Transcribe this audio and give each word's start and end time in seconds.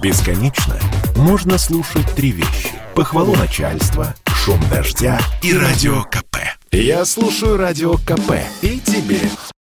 Бесконечно 0.00 0.76
можно 1.16 1.58
слушать 1.58 2.06
три 2.14 2.30
вещи. 2.30 2.70
Похвалу 2.94 3.34
начальства, 3.34 4.14
шум 4.26 4.60
дождя 4.70 5.18
и 5.42 5.52
радио 5.52 6.04
КП. 6.04 6.36
Я 6.70 7.04
слушаю 7.04 7.56
радио 7.56 7.94
КП 7.94 8.34
и 8.62 8.78
тебе 8.78 9.18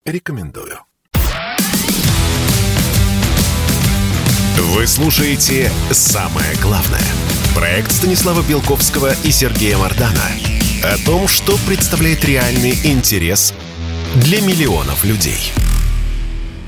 рекомендую. 0.05 0.79
Вы 4.59 4.87
слушаете 4.89 5.71
«Самое 5.93 6.57
главное». 6.61 7.07
Проект 7.55 7.93
Станислава 7.93 8.43
Белковского 8.43 9.13
и 9.23 9.31
Сергея 9.31 9.79
Мардана 9.79 10.25
о 10.83 10.97
том, 11.07 11.29
что 11.29 11.57
представляет 11.69 12.25
реальный 12.25 12.73
интерес 12.85 13.55
для 14.17 14.41
миллионов 14.41 15.05
людей. 15.05 15.53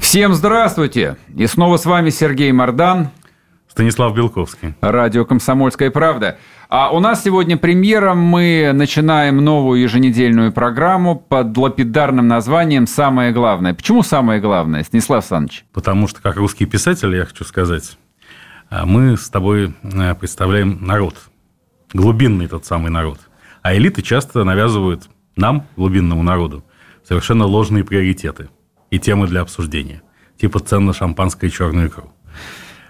Всем 0.00 0.34
здравствуйте! 0.34 1.16
И 1.36 1.46
снова 1.46 1.76
с 1.76 1.84
вами 1.84 2.10
Сергей 2.10 2.52
Мордан. 2.52 3.10
Станислав 3.78 4.12
Белковский. 4.12 4.74
Радио 4.80 5.24
«Комсомольская 5.24 5.92
правда». 5.92 6.38
А 6.68 6.90
у 6.90 6.98
нас 6.98 7.22
сегодня 7.22 7.56
премьера. 7.56 8.12
Мы 8.14 8.72
начинаем 8.74 9.36
новую 9.36 9.80
еженедельную 9.80 10.50
программу 10.50 11.14
под 11.14 11.56
лапидарным 11.56 12.26
названием 12.26 12.88
«Самое 12.88 13.30
главное». 13.30 13.74
Почему 13.74 14.02
«Самое 14.02 14.40
главное», 14.40 14.82
Станислав 14.82 15.18
Александрович? 15.18 15.64
Потому 15.72 16.08
что, 16.08 16.20
как 16.20 16.34
русский 16.38 16.66
писатель, 16.66 17.14
я 17.14 17.24
хочу 17.24 17.44
сказать, 17.44 17.96
а, 18.68 18.84
мы 18.84 19.16
с 19.16 19.30
тобой 19.30 19.72
э, 19.84 20.14
представляем 20.16 20.84
народ. 20.84 21.14
Глубинный 21.92 22.48
тот 22.48 22.64
самый 22.64 22.90
народ. 22.90 23.20
А 23.62 23.76
элиты 23.76 24.02
часто 24.02 24.42
навязывают 24.42 25.08
нам, 25.36 25.68
глубинному 25.76 26.24
народу, 26.24 26.64
совершенно 27.06 27.44
ложные 27.44 27.84
приоритеты 27.84 28.48
и 28.90 28.98
темы 28.98 29.28
для 29.28 29.42
обсуждения. 29.42 30.02
Типа 30.36 30.58
цен 30.58 30.84
на 30.84 30.92
шампанское 30.92 31.46
и 31.46 31.52
черную 31.52 31.86
икру. 31.86 32.12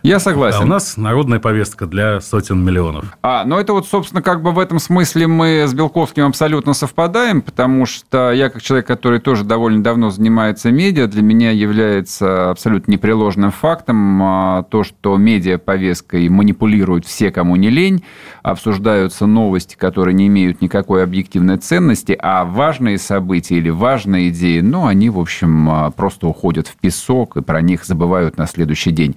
Я 0.03 0.21
согласен. 0.21 0.61
А 0.61 0.65
у 0.65 0.67
нас 0.67 0.97
народная 0.97 1.41
повестка 1.41 1.87
для 1.87 2.21
сотен 2.21 2.65
миллионов. 2.65 3.05
А, 3.23 3.45
ну 3.45 3.59
это 3.59 3.73
вот, 3.73 3.87
собственно, 3.87 4.23
как 4.23 4.43
бы 4.43 4.53
в 4.53 4.59
этом 4.59 4.79
смысле 4.79 5.27
мы 5.27 5.65
с 5.67 5.75
Белковским 5.75 6.27
абсолютно 6.27 6.73
совпадаем, 6.73 7.43
потому 7.43 7.85
что 7.87 8.33
я, 8.33 8.49
как 8.49 8.63
человек, 8.63 8.87
который 8.87 9.19
тоже 9.19 9.45
довольно 9.45 9.83
давно 9.83 10.11
занимается 10.11 10.71
медиа, 10.71 11.07
для 11.07 11.23
меня 11.23 11.51
является 11.51 12.51
абсолютно 12.51 12.93
непреложным 12.93 13.51
фактом 13.51 14.23
а, 14.23 14.63
то, 14.65 14.85
что 14.85 15.17
медиа-повесткой 15.17 16.29
манипулируют 16.29 17.05
все, 17.05 17.31
кому 17.31 17.57
не 17.57 17.71
лень, 17.71 18.05
обсуждаются 18.43 19.27
новости, 19.27 19.77
которые 19.77 20.15
не 20.15 20.29
имеют 20.29 20.63
никакой 20.63 21.03
объективной 21.03 21.57
ценности, 21.57 22.17
а 22.21 22.45
важные 22.45 22.99
события 22.99 23.57
или 23.57 23.71
важные 23.71 24.31
идеи, 24.31 24.61
ну, 24.61 24.87
они, 24.87 25.11
в 25.11 25.19
общем, 25.19 25.69
а, 25.69 25.91
просто 25.91 26.29
уходят 26.29 26.69
в 26.69 26.77
песок 26.77 27.37
и 27.37 27.43
про 27.43 27.61
них 27.61 27.85
забывают 27.85 28.39
на 28.39 28.47
следующий 28.47 28.91
день. 28.91 29.17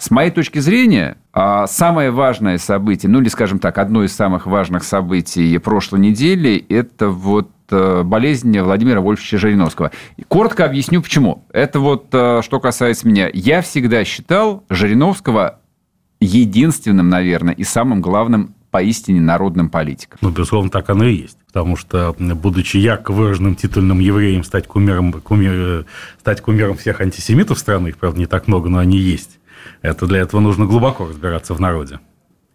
С 0.00 0.10
моей 0.10 0.30
точки 0.30 0.60
зрения, 0.60 1.18
а, 1.34 1.66
самое 1.66 2.10
важное 2.10 2.56
событие, 2.56 3.10
ну 3.10 3.20
или, 3.20 3.28
скажем 3.28 3.58
так, 3.58 3.76
одно 3.76 4.02
из 4.02 4.14
самых 4.16 4.46
важных 4.46 4.82
событий 4.82 5.58
прошлой 5.58 6.00
недели, 6.00 6.64
это 6.70 7.10
вот 7.10 7.50
э, 7.70 8.02
болезнь 8.02 8.58
Владимира 8.60 9.02
Вольфовича 9.02 9.36
Жириновского. 9.36 9.90
Коротко 10.26 10.64
объясню, 10.64 11.02
почему. 11.02 11.44
Это 11.52 11.80
вот 11.80 12.06
э, 12.12 12.40
что 12.42 12.60
касается 12.60 13.06
меня. 13.06 13.28
Я 13.34 13.60
всегда 13.60 14.02
считал 14.06 14.64
Жириновского 14.70 15.60
единственным, 16.18 17.10
наверное, 17.10 17.52
и 17.52 17.62
самым 17.62 18.00
главным 18.00 18.54
поистине 18.70 19.20
народным 19.20 19.68
политиком. 19.68 20.18
Ну, 20.22 20.30
безусловно, 20.30 20.70
так 20.70 20.88
оно 20.88 21.04
и 21.04 21.14
есть. 21.14 21.36
Потому 21.46 21.76
что, 21.76 22.14
будучи 22.18 22.76
ярко 22.76 23.12
выраженным 23.12 23.56
титульным 23.56 23.98
евреем, 23.98 24.44
стать 24.44 24.66
кумиром, 24.66 25.12
кумир, 25.12 25.52
э, 25.52 25.84
стать 26.20 26.40
кумиром 26.40 26.76
всех 26.76 27.00
антисемитов 27.00 27.58
страны, 27.58 27.88
их, 27.88 27.98
правда, 27.98 28.18
не 28.18 28.26
так 28.26 28.46
много, 28.48 28.68
но 28.68 28.78
они 28.78 28.96
есть, 28.96 29.39
это 29.82 30.06
для 30.06 30.20
этого 30.20 30.40
нужно 30.40 30.66
глубоко 30.66 31.08
разбираться 31.08 31.54
в 31.54 31.60
народе 31.60 32.00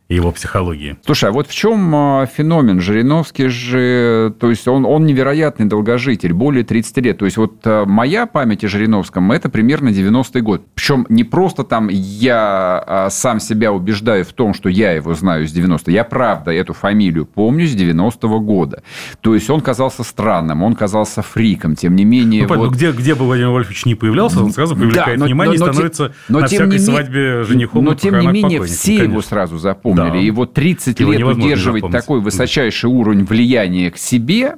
его 0.08 0.32
психологии. 0.32 0.98
Слушай, 1.04 1.30
а 1.30 1.34
вот 1.34 1.48
в 1.48 1.54
чем 1.54 1.96
а, 1.96 2.26
феномен? 2.28 2.80
Жириновский 2.80 3.48
же, 3.48 4.36
то 4.40 4.52
есть 4.52 4.68
он, 4.68 4.86
он 4.86 5.06
невероятный 5.08 5.66
долгожитель, 5.66 6.32
более 6.32 6.64
30 6.64 6.98
лет. 6.98 7.18
То 7.18 7.26
есть 7.26 7.38
вот 7.38 7.56
а, 7.66 7.86
моя 7.86 8.28
память 8.28 8.64
о 8.64 8.68
Жириновском– 8.68 9.32
это 9.32 9.50
примерно 9.50 9.90
90-й 9.90 10.42
год. 10.42 10.62
Причем 10.76 11.08
не 11.10 11.24
просто 11.24 11.64
там 11.64 11.90
я 11.90 12.84
а, 12.86 13.10
сам 13.10 13.40
себя 13.40 13.74
убеждаю 13.74 14.26
в 14.26 14.34
том, 14.34 14.54
что 14.54 14.70
я 14.70 14.92
его 14.92 15.16
знаю 15.16 15.48
с 15.48 15.52
90 15.52 15.90
Я 15.90 16.04
правда 16.04 16.52
эту 16.52 16.74
фамилию 16.74 17.26
помню 17.26 17.66
с 17.66 17.76
90-го 17.76 18.40
года. 18.40 18.84
То 19.22 19.34
есть 19.34 19.50
он 19.50 19.62
казался 19.62 20.04
странным, 20.04 20.62
он 20.62 20.76
казался 20.76 21.24
фриком, 21.24 21.76
тем 21.76 21.96
не 21.96 22.06
менее... 22.06 22.46
Ну, 22.48 22.56
вот... 22.56 22.74
где, 22.74 22.92
где 22.92 23.16
бы 23.16 23.26
Владимир 23.26 23.50
Вольфович 23.50 23.86
не 23.86 23.96
появлялся, 23.96 24.44
он 24.44 24.52
сразу 24.52 24.76
привлекает 24.76 25.18
да, 25.18 25.22
но, 25.22 25.26
внимание 25.26 25.58
но, 25.58 25.66
но, 25.66 25.72
и 25.72 25.74
становится 25.74 26.14
но, 26.30 26.40
на 26.42 26.46
всякой 26.46 26.74
не... 26.74 26.78
свадьбе 26.80 27.44
женихом 27.44 27.84
Но 27.84 27.96
тем 27.96 28.20
не 28.20 28.28
менее 28.28 28.62
все 28.66 29.04
его 29.04 29.24
сразу 29.24 29.58
запомнили 29.58 29.95
запомнили. 29.96 30.30
Да. 30.30 30.36
Вот 30.36 30.54
30 30.54 31.00
Его 31.00 31.14
лет 31.14 31.24
удерживать 31.24 31.82
запомнить. 31.82 32.02
такой 32.02 32.22
высочайший 32.22 32.90
уровень 32.90 33.26
влияния 33.26 33.92
к 33.92 33.98
себе, 33.98 34.56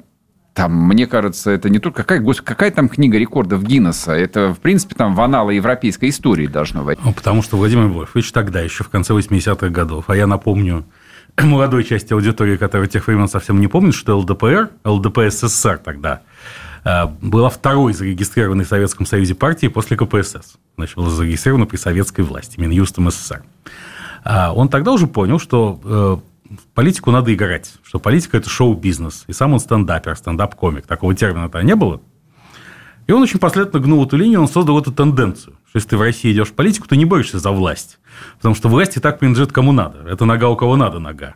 там, 0.57 0.71
мне 0.73 1.05
кажется, 1.05 1.51
это 1.51 1.69
не 1.69 1.77
только... 1.77 2.03
Какая, 2.03 2.33
какая 2.43 2.71
там 2.71 2.89
книга 2.89 3.19
рекордов 3.19 3.61
Гиннесса? 3.63 4.13
Это, 4.13 4.55
в 4.55 4.59
принципе, 4.59 4.95
там 4.95 5.13
в 5.13 5.21
аналы 5.21 5.53
европейской 5.53 6.09
истории 6.09 6.47
должно 6.47 6.83
быть. 6.83 6.97
Ну, 7.03 7.13
потому 7.13 7.43
что 7.43 7.57
Владимир 7.57 7.85
Вольфович 7.85 8.31
тогда, 8.31 8.61
еще 8.61 8.83
в 8.83 8.89
конце 8.89 9.13
80-х 9.13 9.69
годов, 9.69 10.05
а 10.07 10.17
я 10.17 10.25
напомню 10.25 10.83
молодой 11.37 11.83
части 11.83 12.11
аудитории, 12.11 12.57
которая 12.57 12.87
тех 12.87 13.05
времен 13.05 13.27
совсем 13.27 13.59
не 13.59 13.67
помнит, 13.67 13.93
что 13.93 14.17
ЛДПР, 14.17 14.71
ЛДПССР 14.83 15.77
тогда, 15.77 16.21
э, 16.83 17.05
была 17.21 17.51
второй 17.51 17.93
зарегистрированной 17.93 18.65
в 18.65 18.67
Советском 18.67 19.05
Союзе 19.05 19.35
партией 19.35 19.71
после 19.71 19.95
КПСС. 19.95 20.55
Значит, 20.75 20.95
была 20.95 21.11
зарегистрирована 21.11 21.67
при 21.67 21.77
советской 21.77 22.21
власти, 22.21 22.59
Минюстом 22.59 23.11
СССР. 23.11 23.43
А 24.29 24.51
он 24.51 24.67
тогда 24.67 24.91
уже 24.91 25.07
понял, 25.07 25.39
что 25.39 25.79
э, 25.85 26.57
политику 26.73 27.11
надо 27.11 27.33
играть, 27.33 27.75
что 27.81 27.97
политика– 27.97 28.35
это 28.38 28.49
шоу-бизнес. 28.49 29.23
И 29.27 29.31
сам 29.31 29.53
он 29.53 29.61
стендапер, 29.61 30.17
стендап-комик. 30.17 30.85
Такого 30.85 31.15
термина-то 31.15 31.61
не 31.61 31.75
было. 31.75 32.01
И 33.07 33.13
он 33.13 33.21
очень 33.21 33.39
последовательно 33.39 33.81
гнул 33.81 34.05
эту 34.05 34.17
линию, 34.17 34.41
он 34.41 34.49
создал 34.49 34.77
эту 34.81 34.91
тенденцию, 34.91 35.55
что 35.69 35.77
если 35.77 35.88
ты 35.88 35.97
в 35.97 36.01
России 36.01 36.33
идешь 36.33 36.49
в 36.49 36.53
политику, 36.55 36.89
то 36.89 36.97
не 36.97 37.05
борешься 37.05 37.39
за 37.39 37.51
власть. 37.51 37.99
Потому 38.35 38.53
что 38.53 38.67
власть 38.67 38.97
и 38.97 38.99
так 38.99 39.17
принадлежит 39.17 39.53
кому 39.53 39.71
надо. 39.71 39.99
Это 40.09 40.25
нога 40.25 40.49
у 40.49 40.57
кого 40.57 40.75
надо 40.75 40.99
нога. 40.99 41.35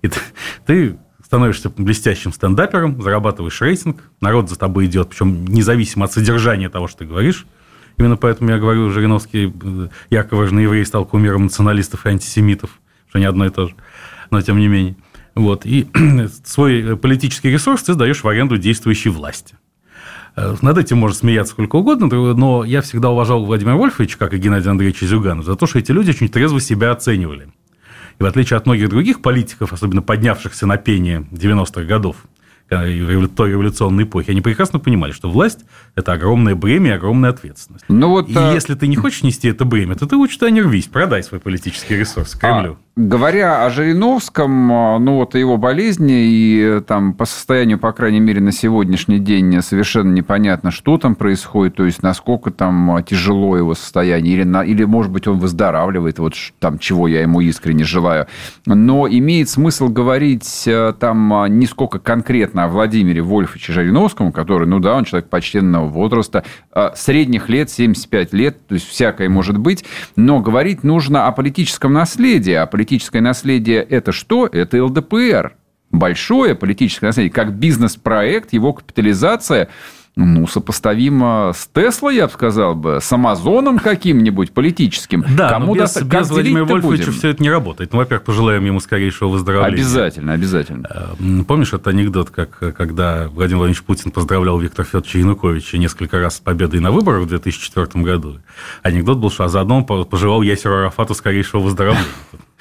И 0.00 0.08
ты, 0.08 0.18
ты 0.66 0.98
становишься 1.24 1.70
блестящим 1.70 2.32
стендапером, 2.32 3.00
зарабатываешь 3.00 3.60
рейтинг, 3.60 4.10
народ 4.20 4.50
за 4.50 4.58
тобой 4.58 4.86
идет, 4.86 5.10
причем 5.10 5.44
независимо 5.44 6.06
от 6.06 6.12
содержания 6.12 6.68
того, 6.68 6.88
что 6.88 6.98
ты 6.98 7.04
говоришь. 7.04 7.46
Именно 7.98 8.16
поэтому 8.16 8.50
я 8.50 8.58
говорю, 8.58 8.90
Жириновский 8.90 9.52
э, 9.62 9.88
ярко 10.10 10.36
важный 10.36 10.64
еврей 10.64 10.84
стал 10.84 11.04
кумиром 11.04 11.44
националистов 11.44 12.06
и 12.06 12.10
антисемитов, 12.10 12.80
что 13.08 13.18
не 13.18 13.24
одно 13.24 13.46
и 13.46 13.50
то 13.50 13.68
же, 13.68 13.74
но 14.30 14.40
тем 14.40 14.58
не 14.58 14.68
менее. 14.68 14.96
Вот. 15.34 15.66
И 15.66 15.88
свой 16.44 16.96
политический 16.96 17.50
ресурс 17.50 17.82
ты 17.82 17.94
сдаешь 17.94 18.22
в 18.22 18.28
аренду 18.28 18.58
действующей 18.58 19.10
власти. 19.10 19.56
Э, 20.36 20.54
над 20.62 20.78
этим 20.78 20.98
можно 20.98 21.16
смеяться 21.16 21.52
сколько 21.52 21.76
угодно, 21.76 22.06
но 22.34 22.64
я 22.64 22.82
всегда 22.82 23.10
уважал 23.10 23.44
Владимира 23.44 23.76
Вольфовича, 23.76 24.18
как 24.18 24.34
и 24.34 24.38
Геннадия 24.38 24.70
Андреевича 24.70 25.06
Зюганова, 25.06 25.44
за 25.44 25.56
то, 25.56 25.66
что 25.66 25.78
эти 25.78 25.92
люди 25.92 26.10
очень 26.10 26.28
трезво 26.28 26.60
себя 26.60 26.92
оценивали. 26.92 27.48
И 28.18 28.22
в 28.22 28.26
отличие 28.26 28.56
от 28.56 28.66
многих 28.66 28.88
других 28.88 29.22
политиков, 29.22 29.72
особенно 29.72 30.02
поднявшихся 30.02 30.66
на 30.66 30.76
пение 30.76 31.26
90-х 31.30 31.84
годов, 31.84 32.16
революционной 32.72 34.04
эпохи, 34.04 34.30
они 34.30 34.40
прекрасно 34.40 34.78
понимали, 34.78 35.12
что 35.12 35.30
власть– 35.30 35.60
это 35.94 36.12
огромное 36.12 36.54
бремя 36.54 36.90
и 36.90 36.94
огромная 36.94 37.30
ответственность. 37.30 37.84
Ну, 37.88 38.08
вот, 38.08 38.28
и 38.28 38.34
а... 38.34 38.52
если 38.52 38.74
ты 38.74 38.86
не 38.86 38.96
хочешь 38.96 39.22
нести 39.22 39.48
это 39.48 39.64
бремя, 39.64 39.94
то 39.94 40.06
ты 40.06 40.16
лучше 40.16 40.38
туда 40.38 40.50
не 40.50 40.62
рвись, 40.62 40.86
продай 40.86 41.22
свой 41.22 41.40
политический 41.40 41.96
ресурс 41.96 42.34
Кремлю. 42.34 42.78
А, 42.91 42.91
говоря 42.94 43.64
о 43.64 43.70
Жириновском, 43.70 44.72
а, 44.72 44.98
ну 44.98 45.16
вот 45.16 45.34
о 45.34 45.38
его 45.38 45.56
болезни, 45.56 46.12
и 46.12 46.80
там 46.86 47.14
по 47.14 47.24
состоянию, 47.24 47.78
по 47.78 47.92
крайней 47.92 48.20
мере, 48.20 48.40
на 48.40 48.52
сегодняшний 48.52 49.18
день 49.18 49.62
совершенно 49.62 50.12
непонятно, 50.12 50.70
что 50.70 50.98
там 50.98 51.14
происходит, 51.14 51.76
то 51.76 51.84
есть 51.84 52.02
насколько 52.02 52.50
там 52.50 53.02
тяжело 53.04 53.56
его 53.56 53.74
состояние, 53.74 54.34
или, 54.34 54.44
на, 54.44 54.62
или 54.62 54.84
может 54.84 55.10
быть, 55.10 55.26
он 55.26 55.38
выздоравливает, 55.38 56.18
вот 56.18 56.34
там, 56.58 56.78
чего 56.78 57.08
я 57.08 57.22
ему 57.22 57.40
искренне 57.40 57.84
желаю. 57.84 58.26
Но 58.66 59.08
имеет 59.08 59.48
смысл 59.48 59.88
говорить 59.88 60.68
там 60.98 61.58
не 61.58 61.66
сколько 61.66 61.98
конкретно 61.98 62.64
о 62.64 62.68
Владимире 62.68 63.22
Вольфовиче 63.22 63.72
Жириновском, 63.72 64.32
который, 64.32 64.66
ну 64.68 64.80
да, 64.80 64.96
он 64.96 65.04
человек 65.04 65.30
почтенного 65.30 65.86
возраста, 65.86 66.44
а, 66.72 66.92
средних 66.94 67.48
лет, 67.48 67.70
75 67.70 68.32
лет, 68.34 68.66
то 68.66 68.74
есть 68.74 68.86
всякое 68.86 69.28
может 69.28 69.56
быть, 69.56 69.84
но 70.16 70.40
говорить 70.40 70.84
нужно 70.84 71.26
о 71.26 71.32
политическом 71.32 71.92
наследии. 71.94 72.52
А 72.52 72.66
политическое 72.82 73.20
наследие– 73.20 73.80
это 73.90 74.10
что? 74.10 74.48
Это 74.48 74.84
ЛДПР. 74.84 75.54
Большое 75.92 76.56
политическое 76.56 77.06
наследие, 77.06 77.30
как 77.30 77.54
бизнес-проект, 77.54 78.52
его 78.52 78.72
капитализация 78.72 79.68
ну, 80.14 80.46
сопоставимо 80.46 81.52
с 81.54 81.68
Теслой, 81.72 82.16
я 82.16 82.26
бы 82.26 82.32
сказал 82.32 82.74
бы, 82.74 82.98
с 83.00 83.10
Амазоном 83.12 83.78
каким-нибудь 83.78 84.52
политическим. 84.52 85.24
Да, 85.36 85.48
Кому 85.48 85.74
но 85.74 85.82
без, 85.82 85.96
без 86.02 86.28
Владимира 86.28 86.64
Вольфовича 86.64 87.06
будем? 87.06 87.18
все 87.18 87.28
это 87.30 87.42
не 87.42 87.50
работает. 87.50 87.92
Ну, 87.92 87.98
во-первых, 87.98 88.24
пожелаем 88.24 88.64
ему 88.64 88.80
скорейшего 88.80 89.30
выздоровления. 89.30 89.74
Обязательно, 89.74 90.34
обязательно. 90.34 90.86
Э, 91.18 91.44
помнишь 91.44 91.68
этот 91.68 91.88
анекдот, 91.88 92.28
как 92.28 92.58
когда 92.58 93.28
Владимир 93.28 93.58
Владимирович 93.58 93.82
Путин 93.84 94.10
поздравлял 94.10 94.58
Виктора 94.58 94.84
Федоровича 94.84 95.18
Януковича 95.18 95.78
несколько 95.78 96.20
раз 96.20 96.36
с 96.36 96.40
победой 96.40 96.80
на 96.80 96.90
выборах 96.90 97.22
в 97.22 97.28
2004 97.28 98.04
году? 98.04 98.38
Анекдот 98.82 99.16
был, 99.16 99.30
что 99.30 99.44
а 99.44 99.48
заодно 99.48 99.82
пожелал 99.82 100.42
Ясеру 100.42 100.76
Арафату 100.76 101.14
скорейшего 101.14 101.60
выздоровления. 101.60 102.04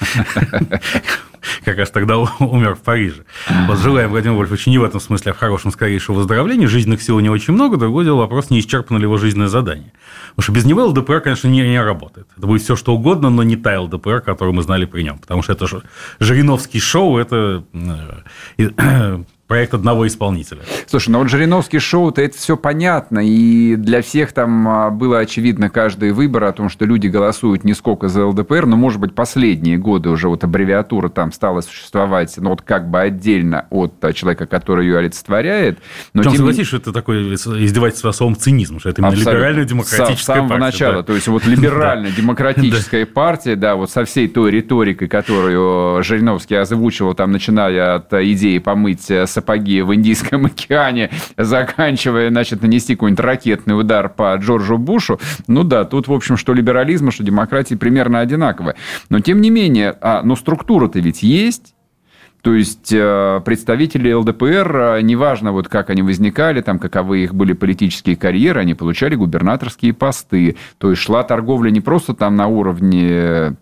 как 1.65 1.77
раз 1.77 1.92
тогда 1.92 2.18
умер 2.18 2.75
в 2.75 2.81
Париже. 2.81 3.24
Вот 3.68 3.80
желаем 3.80 4.09
Владимиру 4.09 4.38
Вольфовичу 4.38 4.69
не 4.69 4.77
в 4.77 4.83
этом 4.83 5.00
смысле, 5.00 5.31
а 5.31 5.33
в 5.33 5.38
хорошем, 5.38 5.71
скорейшего 5.71 6.18
выздоровления. 6.18 6.68
Жизненных 6.68 7.01
сил 7.01 7.19
не 7.19 7.30
очень 7.30 7.53
много. 7.53 7.77
Другое 7.77 8.06
дело 8.06 8.18
вопрос, 8.18 8.50
не 8.50 8.59
исчерпано 8.59 8.98
ли 8.98 9.03
его 9.03 9.18
жизненное 9.18 9.48
задание. 9.48 9.92
Потому 10.36 10.44
что 10.44 10.51
без 10.53 10.65
него 10.65 10.86
ЛДПР, 10.86 11.21
конечно, 11.21 11.48
не, 11.48 11.62
не 11.62 11.81
работает. 11.81 12.27
Это 12.38 12.48
будет 12.48 12.62
все, 12.62 12.75
что 12.75 12.94
угодно, 12.94 13.30
но 13.30 13.44
не 13.44 13.56
та 13.56 13.80
ЛДПР, 13.80 14.21
которую 14.21 14.53
мы 14.53 14.63
знали 14.63 14.86
при 14.86 15.03
нем. 15.03 15.19
Потому 15.19 15.42
что 15.42 15.53
это 15.53 15.68
же 15.68 15.83
Жириновский 16.19 16.80
шоу, 16.80 17.18
это 17.18 17.63
э, 18.57 19.24
проект 19.51 19.74
одного 19.74 20.07
исполнителя. 20.07 20.62
Слушай, 20.88 21.09
ну 21.09 21.19
вот 21.19 21.30
Жириновский 21.30 21.80
шоу-то 21.80 22.21
это 22.21 22.38
все 22.38 22.56
понятно, 22.56 23.19
и 23.19 23.75
для 23.75 24.01
всех 24.01 24.31
там 24.31 24.65
а, 24.65 24.89
было 24.92 25.19
очевидно 25.19 25.69
каждый 25.69 26.13
выбор 26.13 26.45
о 26.45 26.53
том, 26.53 26.69
что 26.69 26.86
люди 26.86 27.07
голосуют 27.07 27.65
не 27.65 27.74
сколько 27.74 28.07
за 28.07 28.25
ЛДПР, 28.27 28.65
но, 28.65 28.77
может 28.77 29.01
быть, 29.01 29.13
последние 29.13 29.77
годы 29.77 30.07
уже 30.07 30.30
вот 30.30 30.45
аббревиатура 30.45 31.09
там 31.09 31.33
стала 31.33 31.59
существовать, 31.59 32.33
ну, 32.38 32.51
вот 32.51 32.62
как 32.62 32.89
бы 32.89 33.01
отдельно 33.01 33.65
от 33.71 33.94
человека, 34.15 34.45
который 34.45 34.86
ее 34.86 35.00
олицетворяет. 35.00 35.80
Но 36.13 36.24
Там, 36.24 36.31
тем... 36.31 36.38
согласись, 36.39 36.68
что 36.68 36.77
это 36.77 36.94
такой 36.94 37.33
издевательство 37.33 38.12
особым 38.12 38.38
цинизмом, 38.38 38.80
что 38.80 38.88
это 38.88 39.01
именно 39.01 39.15
либеральная 39.15 39.65
демократическая 39.65 40.15
С 40.15 40.21
самого 40.21 40.47
партия. 40.47 40.65
начала, 40.65 40.94
да. 40.94 41.04
то 41.04 41.13
есть 41.13 41.27
вот 41.27 41.45
либеральная 41.45 42.12
демократическая 42.18 43.06
партия, 43.06 43.57
да, 43.57 43.75
вот 43.75 43.92
со 43.92 44.06
всей 44.06 44.30
той 44.30 44.50
риторикой, 44.50 45.09
которую 45.09 46.01
Жириновский 46.04 46.56
озвучивал, 46.56 47.15
там, 47.15 47.33
начиная 47.33 47.95
от 47.95 48.13
идеи 48.13 48.57
помыть 48.59 49.12
с 49.12 49.41
сапоги 49.42 49.82
в 49.82 49.94
Индийском 49.94 50.46
океане, 50.46 51.10
заканчивая, 51.38 52.30
значит, 52.30 52.62
нанести 52.62 52.96
какой-нибудь 52.96 53.24
ракетный 53.24 53.80
удар 53.80 54.10
по 54.10 54.36
Джорджу 54.36 54.78
Бушу, 54.78 55.20
ну 55.48 55.64
да, 55.64 55.84
тут, 55.86 56.08
в 56.08 56.14
общем, 56.14 56.38
что 56.38 56.54
либерализм, 56.54 57.12
что 57.12 57.24
демократия 57.24 57.76
примерно 57.76 58.20
одинаковые. 58.20 58.76
Но, 59.10 59.20
тем 59.20 59.42
не 59.42 59.50
менее, 59.50 59.96
а, 60.02 60.22
ну, 60.24 60.36
структура-то 60.36 61.00
ведь 61.00 61.24
есть, 61.24 61.74
то 62.42 62.56
есть 62.56 62.92
э, 62.92 63.42
представители 63.46 64.12
ЛДПР, 64.12 64.76
э, 64.76 65.02
неважно, 65.04 65.52
вот 65.52 65.68
как 65.68 65.92
они 65.92 66.02
возникали, 66.02 66.62
там, 66.62 66.80
каковы 66.80 67.20
их 67.20 67.36
были 67.36 67.54
политические 67.54 68.16
карьеры, 68.16 68.62
они 68.62 68.74
получали 68.74 69.14
губернаторские 69.14 69.94
посты. 69.94 70.56
То 70.80 70.90
есть 70.90 71.04
шла 71.04 71.24
торговля 71.24 71.70
не 71.70 71.82
просто 71.82 72.16
там 72.16 72.36
на 72.36 72.48
уровне 72.48 73.58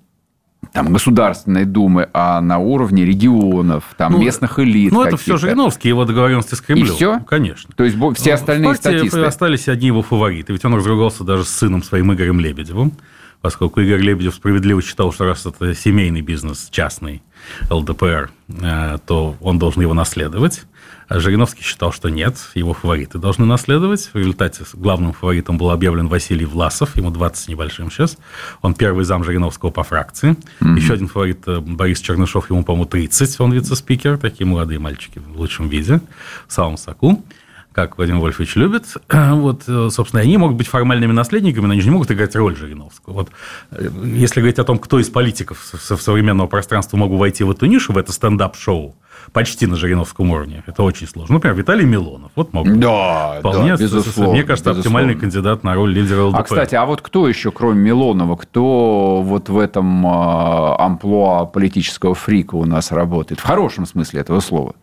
там, 0.73 0.94
Государственной 0.94 1.65
Думы, 1.65 2.09
а 2.13 2.41
на 2.41 2.59
уровне 2.59 3.06
регионов, 3.06 3.83
там, 3.97 4.13
ну, 4.13 4.19
местных 4.19 4.59
элит. 4.59 4.91
Ну, 4.91 5.03
это 5.03 5.17
все 5.17 5.38
Жириновский, 5.38 5.89
его 5.89 6.06
договоренности 6.06 6.56
с 6.56 6.61
Кремлем. 6.61 6.85
И 6.85 6.89
все? 6.89 7.19
Конечно. 7.21 7.73
То 7.75 7.83
есть, 7.83 7.97
все 8.15 8.33
остальные 8.33 8.73
в 8.73 8.77
статисты. 8.77 9.21
остались 9.21 9.67
одни 9.67 9.88
его 9.88 10.01
фавориты. 10.01 10.53
Ведь 10.53 10.63
он 10.65 10.75
разругался 10.75 11.23
даже 11.23 11.44
с 11.45 11.50
сыном 11.50 11.81
своим 11.81 12.13
Игорем 12.13 12.39
Лебедевым, 12.39 12.94
поскольку 13.41 13.81
Игорь 13.81 14.01
Лебедев 14.01 14.35
справедливо 14.35 14.81
считал, 14.81 15.11
что 15.11 15.25
раз 15.25 15.45
это 15.45 15.73
семейный 15.73 16.21
бизнес, 16.21 16.67
частный, 16.69 17.23
ЛДПР, 17.69 18.29
э, 18.61 18.97
то 19.06 19.35
он 19.41 19.59
должен 19.59 19.81
его 19.81 19.94
наследовать. 19.94 20.65
Жириновский 21.09 21.63
считал, 21.63 21.91
что 21.91 22.09
нет, 22.09 22.38
его 22.53 22.73
фавориты 22.73 23.17
должны 23.17 23.45
наследовать. 23.45 24.09
В 24.13 24.15
результате 24.17 24.63
главным 24.73 25.13
фаворитом 25.13 25.57
был 25.57 25.71
объявлен 25.71 26.07
Василий 26.07 26.45
Власов, 26.45 26.95
ему 26.95 27.09
20 27.09 27.44
с 27.44 27.47
небольшим 27.47 27.89
сейчас. 27.89 28.17
Он 28.61 28.75
первый 28.75 29.06
зам 29.06 29.23
Жириновского 29.23 29.71
по 29.71 29.83
фракции. 29.83 30.35
Mm-hmm. 30.61 30.75
Еще 30.75 30.94
один 30.94 31.07
фаворит 31.07 31.47
э, 31.47 31.59
Борис 31.59 32.00
Чернышов, 32.00 32.50
ему, 32.50 32.63
по-моему, 32.63 32.85
30, 32.85 33.39
он 33.41 33.53
вице-спикер. 33.53 34.17
Такие 34.17 34.45
молодые 34.45 34.79
мальчики 34.79 35.19
в 35.19 35.39
лучшем 35.39 35.67
виде, 35.67 36.00
в 36.47 36.53
самом 36.53 36.77
соку 36.77 37.23
как 37.71 37.97
Владимир 37.97 38.19
Вольфович 38.19 38.56
любит. 38.56 38.85
Вот, 39.09 39.63
э, 39.67 39.89
собственно, 39.91 40.21
они 40.21 40.38
могут 40.38 40.57
быть 40.57 40.67
формальными 40.67 41.13
наследниками, 41.13 41.65
но 41.65 41.71
они 41.73 41.81
же 41.81 41.88
не 41.88 41.94
могут 41.94 42.11
играть 42.11 42.35
роль 42.35 42.56
Жириновского. 42.56 43.13
Вот, 43.13 43.29
э, 43.71 43.89
если 44.03 44.41
говорить 44.41 44.59
о 44.59 44.63
том, 44.63 44.79
кто 44.79 45.00
из 45.00 45.09
политиков 45.09 45.73
современного 45.81 46.47
пространства 46.47 46.97
мог 46.97 47.11
бы 47.11 47.17
войти 47.17 47.44
в 47.44 47.51
эту 47.51 47.67
нишу, 47.67 47.94
в 47.94 47.97
это 47.97 48.11
стендап-шоу, 48.11 48.95
почти 49.31 49.68
на 49.68 49.76
Жириновском 49.76 50.31
уровне. 50.31 50.64
Это 50.66 50.84
очень 50.84 51.08
сложно. 51.08 51.36
Например, 51.36 51.56
Виталий 51.56 51.86
Милонов. 51.86 52.31
Вот 52.36 52.54
мог. 52.54 52.68
Да, 52.78 53.38
Вполне, 53.40 53.76
да, 53.76 53.84
безусловно. 53.84 54.34
Мне 54.34 54.44
кажется, 54.44 54.72
безусловно. 54.72 54.80
оптимальный 54.80 55.16
кандидат 55.16 55.64
на 55.64 55.76
роль 55.76 55.92
лидера 55.94 56.24
ЛДПР. 56.26 56.40
А, 56.40 56.44
кстати, 56.44 56.76
а 56.76 56.86
вот 56.86 57.02
кто 57.02 57.28
еще, 57.28 57.52
кроме 57.52 57.81
Милонова, 57.81 58.36
кто 58.36 59.22
вот 59.24 59.50
в 59.50 59.58
этом 59.58 60.06
а, 60.06 60.76
амплуа 60.78 61.46
политического 61.46 62.16
фрика 62.16 62.56
у 62.56 62.66
нас 62.66 62.92
работает? 62.92 63.40
В 63.40 63.44
хорошем 63.44 63.86
смысле 63.86 64.22
этого 64.22 64.40
слова. 64.40 64.76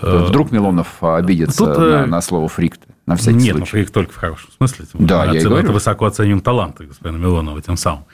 Э, 0.00 0.24
вдруг 0.28 0.52
Милонов 0.52 1.02
обидится 1.02 1.58
Тут, 1.58 1.78
на, 1.78 1.82
э, 1.82 2.06
на 2.06 2.20
слово 2.20 2.48
фрик 2.48 2.76
на 3.06 3.16
всякий 3.16 3.36
нет, 3.36 3.56
случай. 3.56 3.60
Нет, 3.60 3.68
фрик 3.68 3.90
только 3.90 4.12
в 4.12 4.16
хорошем 4.16 4.50
смысле. 4.56 4.86
Да, 4.94 5.24
я 5.26 5.42
говорю. 5.42 5.56
Это 5.56 5.72
высоко 5.72 6.06
оценим 6.06 6.40
таланты 6.40 6.86
господина 6.86 7.18
Милонова 7.18 7.62
тем 7.62 7.76
самым. 7.76 8.04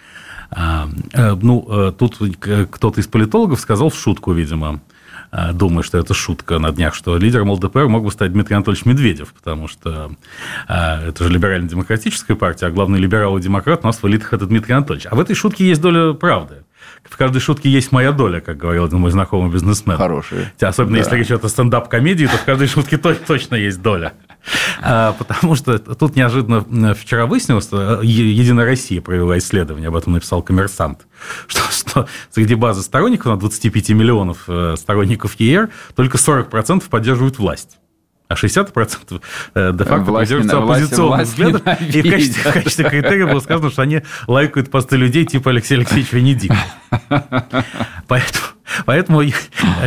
А, 0.50 0.88
э, 1.12 1.34
ну, 1.40 1.92
тут 1.92 2.18
кто-то 2.70 3.00
из 3.00 3.06
политологов 3.06 3.58
сказал 3.60 3.88
в 3.88 3.94
шутку, 3.94 4.32
видимо, 4.32 4.80
думаю, 5.52 5.82
что 5.82 5.98
это 5.98 6.14
шутка 6.14 6.58
на 6.58 6.72
днях, 6.72 6.94
что 6.94 7.16
лидером 7.16 7.50
ЛДПР 7.50 7.86
мог 7.88 8.04
бы 8.04 8.10
стать 8.10 8.32
Дмитрий 8.32 8.56
Анатольевич 8.56 8.84
Медведев, 8.84 9.32
потому 9.32 9.66
что 9.66 10.12
э, 10.68 11.08
это 11.08 11.24
же 11.24 11.30
либерально-демократическая 11.30 12.34
партия, 12.34 12.66
а 12.66 12.70
главный 12.70 12.98
либерал 12.98 13.38
и 13.38 13.40
демократ 13.40 13.80
у 13.82 13.86
нас 13.86 14.02
в 14.02 14.08
элитах– 14.08 14.32
это 14.34 14.46
Дмитрий 14.46 14.74
Анатольевич. 14.74 15.06
А 15.10 15.14
в 15.14 15.20
этой 15.20 15.34
шутке 15.34 15.66
есть 15.66 15.80
доля 15.80 16.12
правды. 16.12 16.64
В 17.04 17.16
каждой 17.16 17.40
шутке 17.40 17.68
есть 17.68 17.92
моя 17.92 18.12
доля, 18.12 18.40
как 18.40 18.56
говорил 18.56 18.84
один 18.84 19.00
мой 19.00 19.10
знакомый 19.10 19.50
бизнесмен. 19.50 19.96
Хороший. 19.96 20.48
Особенно 20.60 20.94
да. 20.94 20.98
если 20.98 21.16
речь 21.16 21.26
идет 21.26 21.44
о 21.44 21.48
стендап-комедии, 21.48 22.26
то 22.26 22.36
в 22.36 22.44
каждой 22.44 22.68
шутке 22.68 22.96
точно 22.98 23.56
есть 23.56 23.82
доля. 23.82 24.12
А, 24.80 25.12
потому 25.12 25.54
что 25.54 25.78
тут 25.78 26.16
неожиданно 26.16 26.94
вчера 26.94 27.26
выяснилось, 27.26 27.64
что 27.64 28.00
э, 28.02 28.04
Единая 28.06 28.66
Россия 28.66 29.00
провела 29.00 29.38
исследование, 29.38 29.88
об 29.88 29.96
этом 29.96 30.14
написал 30.14 30.42
коммерсант, 30.42 31.06
что, 31.46 31.62
что 31.70 32.08
среди 32.30 32.54
базы 32.54 32.82
сторонников, 32.82 33.26
на 33.26 33.38
25 33.38 33.90
миллионов 33.90 34.44
э, 34.48 34.74
сторонников 34.76 35.38
ЕР, 35.38 35.70
только 35.94 36.18
40% 36.18 36.88
поддерживают 36.88 37.38
власть 37.38 37.78
а 38.32 38.34
60% 38.34 39.22
э, 39.54 39.72
де-факто 39.74 40.12
придерживаются 40.12 40.58
оппозиционных 40.58 41.26
взглядов. 41.26 41.62
И 41.80 42.02
в 42.02 42.10
качестве, 42.10 42.50
в 42.50 42.54
качестве 42.54 42.88
критерия 42.88 43.26
было 43.26 43.40
сказано, 43.40 43.70
что 43.70 43.82
они 43.82 44.02
лайкают 44.26 44.70
посты 44.70 44.96
людей 44.96 45.24
типа 45.24 45.50
Алексея 45.50 45.78
Алексеевича 45.78 46.16
Венедиктова. 46.16 46.64
Поэтому 48.08 48.44
Поэтому, 48.84 49.22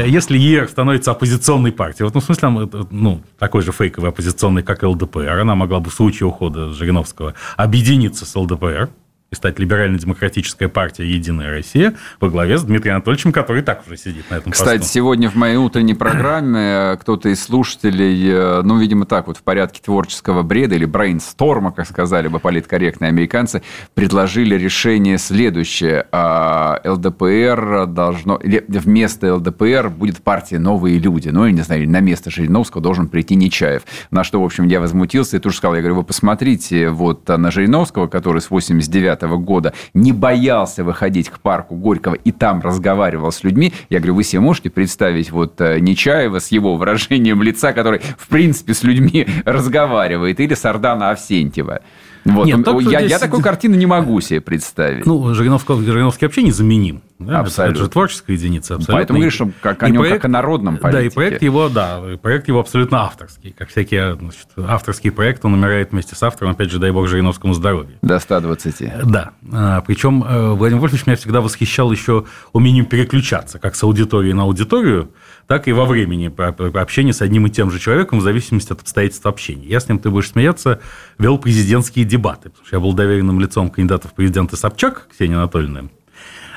если 0.05 0.37
ЕР 0.37 0.69
становится 0.69 1.11
оппозиционной 1.11 1.71
партией, 1.71 2.05
в 2.05 2.09
этом 2.09 2.21
смысле, 2.21 2.69
ну, 2.91 3.21
такой 3.39 3.61
же 3.61 3.71
фейковой 3.71 4.09
оппозиционной, 4.09 4.63
как 4.63 4.83
ЛДПР, 4.83 5.39
она 5.39 5.55
могла 5.55 5.79
бы 5.79 5.89
в 5.89 5.93
случае 5.93 6.27
ухода 6.27 6.71
Жириновского 6.73 7.33
объединиться 7.57 8.25
с 8.25 8.35
ЛДПР, 8.35 8.89
и 9.35 9.37
стать 9.37 9.59
либерально-демократическая 9.59 10.67
партия 10.67 11.05
«Единая 11.05 11.51
Россия» 11.51 11.93
во 12.19 12.29
главе 12.29 12.57
с 12.57 12.63
Дмитрием 12.63 12.95
Анатольевичем, 12.95 13.31
который 13.31 13.61
так 13.61 13.85
уже 13.85 13.97
сидит 13.97 14.29
на 14.31 14.35
этом 14.35 14.51
Кстати, 14.51 14.83
сегодня 14.83 15.29
в 15.29 15.35
моей 15.35 15.57
утренней 15.57 15.93
программе 15.93 16.93
э, 16.93 16.97
кто-то 16.99 17.29
из 17.29 17.43
слушателей, 17.43 18.29
э, 18.31 18.61
ну, 18.63 18.79
видимо, 18.79 19.05
так 19.05 19.27
вот 19.27 19.37
в 19.37 19.43
порядке 19.43 19.81
творческого 19.83 20.43
бреда 20.43 20.75
или 20.75 20.85
брейнсторма, 20.85 21.71
как 21.71 21.87
сказали 21.87 22.27
бы 22.27 22.39
политкорректные 22.39 23.09
американцы, 23.09 23.61
предложили 23.93 24.55
решение 24.55 25.17
следующее. 25.17 26.07
А, 26.11 26.81
ЛДПР 26.83 27.87
должно... 27.87 28.39
Вместо 28.67 29.35
ЛДПР 29.35 29.89
будет 29.89 30.21
партия 30.21 30.59
«Новые 30.59 30.97
люди». 30.97 31.29
Ну, 31.29 31.45
я 31.45 31.51
не 31.51 31.61
знаю, 31.61 31.89
на 31.89 31.99
место 31.99 32.31
Жириновского 32.31 32.81
должен 32.81 33.07
прийти 33.07 33.35
Нечаев. 33.35 33.83
На 34.11 34.23
что, 34.23 34.41
в 34.41 34.45
общем, 34.45 34.65
я 34.67 34.79
возмутился 34.79 35.37
и 35.37 35.39
тоже 35.39 35.57
сказал, 35.57 35.75
я 35.75 35.81
говорю, 35.81 35.95
вы 35.95 36.03
посмотрите 36.03 36.89
вот 36.89 37.27
на 37.27 37.51
Жириновского, 37.51 38.07
который 38.07 38.41
с 38.41 38.49
89 38.49 38.95
1995 38.95 39.23
года 39.27 39.73
не 39.93 40.11
боялся 40.11 40.83
выходить 40.83 41.29
к 41.29 41.39
парку 41.39 41.75
Горького 41.75 42.15
и 42.15 42.31
там 42.31 42.61
разговаривал 42.61 43.31
с 43.31 43.43
людьми, 43.43 43.73
я 43.89 43.99
говорю, 43.99 44.15
вы 44.15 44.23
себе 44.23 44.39
можете 44.39 44.69
представить 44.69 45.31
вот 45.31 45.59
э, 45.61 45.79
Нечаева 45.79 46.39
с 46.39 46.49
его 46.49 46.75
выражением 46.75 47.41
лица, 47.41 47.73
который, 47.73 48.01
в 48.17 48.27
принципе, 48.27 48.73
с 48.73 48.83
людьми 48.83 49.27
разговаривает, 49.45 50.39
или 50.39 50.53
Сардана 50.53 51.11
Авсентьева? 51.11 51.81
Вот, 52.25 52.47
Нет, 52.47 52.67
он, 52.67 52.79
я, 52.89 53.01
здесь... 53.01 53.11
я 53.11 53.19
такой 53.19 53.41
картины 53.41 53.75
не 53.75 53.85
могу 53.85 54.19
себе 54.19 54.41
представить. 54.41 55.05
Ну, 55.05 55.35
Жириновский, 55.35 55.75
Жириновский 55.85 56.25
вообще 56.25 56.41
незаменим. 56.41 57.03
Да? 57.19 57.41
Абсолютно. 57.41 57.73
Это 57.75 57.83
же 57.83 57.89
творческая 57.89 58.33
единица. 58.33 58.75
Абсолютно. 58.75 58.95
Поэтому 58.95 59.19
говоришь, 59.19 59.35
что 59.35 59.51
как 59.61 59.83
о 59.83 59.89
нем 59.89 60.01
проект, 60.01 60.17
как 60.17 60.25
о 60.25 60.27
народном 60.29 60.77
политике. 60.77 61.01
Да, 61.01 61.05
и 61.05 61.09
проект 61.09 61.43
его, 61.43 61.69
да, 61.69 62.01
проект 62.21 62.47
его 62.47 62.59
абсолютно 62.59 63.03
авторский. 63.03 63.53
Как 63.55 63.69
всякие 63.69 64.15
значит, 64.15 64.47
авторские 64.57 65.13
проекты, 65.13 65.45
он 65.45 65.53
умирает 65.53 65.91
вместе 65.91 66.15
с 66.15 66.23
автором, 66.23 66.53
опять 66.53 66.71
же, 66.71 66.79
дай 66.79 66.89
бог 66.89 67.07
Жириновскому 67.07 67.53
здоровья. 67.53 67.95
До 68.01 68.17
120. 68.17 69.05
Да. 69.05 69.31
А, 69.53 69.81
причем 69.81 70.23
э, 70.23 70.53
Владимир 70.53 70.81
Вольфович 70.81 71.05
меня 71.05 71.17
всегда 71.17 71.41
восхищал 71.41 71.91
еще 71.91 72.25
умением 72.53 72.85
переключаться, 72.85 73.59
как 73.59 73.75
с 73.75 73.83
аудитории 73.83 74.33
на 74.33 74.43
аудиторию, 74.43 75.11
так 75.47 75.67
и 75.67 75.71
во 75.71 75.85
времени 75.85 76.31
общения 76.77 77.13
с 77.13 77.21
одним 77.21 77.47
и 77.47 77.49
тем 77.49 77.71
же 77.71 77.79
человеком 77.79 78.19
в 78.19 78.21
зависимости 78.21 78.71
от 78.71 78.81
обстоятельств 78.81 79.25
общения. 79.25 79.67
Я 79.67 79.79
с 79.79 79.87
ним, 79.87 79.99
ты 79.99 80.09
будешь 80.09 80.29
смеяться, 80.29 80.79
вел 81.19 81.37
президентские 81.37 82.05
дебаты, 82.05 82.49
потому 82.49 82.65
что 82.65 82.75
я 82.75 82.79
был 82.79 82.93
доверенным 82.93 83.39
лицом 83.39 83.69
кандидата 83.69 84.07
в 84.07 84.13
президенты 84.13 84.57
Собчак, 84.57 85.07
Ксения 85.11 85.37
Анатольевна, 85.37 85.89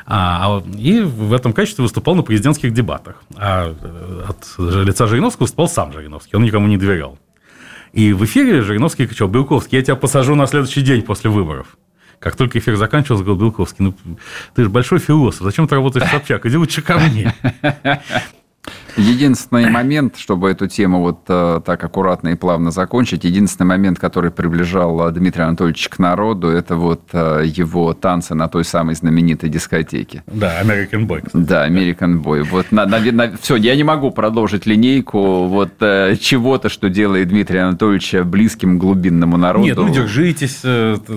а, 0.06 0.62
и 0.76 1.00
в 1.00 1.34
этом 1.34 1.52
качестве 1.52 1.82
выступал 1.82 2.14
на 2.14 2.22
президентских 2.22 2.72
дебатах. 2.72 3.22
А 3.36 3.74
э, 3.78 4.24
от 4.26 4.54
лица 4.58 5.06
Жириновского 5.06 5.44
выступал 5.44 5.68
сам 5.68 5.92
Жириновский, 5.92 6.36
он 6.36 6.44
никому 6.44 6.66
не 6.66 6.78
доверял. 6.78 7.18
И 7.92 8.14
в 8.14 8.24
эфире 8.24 8.62
Жириновский 8.62 9.06
кричал, 9.06 9.28
Белковский, 9.28 9.76
я 9.76 9.84
тебя 9.84 9.96
посажу 9.96 10.34
на 10.34 10.46
следующий 10.46 10.80
день 10.80 11.02
после 11.02 11.28
выборов. 11.28 11.76
Как 12.20 12.36
только 12.36 12.58
эфир 12.58 12.76
заканчивался, 12.76 13.22
говорил 13.24 13.44
Белковский, 13.44 13.84
ну, 13.84 13.94
ты 14.54 14.64
же 14.64 14.70
большой 14.70 14.98
философ, 14.98 15.42
зачем 15.42 15.68
ты 15.68 15.74
работаешь 15.74 16.06
в 16.06 16.10
Собчак? 16.10 16.46
Иди 16.46 16.56
лучше 16.56 16.82
ко 16.82 16.98
мне. 16.98 17.34
Единственный 18.98 19.70
момент, 19.70 20.16
чтобы 20.16 20.50
эту 20.50 20.66
тему 20.66 21.00
вот 21.00 21.20
э, 21.28 21.60
так 21.64 21.84
аккуратно 21.84 22.30
и 22.30 22.34
плавно 22.34 22.72
закончить, 22.72 23.22
единственный 23.22 23.66
момент, 23.66 24.00
который 24.00 24.32
приближал 24.32 25.08
э, 25.08 25.12
Дмитрия 25.12 25.44
Анатольевича 25.44 25.88
к 25.88 26.00
народу, 26.00 26.48
это 26.48 26.74
вот 26.74 27.02
э, 27.12 27.44
его 27.46 27.94
танцы 27.94 28.34
на 28.34 28.48
той 28.48 28.64
самой 28.64 28.96
знаменитой 28.96 29.50
дискотеке. 29.50 30.24
Да, 30.26 30.60
American 30.62 31.06
Boy. 31.06 31.22
Кстати. 31.24 31.44
Да, 31.44 31.68
American 31.68 32.20
Boy. 32.20 32.42
Вот 32.42 32.72
на, 32.72 32.86
на, 32.86 32.98
на, 32.98 33.36
все, 33.40 33.54
я 33.54 33.76
не 33.76 33.84
могу 33.84 34.10
продолжить 34.10 34.66
линейку 34.66 35.46
вот 35.46 35.78
чего-то, 35.78 36.68
что 36.68 36.88
делает 36.88 37.28
Дмитрия 37.28 37.62
Анатольевича 37.62 38.24
близким 38.24 38.78
глубинному 38.78 39.36
народу. 39.36 39.64
Нет, 39.64 39.76
ну 39.76 39.88
держитесь, 39.88 40.62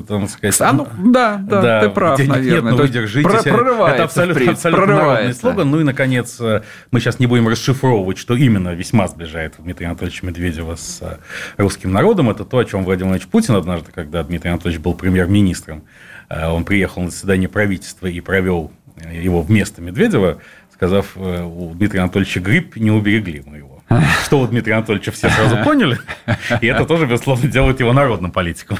там 0.07 0.27
сказать. 0.27 0.61
А, 0.61 0.71
ну, 0.71 0.87
да, 1.03 1.41
да, 1.41 1.61
да, 1.61 1.81
ты 1.81 1.89
прав, 1.89 2.19
нет, 2.19 2.27
наверное. 2.27 2.71
Нет, 2.71 2.79
ну, 2.79 2.85
вы 2.85 2.89
держитесь. 2.89 3.45
Это 3.45 4.03
абсолютно, 4.03 4.51
абсолютно 4.51 4.85
народный 4.85 5.33
слоган. 5.33 5.71
Ну 5.71 5.79
и, 5.79 5.83
наконец, 5.83 6.39
мы 6.39 6.99
сейчас 6.99 7.17
не 7.17 7.25
будем 7.25 7.47
расшифровать 7.47 7.70
расшифровывать, 7.71 8.17
что 8.17 8.35
именно 8.35 8.73
весьма 8.73 9.07
сближает 9.07 9.55
Дмитрия 9.57 9.87
Анатольевича 9.87 10.25
Медведева 10.25 10.75
с 10.75 10.99
э, 11.01 11.17
русским 11.57 11.91
народом, 11.91 12.29
это 12.29 12.45
то, 12.45 12.57
о 12.57 12.65
чем 12.65 12.83
Владимир 12.83 13.09
Владимирович 13.09 13.27
Путин 13.31 13.55
однажды, 13.55 13.91
когда 13.93 14.23
Дмитрий 14.23 14.49
Анатольевич 14.49 14.81
был 14.81 14.93
премьер-министром, 14.93 15.83
э, 16.29 16.47
он 16.47 16.65
приехал 16.65 17.01
на 17.01 17.09
заседание 17.09 17.49
правительства 17.49 18.07
и 18.07 18.19
провел 18.19 18.71
э, 18.97 19.21
его 19.21 19.41
вместо 19.41 19.81
Медведева, 19.81 20.39
сказав, 20.73 21.15
у 21.15 21.73
Дмитрия 21.75 22.01
Анатольевича 22.01 22.39
грипп, 22.39 22.75
не 22.75 22.91
уберегли 22.91 23.43
мы 23.45 23.57
его. 23.57 23.83
Что 24.25 24.39
у 24.39 24.47
Дмитрия 24.47 24.73
Анатольевича 24.73 25.11
все 25.11 25.29
сразу 25.29 25.57
поняли, 25.63 25.99
и 26.59 26.67
это 26.67 26.85
тоже, 26.85 27.05
безусловно, 27.05 27.47
делает 27.49 27.79
его 27.79 27.93
народным 27.93 28.31
политиком. 28.31 28.77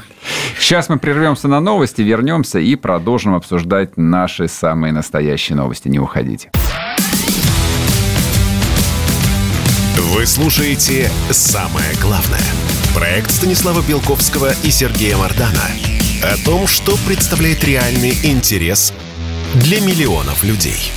Сейчас 0.58 0.88
мы 0.88 0.98
прервемся 0.98 1.48
на 1.48 1.60
новости, 1.60 2.02
вернемся 2.02 2.58
и 2.58 2.76
продолжим 2.76 3.34
обсуждать 3.34 3.96
наши 3.96 4.48
самые 4.48 4.92
настоящие 4.92 5.56
новости. 5.56 5.88
Не 5.88 5.98
уходите. 5.98 6.50
Вы 10.14 10.26
слушаете 10.26 11.10
«Самое 11.30 11.94
главное». 11.94 12.44
Проект 12.94 13.30
Станислава 13.30 13.80
Белковского 13.80 14.52
и 14.62 14.70
Сергея 14.70 15.16
Мардана 15.16 15.70
о 16.22 16.36
том, 16.44 16.66
что 16.66 16.98
представляет 17.06 17.64
реальный 17.64 18.12
интерес 18.22 18.92
для 19.54 19.80
миллионов 19.80 20.44
людей. 20.44 20.92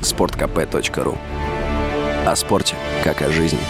Спорткп.ру 0.00 1.18
О 2.24 2.34
спорте, 2.34 2.76
как 3.04 3.20
о 3.20 3.30
жизни. 3.30 3.60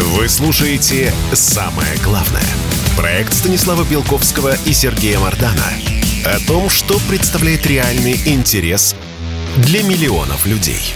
Вы 0.00 0.28
слушаете 0.28 1.14
«Самое 1.32 1.96
главное». 2.04 2.42
Проект 2.94 3.32
Станислава 3.32 3.84
Белковского 3.84 4.54
и 4.66 4.74
Сергея 4.74 5.18
Мардана– 5.18 5.72
о 6.24 6.38
том, 6.46 6.68
что 6.68 6.94
представляет 7.08 7.66
реальный 7.66 8.14
интерес 8.26 8.96
для 9.56 9.82
миллионов 9.82 10.46
людей. 10.46 10.94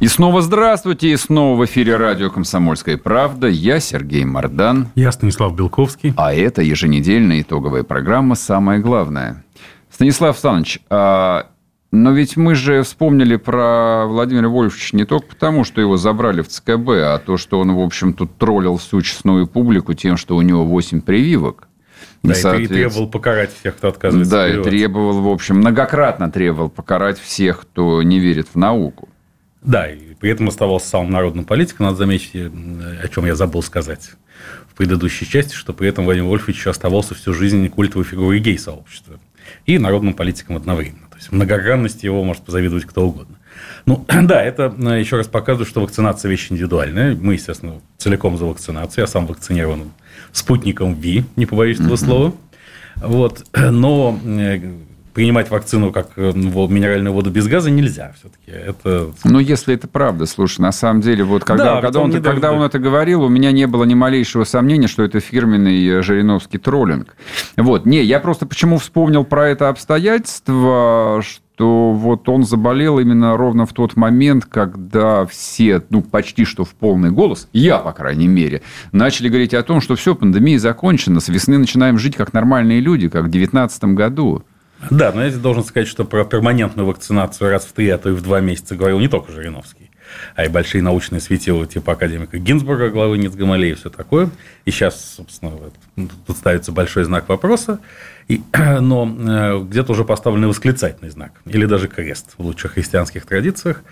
И 0.00 0.06
снова 0.06 0.42
здравствуйте, 0.42 1.10
и 1.10 1.16
снова 1.16 1.58
в 1.58 1.64
эфире 1.64 1.96
радио 1.96 2.30
«Комсомольская 2.30 2.98
правда». 2.98 3.48
Я 3.48 3.80
Сергей 3.80 4.24
Мордан. 4.24 4.88
Я 4.94 5.10
Станислав 5.12 5.54
Белковский. 5.56 6.14
А 6.16 6.32
это 6.32 6.62
еженедельная 6.62 7.40
итоговая 7.40 7.82
программа 7.82 8.34
«Самое 8.34 8.80
главное». 8.80 9.44
Станислав 9.90 10.36
Александрович, 10.36 10.80
а 10.90 11.46
но 11.90 12.12
ведь 12.12 12.36
мы 12.36 12.54
же 12.54 12.82
вспомнили 12.82 13.36
про 13.36 14.04
Владимира 14.06 14.48
Вольфовича 14.48 14.94
не 14.94 15.06
только 15.06 15.28
потому, 15.28 15.64
что 15.64 15.80
его 15.80 15.96
забрали 15.96 16.42
в 16.42 16.48
ЦКБ, 16.48 16.88
а 16.88 17.18
то, 17.24 17.38
что 17.38 17.58
он, 17.60 17.74
в 17.74 17.80
общем, 17.80 18.12
тут 18.12 18.36
троллил 18.36 18.76
всю 18.76 19.00
честную 19.00 19.46
публику 19.46 19.94
тем, 19.94 20.18
что 20.18 20.36
у 20.36 20.42
него 20.42 20.64
8 20.66 21.00
прививок. 21.00 21.67
Да, 22.22 22.56
и, 22.56 22.64
и 22.64 22.66
требовал 22.66 23.08
покарать 23.08 23.50
всех, 23.58 23.76
кто 23.76 23.88
отказывается 23.88 24.30
Да, 24.30 24.48
и 24.48 24.62
требовал, 24.62 25.22
в 25.22 25.28
общем, 25.28 25.58
многократно 25.58 26.30
требовал 26.30 26.68
покарать 26.68 27.18
всех, 27.18 27.60
кто 27.60 28.02
не 28.02 28.18
верит 28.18 28.48
в 28.52 28.56
науку. 28.58 29.08
Да, 29.62 29.90
и 29.90 30.14
при 30.14 30.30
этом 30.30 30.48
оставался 30.48 30.88
самым 30.88 31.10
народным 31.10 31.44
политиком. 31.44 31.86
Надо 31.86 31.98
заметить, 31.98 32.34
о 32.34 33.08
чем 33.08 33.26
я 33.26 33.34
забыл 33.34 33.62
сказать 33.62 34.10
в 34.70 34.74
предыдущей 34.74 35.26
части, 35.26 35.54
что 35.54 35.72
при 35.72 35.88
этом 35.88 36.04
Владимир 36.04 36.28
Вольфович 36.28 36.66
оставался 36.66 37.14
всю 37.14 37.34
жизнь 37.34 37.68
культовой 37.68 38.04
фигурой 38.04 38.38
гей-сообщества 38.38 39.18
и 39.66 39.78
народным 39.78 40.14
политиком 40.14 40.56
одновременно. 40.56 41.08
То 41.10 41.16
есть 41.16 41.32
многогранности 41.32 42.04
его 42.04 42.22
может 42.22 42.44
позавидовать 42.44 42.84
кто 42.84 43.06
угодно. 43.06 43.36
Ну, 43.86 44.04
да, 44.22 44.42
это 44.42 44.72
э, 44.78 45.00
еще 45.00 45.16
раз 45.16 45.26
показывает, 45.26 45.68
что 45.68 45.80
вакцинация 45.80 46.30
вещь 46.30 46.46
индивидуальная. 46.50 47.16
Мы, 47.16 47.34
естественно, 47.34 47.80
целиком 47.96 48.36
за 48.36 48.44
вакцинацию. 48.44 49.02
Я 49.02 49.06
сам 49.06 49.26
вакцинирован 49.26 49.90
спутником 50.32 50.94
ВИ, 50.94 51.24
не 51.36 51.46
побоюсь 51.46 51.80
этого 51.80 51.96
слова. 51.96 52.32
Вот. 52.96 53.44
Но 53.54 54.18
э, 54.24 54.60
принимать 55.18 55.50
вакцину 55.50 55.90
как 55.90 56.10
э, 56.16 56.32
минеральную 56.32 57.12
воду 57.12 57.30
без 57.30 57.48
газа 57.48 57.70
нельзя 57.70 58.12
все-таки. 58.18 58.50
Это... 58.50 59.10
Ну, 59.24 59.40
если 59.40 59.74
это 59.74 59.88
правда, 59.88 60.26
слушай, 60.26 60.60
на 60.60 60.70
самом 60.70 61.00
деле, 61.00 61.24
вот 61.24 61.42
когда, 61.44 61.74
да, 61.74 61.80
когда, 61.80 62.00
он, 62.00 62.14
он 62.14 62.22
когда 62.22 62.52
он 62.52 62.62
это 62.62 62.78
говорил, 62.78 63.24
у 63.24 63.28
меня 63.28 63.50
не 63.50 63.66
было 63.66 63.82
ни 63.82 63.94
малейшего 63.94 64.44
сомнения, 64.44 64.86
что 64.86 65.02
это 65.02 65.18
фирменный 65.18 65.84
э, 65.86 66.02
Жириновский 66.02 66.58
троллинг. 66.58 67.16
Вот, 67.56 67.84
не, 67.84 68.02
я 68.04 68.20
просто 68.20 68.46
почему 68.46 68.78
вспомнил 68.78 69.24
про 69.24 69.48
это 69.48 69.68
обстоятельство, 69.68 71.20
что 71.24 71.42
что 71.58 71.92
вот 71.92 72.28
он 72.28 72.44
заболел 72.44 73.00
именно 73.00 73.36
ровно 73.36 73.66
в 73.66 73.72
тот 73.72 73.96
момент, 73.96 74.44
когда 74.44 75.26
все, 75.26 75.82
ну, 75.90 76.02
почти 76.02 76.44
что 76.44 76.64
в 76.64 76.68
полный 76.68 77.10
голос, 77.10 77.48
я, 77.52 77.78
по 77.78 77.92
крайней 77.92 78.28
мере, 78.28 78.62
начали 78.92 79.28
говорить 79.28 79.54
о 79.54 79.64
том, 79.64 79.80
что 79.80 79.96
все, 79.96 80.14
пандемия 80.14 80.60
закончена, 80.60 81.18
с 81.18 81.26
весны 81.28 81.58
начинаем 81.58 81.98
жить 81.98 82.14
как 82.14 82.32
нормальные 82.32 82.78
люди, 82.78 83.08
как 83.08 83.24
в 83.24 83.30
2019 83.30 83.84
году. 83.86 84.44
Да, 84.88 85.10
но 85.12 85.24
я 85.24 85.32
должен 85.32 85.64
сказать, 85.64 85.88
что 85.88 86.04
про 86.04 86.24
перманентную 86.24 86.86
вакцинацию 86.86 87.50
раз 87.50 87.64
в 87.64 87.72
три, 87.72 87.88
а 87.88 87.98
то 87.98 88.08
и 88.08 88.12
в 88.12 88.22
два 88.22 88.38
месяца 88.38 88.76
говорил 88.76 89.00
не 89.00 89.08
только 89.08 89.32
Жириновский, 89.32 89.90
а 90.36 90.44
и 90.44 90.48
большие 90.48 90.80
научные 90.80 91.20
светила 91.20 91.66
типа 91.66 91.94
академика 91.94 92.38
Гинзбурга, 92.38 92.90
главы 92.90 93.18
НИЦ 93.18 93.32
Гамалея 93.32 93.72
и 93.72 93.74
все 93.74 93.90
такое. 93.90 94.30
И 94.64 94.70
сейчас, 94.70 95.16
собственно, 95.16 95.54
тут 96.24 96.36
ставится 96.36 96.70
большой 96.70 97.02
знак 97.02 97.28
вопроса. 97.28 97.80
И, 98.28 98.42
но 98.80 99.10
э, 99.18 99.64
где-то 99.64 99.92
уже 99.92 100.04
поставлен 100.04 100.48
восклицательный 100.48 101.10
знак, 101.10 101.32
или 101.46 101.64
даже 101.64 101.88
крест 101.88 102.34
в 102.36 102.44
лучших 102.44 102.72
христианских 102.72 103.24
традициях. 103.24 103.82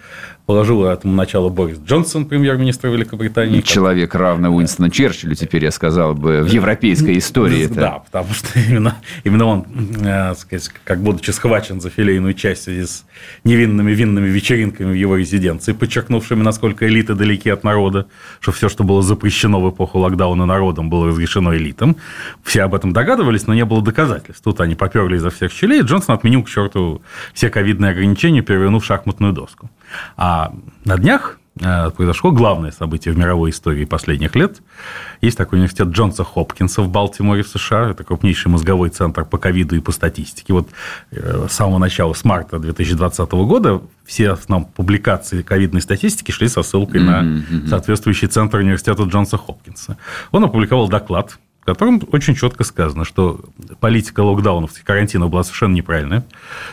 Положил 0.45 0.85
этому 0.85 1.15
начало 1.15 1.49
Борис 1.49 1.79
Джонсон, 1.79 2.27
премьер-министр 2.27 2.89
Великобритании. 2.89 3.63
Человек 3.63 4.15
равный 4.15 4.55
Уинстону 4.55 4.91
Черчиллю, 4.91 5.35
теперь 5.35 5.65
я 5.65 5.71
сказал 5.73 6.15
бы, 6.15 6.43
в 6.43 6.49
европейской 6.49 7.19
истории. 7.19 7.67
Да, 7.67 8.03
потому 8.05 8.33
что 8.35 8.49
именно, 8.69 8.97
именно 9.25 9.47
он, 9.47 9.67
э, 10.05 10.35
сказать, 10.35 10.71
как 10.85 11.01
будучи 11.01 11.31
схвачен 11.31 11.81
за 11.81 11.89
филейную 11.89 12.35
часть 12.35 12.61
в 12.61 12.65
связи 12.65 12.87
с 12.87 13.05
невинными 13.43 13.93
винными 13.93 14.29
вечеринками 14.29 14.93
в 14.93 14.95
его 14.95 15.17
резиденции, 15.17 15.73
подчеркнувшими, 15.73 16.43
насколько 16.43 16.87
элиты 16.87 17.15
далеки 17.15 17.49
от 17.49 17.65
народа, 17.65 18.07
что 18.41 18.53
все, 18.53 18.69
что 18.69 18.85
было 18.85 19.03
запрещено 19.03 19.61
в 19.63 19.71
эпоху 19.71 19.99
локдауна 19.99 20.45
народом, 20.45 20.91
было 20.91 21.09
разрешено 21.09 21.57
элитам. 21.57 21.97
Все 22.45 22.63
об 22.63 22.75
этом 22.75 22.93
догадывались, 22.93 23.47
но 23.47 23.55
не 23.55 23.65
было 23.65 23.83
доказательств 23.83 24.26
обстоятельств. 24.27 24.45
Тут 24.45 24.61
они 24.61 24.75
поперли 24.75 25.17
изо 25.17 25.31
всех 25.31 25.53
щелей, 25.53 25.83
Джонсон 25.83 26.15
отменил 26.15 26.43
к 26.43 26.49
черту 26.49 27.03
все 27.33 27.51
ковидные 27.51 27.93
ограничения, 27.93 28.43
перевернув 28.43 28.85
шахматную 28.85 29.33
доску. 29.33 29.71
А 30.17 30.53
на 30.85 30.97
днях 30.97 31.39
э, 31.61 31.91
произошло 31.91 32.33
главное 32.33 32.73
событие 32.73 33.15
в 33.15 33.19
мировой 33.19 33.51
истории 33.51 33.85
последних 33.85 34.35
лет. 34.35 34.63
Есть 35.23 35.39
такой 35.39 35.59
университет 35.59 35.89
Джонса 35.89 36.25
Хопкинса 36.25 36.83
в 36.83 36.89
Балтиморе, 36.89 37.43
в 37.43 37.49
США. 37.49 37.91
Это 37.91 38.05
крупнейший 38.05 38.51
мозговой 38.51 38.91
центр 38.91 39.25
по 39.25 39.39
ковиду 39.39 39.77
и 39.77 39.81
по 39.81 39.93
статистике. 39.93 40.53
Вот 40.53 40.69
э, 41.13 41.47
с 41.49 41.53
самого 41.53 41.79
начала, 41.79 42.13
с 42.13 42.25
марта 42.25 42.59
2020 42.59 43.31
года, 43.33 43.81
все 44.05 44.31
основные 44.31 44.69
публикации 44.75 45.43
ковидной 45.43 45.81
статистики 45.81 46.31
шли 46.31 46.49
со 46.49 46.63
ссылкой 46.63 47.01
mm-hmm. 47.01 47.63
на 47.63 47.69
соответствующий 47.69 48.29
центр 48.29 48.59
университета 48.59 49.03
Джонса 49.05 49.37
Хопкинса. 49.37 49.97
Он 50.31 50.45
опубликовал 50.45 50.89
доклад 50.89 51.39
в 51.67 51.69
котором 51.69 52.01
очень 52.13 52.37
четко 52.37 52.63
сказано, 52.63 53.05
что 53.05 53.41
политика 53.81 54.21
локдаунов 54.21 54.71
карантина 54.85 55.27
была 55.27 55.43
совершенно 55.43 55.75
неправильная, 55.75 56.25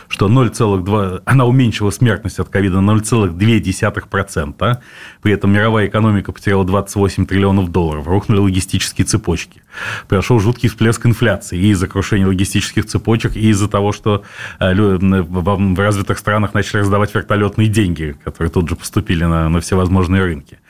что 0.06 0.28
0,2, 0.28 1.22
она 1.24 1.46
уменьшила 1.46 1.90
смертность 1.90 2.38
от 2.38 2.48
ковида 2.48 2.80
на 2.80 2.92
0,2%, 2.92 4.78
при 5.20 5.32
этом 5.32 5.52
мировая 5.52 5.88
экономика 5.88 6.30
потеряла 6.30 6.64
28 6.64 7.26
триллионов 7.26 7.72
долларов, 7.72 8.06
рухнули 8.06 8.38
логистические 8.38 9.04
цепочки, 9.04 9.62
произошел 10.06 10.38
жуткий 10.38 10.68
всплеск 10.68 11.04
инфляции 11.06 11.58
и 11.58 11.70
из-за 11.70 11.88
крушения 11.88 12.28
логистических 12.28 12.84
цепочек, 12.86 13.34
и 13.34 13.48
из-за 13.48 13.66
того, 13.68 13.90
что 13.90 14.22
э, 14.60 14.74
в 14.74 15.78
развитых 15.80 16.20
странах 16.20 16.54
начали 16.54 16.82
раздавать 16.82 17.12
вертолетные 17.12 17.66
деньги, 17.66 18.16
которые 18.22 18.52
тут 18.52 18.68
же 18.68 18.76
поступили 18.76 19.24
на, 19.24 19.48
на 19.48 19.60
всевозможные 19.60 20.22
рынки. 20.22 20.60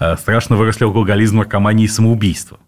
Э, 0.00 0.16
страшно 0.16 0.56
выросли 0.56 0.84
алкоголизм, 0.84 1.36
наркомания 1.36 1.84
и 1.84 1.88
самоубийство. 1.88 2.58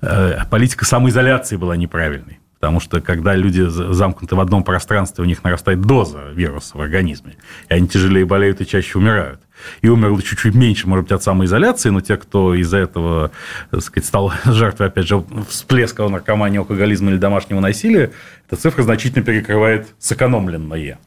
Э, 0.00 0.44
политика 0.50 0.84
самоизоляции 0.84 1.56
была 1.56 1.76
неправильной. 1.76 2.40
Потому 2.58 2.80
что 2.80 3.02
когда 3.02 3.34
люди 3.34 3.66
замкнуты 3.68 4.34
в 4.34 4.40
одном 4.40 4.64
пространстве, 4.64 5.22
у 5.22 5.26
них 5.26 5.44
нарастает 5.44 5.82
доза 5.82 6.30
вируса 6.32 6.78
в 6.78 6.80
организме, 6.80 7.36
и 7.68 7.74
они 7.74 7.86
тяжелее 7.86 8.24
болеют 8.24 8.62
и 8.62 8.66
чаще 8.66 8.98
умирают. 8.98 9.40
И 9.82 9.88
умерло 9.88 10.22
чуть-чуть 10.22 10.54
меньше, 10.54 10.88
может 10.88 11.04
быть, 11.04 11.12
от 11.12 11.22
самоизоляции, 11.22 11.90
но 11.90 12.00
те, 12.00 12.16
кто 12.16 12.54
из-за 12.54 12.78
этого 12.78 13.30
так 13.70 13.82
сказать, 13.82 14.06
стал 14.06 14.32
жертвой, 14.46 14.86
опять 14.88 15.06
же, 15.06 15.22
всплеска 15.48 16.08
наркомании, 16.08 16.58
алкоголизма 16.58 17.10
или 17.10 17.18
домашнего 17.18 17.60
насилия, 17.60 18.12
эта 18.48 18.60
цифра 18.60 18.82
значительно 18.82 19.22
перекрывает 19.22 19.88
сэкономленное. 19.98 20.98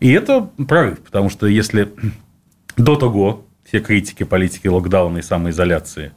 И 0.00 0.10
это 0.10 0.48
прорыв, 0.66 1.00
потому 1.00 1.28
что 1.28 1.46
если 1.46 1.92
до 2.78 2.96
того 2.96 3.44
все 3.74 3.80
критики 3.80 4.22
политики 4.22 4.68
локдауна 4.68 5.18
и 5.18 5.22
самоизоляции 5.22 6.12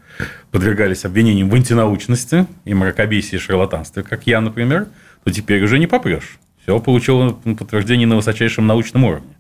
подвергались 0.52 1.06
обвинениям 1.06 1.50
в 1.50 1.56
антинаучности 1.56 2.46
и 2.66 2.76
мракобесии 2.76 3.38
и 3.38 3.40
шарлатанстве, 3.40 4.04
как 4.04 4.28
я, 4.28 4.42
например, 4.42 4.90
то 5.24 5.32
теперь 5.32 5.64
уже 5.64 5.80
не 5.80 5.88
попрешь. 5.88 6.38
Все 6.62 6.80
получило 6.80 7.32
подтверждение 7.32 8.06
на 8.06 8.16
высочайшем 8.16 8.68
научном 8.68 9.06
уровне. 9.06 9.34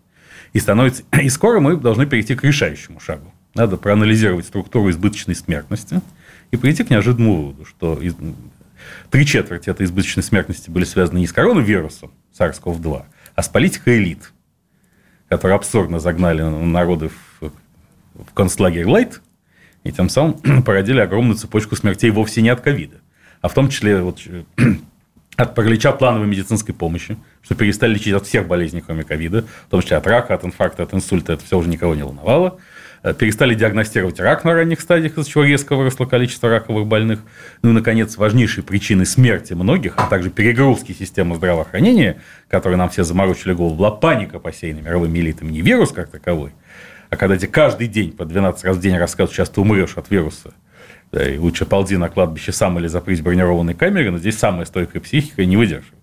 И, 0.51 0.59
становится... 0.59 1.03
и 1.21 1.29
скоро 1.29 1.59
мы 1.59 1.75
должны 1.75 2.07
перейти 2.07 2.33
к 2.33 2.43
решающему 2.43 2.99
шагу. 2.99 3.31
Надо 3.53 3.77
проанализировать 3.77 4.47
структуру 4.47 4.89
избыточной 4.89 5.35
смертности 5.35 6.01
и 6.49 6.57
прийти 6.57 6.83
к 6.83 6.89
неожиданному 6.89 7.35
выводу, 7.35 7.65
что 7.65 8.01
три 9.11 9.27
четверти 9.27 9.69
этой 9.69 9.85
избыточной 9.85 10.23
смертности 10.23 10.71
были 10.71 10.85
связаны 10.85 11.19
не 11.19 11.27
с 11.27 11.33
коронавирусом 11.33 12.11
SARS-CoV-2, 12.35 13.03
а 13.35 13.43
с 13.43 13.47
политикой 13.47 13.99
элит, 13.99 14.31
которые 15.29 15.55
абсурдно 15.55 15.99
загнали 15.99 16.41
народы 16.41 17.09
в 17.09 17.26
в 18.17 18.33
концлагерь 18.33 18.85
Лайт, 18.85 19.21
и 19.83 19.91
тем 19.91 20.09
самым 20.09 20.63
породили 20.65 20.99
огромную 20.99 21.35
цепочку 21.35 21.75
смертей 21.75 22.09
вовсе 22.11 22.41
не 22.41 22.49
от 22.49 22.61
ковида, 22.61 22.97
а 23.41 23.47
в 23.47 23.53
том 23.53 23.69
числе 23.69 24.01
вот, 24.01 24.19
от 25.35 25.55
паралича 25.55 25.91
плановой 25.91 26.27
медицинской 26.27 26.73
помощи, 26.73 27.17
что 27.41 27.55
перестали 27.55 27.93
лечить 27.93 28.13
от 28.13 28.25
всех 28.25 28.47
болезней, 28.47 28.81
кроме 28.85 29.03
ковида, 29.03 29.45
в 29.67 29.69
том 29.69 29.81
числе 29.81 29.97
от 29.97 30.07
рака, 30.07 30.33
от 30.33 30.43
инфаркта, 30.45 30.83
от 30.83 30.93
инсульта, 30.93 31.33
это 31.33 31.45
все 31.45 31.57
уже 31.57 31.69
никого 31.69 31.95
не 31.95 32.03
волновало. 32.03 32.59
Э, 33.03 33.13
перестали 33.13 33.53
диагностировать 33.53 34.19
рак 34.19 34.43
на 34.43 34.53
ранних 34.53 34.81
стадиях, 34.81 35.17
из-за 35.17 35.29
чего 35.29 35.43
резко 35.43 35.75
выросло 35.75 36.05
количество 36.05 36.49
раковых 36.49 36.87
больных. 36.87 37.19
Ну 37.61 37.69
и, 37.69 37.73
наконец, 37.73 38.17
важнейшей 38.17 38.63
причиной 38.63 39.05
смерти 39.05 39.53
многих, 39.53 39.93
а 39.97 40.07
также 40.07 40.31
перегрузки 40.31 40.91
системы 40.93 41.35
здравоохранения, 41.35 42.17
которые 42.49 42.77
нам 42.77 42.89
все 42.89 43.03
заморочили 43.03 43.53
голову, 43.53 43.75
была 43.75 43.91
паника, 43.91 44.39
посеянная 44.39 44.81
мировыми 44.81 45.19
элитами, 45.19 45.51
не 45.51 45.61
вирус 45.61 45.91
как 45.91 46.09
таковой– 46.09 46.51
а 47.09 47.17
когда 47.17 47.37
тебе 47.37 47.47
каждый 47.47 47.87
день 47.87 48.11
по 48.11 48.25
12 48.25 48.63
раз 48.65 48.77
в 48.77 48.79
день 48.79 48.97
рассказывают, 48.97 49.31
сейчас 49.31 49.49
ты 49.49 49.61
умрешь 49.61 49.97
от 49.97 50.09
вируса, 50.09 50.53
да, 51.11 51.27
и 51.27 51.37
лучше 51.37 51.65
ползи 51.65 51.95
на 51.95 52.09
кладбище 52.09 52.51
сам 52.51 52.77
или 52.79 52.87
запрись 52.87 53.21
бронированной 53.21 53.73
камере, 53.73 54.11
но 54.11 54.17
здесь 54.17 54.37
самая 54.37 54.65
стойкая 54.65 55.01
психика 55.01 55.45
не 55.45 55.55
выдерживает. 55.55 55.93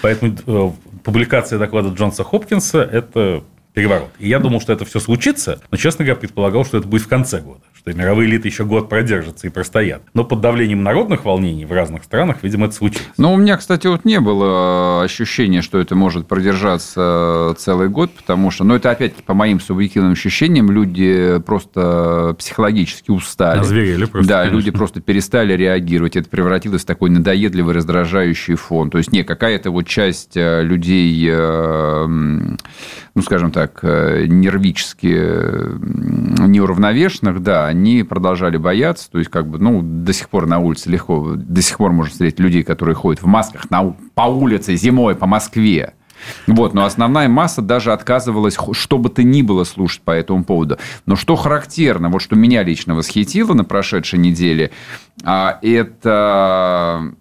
Поэтому 0.00 0.36
э, 0.46 0.70
публикация 1.04 1.58
доклада 1.58 1.90
Джонса 1.90 2.24
Хопкинса– 2.24 2.82
это 2.92 3.44
переворот. 3.74 4.10
И 4.18 4.28
я 4.28 4.40
думал, 4.40 4.60
что 4.60 4.72
это 4.72 4.84
все 4.84 4.98
случится, 4.98 5.60
но, 5.70 5.76
честно 5.76 6.04
говоря, 6.04 6.20
предполагал, 6.20 6.64
что 6.64 6.78
это 6.78 6.88
будет 6.88 7.02
в 7.02 7.08
конце 7.08 7.40
года 7.40 7.62
что 7.82 7.98
мировые 7.98 8.28
элиты 8.28 8.46
еще 8.46 8.64
год 8.64 8.88
продержатся 8.88 9.48
и 9.48 9.50
простоят. 9.50 10.02
Но 10.14 10.24
под 10.24 10.40
давлением 10.40 10.84
народных 10.84 11.24
волнений 11.24 11.64
в 11.64 11.72
разных 11.72 12.04
странах, 12.04 12.38
видимо, 12.42 12.66
это 12.66 12.76
случилось. 12.76 13.08
Ну, 13.16 13.32
у 13.32 13.36
меня, 13.36 13.56
кстати, 13.56 13.88
вот 13.88 14.04
не 14.04 14.20
было 14.20 15.02
ощущения, 15.02 15.62
что 15.62 15.80
это 15.80 15.96
может 15.96 16.28
продержаться 16.28 17.54
целый 17.58 17.88
год, 17.88 18.12
потому 18.12 18.52
что, 18.52 18.62
ну, 18.62 18.76
это 18.76 18.90
опять-таки 18.90 19.24
по 19.24 19.34
моим 19.34 19.58
субъективным 19.58 20.12
ощущениям, 20.12 20.70
люди 20.70 21.40
просто 21.44 22.36
психологически 22.38 23.10
устали. 23.10 23.58
Озверели 23.58 24.04
просто. 24.04 24.28
Да, 24.28 24.38
конечно. 24.40 24.56
люди 24.56 24.70
просто 24.70 25.00
перестали 25.00 25.54
реагировать. 25.54 26.14
Это 26.14 26.28
превратилось 26.28 26.82
в 26.82 26.86
такой 26.86 27.10
надоедливый, 27.10 27.74
раздражающий 27.74 28.54
фон. 28.54 28.90
То 28.90 28.98
есть, 28.98 29.10
не, 29.12 29.24
какая-то 29.24 29.72
вот 29.72 29.88
часть 29.88 30.36
э, 30.36 30.62
людей, 30.62 31.28
э, 31.28 32.06
ну, 32.06 33.22
скажем 33.22 33.50
так, 33.50 33.80
э, 33.82 34.26
нервически 34.28 35.08
неуравновешенных, 36.46 37.42
да, 37.42 37.71
они 37.72 38.02
продолжали 38.02 38.56
бояться, 38.56 39.10
то 39.10 39.18
есть, 39.18 39.30
как 39.30 39.48
бы, 39.48 39.58
ну, 39.58 39.82
до 39.82 40.12
сих 40.12 40.28
пор 40.28 40.46
на 40.46 40.58
улице 40.58 40.88
легко, 40.88 41.34
до 41.36 41.62
сих 41.62 41.78
пор 41.78 41.92
можно 41.92 42.12
встретить 42.12 42.40
людей, 42.40 42.62
которые 42.62 42.94
ходят 42.94 43.22
в 43.22 43.26
масках 43.26 43.70
на, 43.70 43.94
по 44.14 44.22
улице 44.22 44.76
зимой 44.76 45.14
по 45.14 45.26
Москве. 45.26 45.94
Вот, 46.46 46.74
но 46.74 46.84
основная 46.84 47.28
масса 47.28 47.62
даже 47.62 47.92
отказывалась 47.92 48.56
что 48.72 48.98
бы 48.98 49.08
то 49.08 49.22
ни 49.22 49.42
было 49.42 49.64
слушать 49.64 50.02
по 50.02 50.12
этому 50.12 50.44
поводу. 50.44 50.78
Но 51.06 51.16
что 51.16 51.36
характерно, 51.36 52.08
вот 52.08 52.22
что 52.22 52.36
меня 52.36 52.62
лично 52.62 52.94
восхитило 52.94 53.54
на 53.54 53.64
прошедшей 53.64 54.18
неделе, 54.18 54.70
а, 55.24 55.58
это 55.62 57.12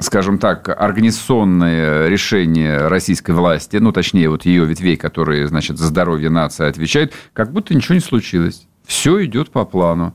скажем 0.00 0.38
так, 0.38 0.68
организационное 0.68 2.08
решение 2.08 2.86
российской 2.86 3.32
власти, 3.32 3.78
ну, 3.78 3.92
точнее, 3.92 4.30
вот 4.30 4.44
ее 4.44 4.64
ветвей, 4.64 4.96
которые, 4.96 5.48
значит, 5.48 5.76
за 5.76 5.86
здоровье 5.86 6.30
нации 6.30 6.68
отвечают, 6.68 7.12
как 7.32 7.52
будто 7.52 7.74
ничего 7.74 7.96
не 7.96 8.00
случилось. 8.00 8.68
Все 8.88 9.22
идет 9.26 9.50
по 9.50 9.66
плану. 9.66 10.14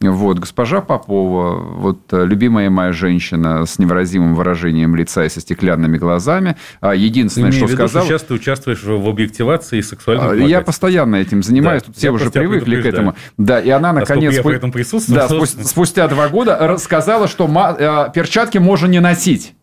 Вот, 0.00 0.38
госпожа 0.38 0.80
Попова, 0.80 1.56
вот 1.56 2.00
э, 2.12 2.24
любимая 2.26 2.68
моя 2.68 2.92
женщина 2.92 3.64
с 3.64 3.78
невыразимым 3.78 4.34
выражением 4.34 4.96
лица 4.96 5.24
и 5.24 5.28
со 5.28 5.40
стеклянными 5.40 5.98
глазами. 5.98 6.56
А 6.80 6.94
единственное, 6.94 7.52
что 7.52 7.66
виду, 7.66 7.76
сказала... 7.76 8.06
сейчас 8.06 8.22
ты 8.22 8.34
участвуешь 8.34 8.82
в 8.82 9.08
объективации 9.08 9.80
сексуальных 9.82 10.32
а, 10.32 10.34
Я 10.34 10.62
постоянно 10.62 11.16
этим 11.16 11.42
занимаюсь, 11.42 11.82
да, 11.82 11.86
тут 11.86 11.96
все 11.96 12.10
уже 12.10 12.30
привыкли 12.30 12.80
к 12.80 12.86
этому. 12.86 13.14
Да, 13.36 13.60
и 13.60 13.70
она 13.70 13.92
наконец... 13.92 14.36
Спу... 14.36 14.50
этом 14.50 14.72
да, 14.72 15.28
спустя, 15.28 15.64
спустя 15.64 16.08
два 16.08 16.28
года 16.28 16.58
рассказала, 16.60 17.28
что 17.28 17.46
э, 17.78 18.10
перчатки 18.12 18.58
можно 18.58 18.86
не 18.86 19.00
носить. 19.00 19.54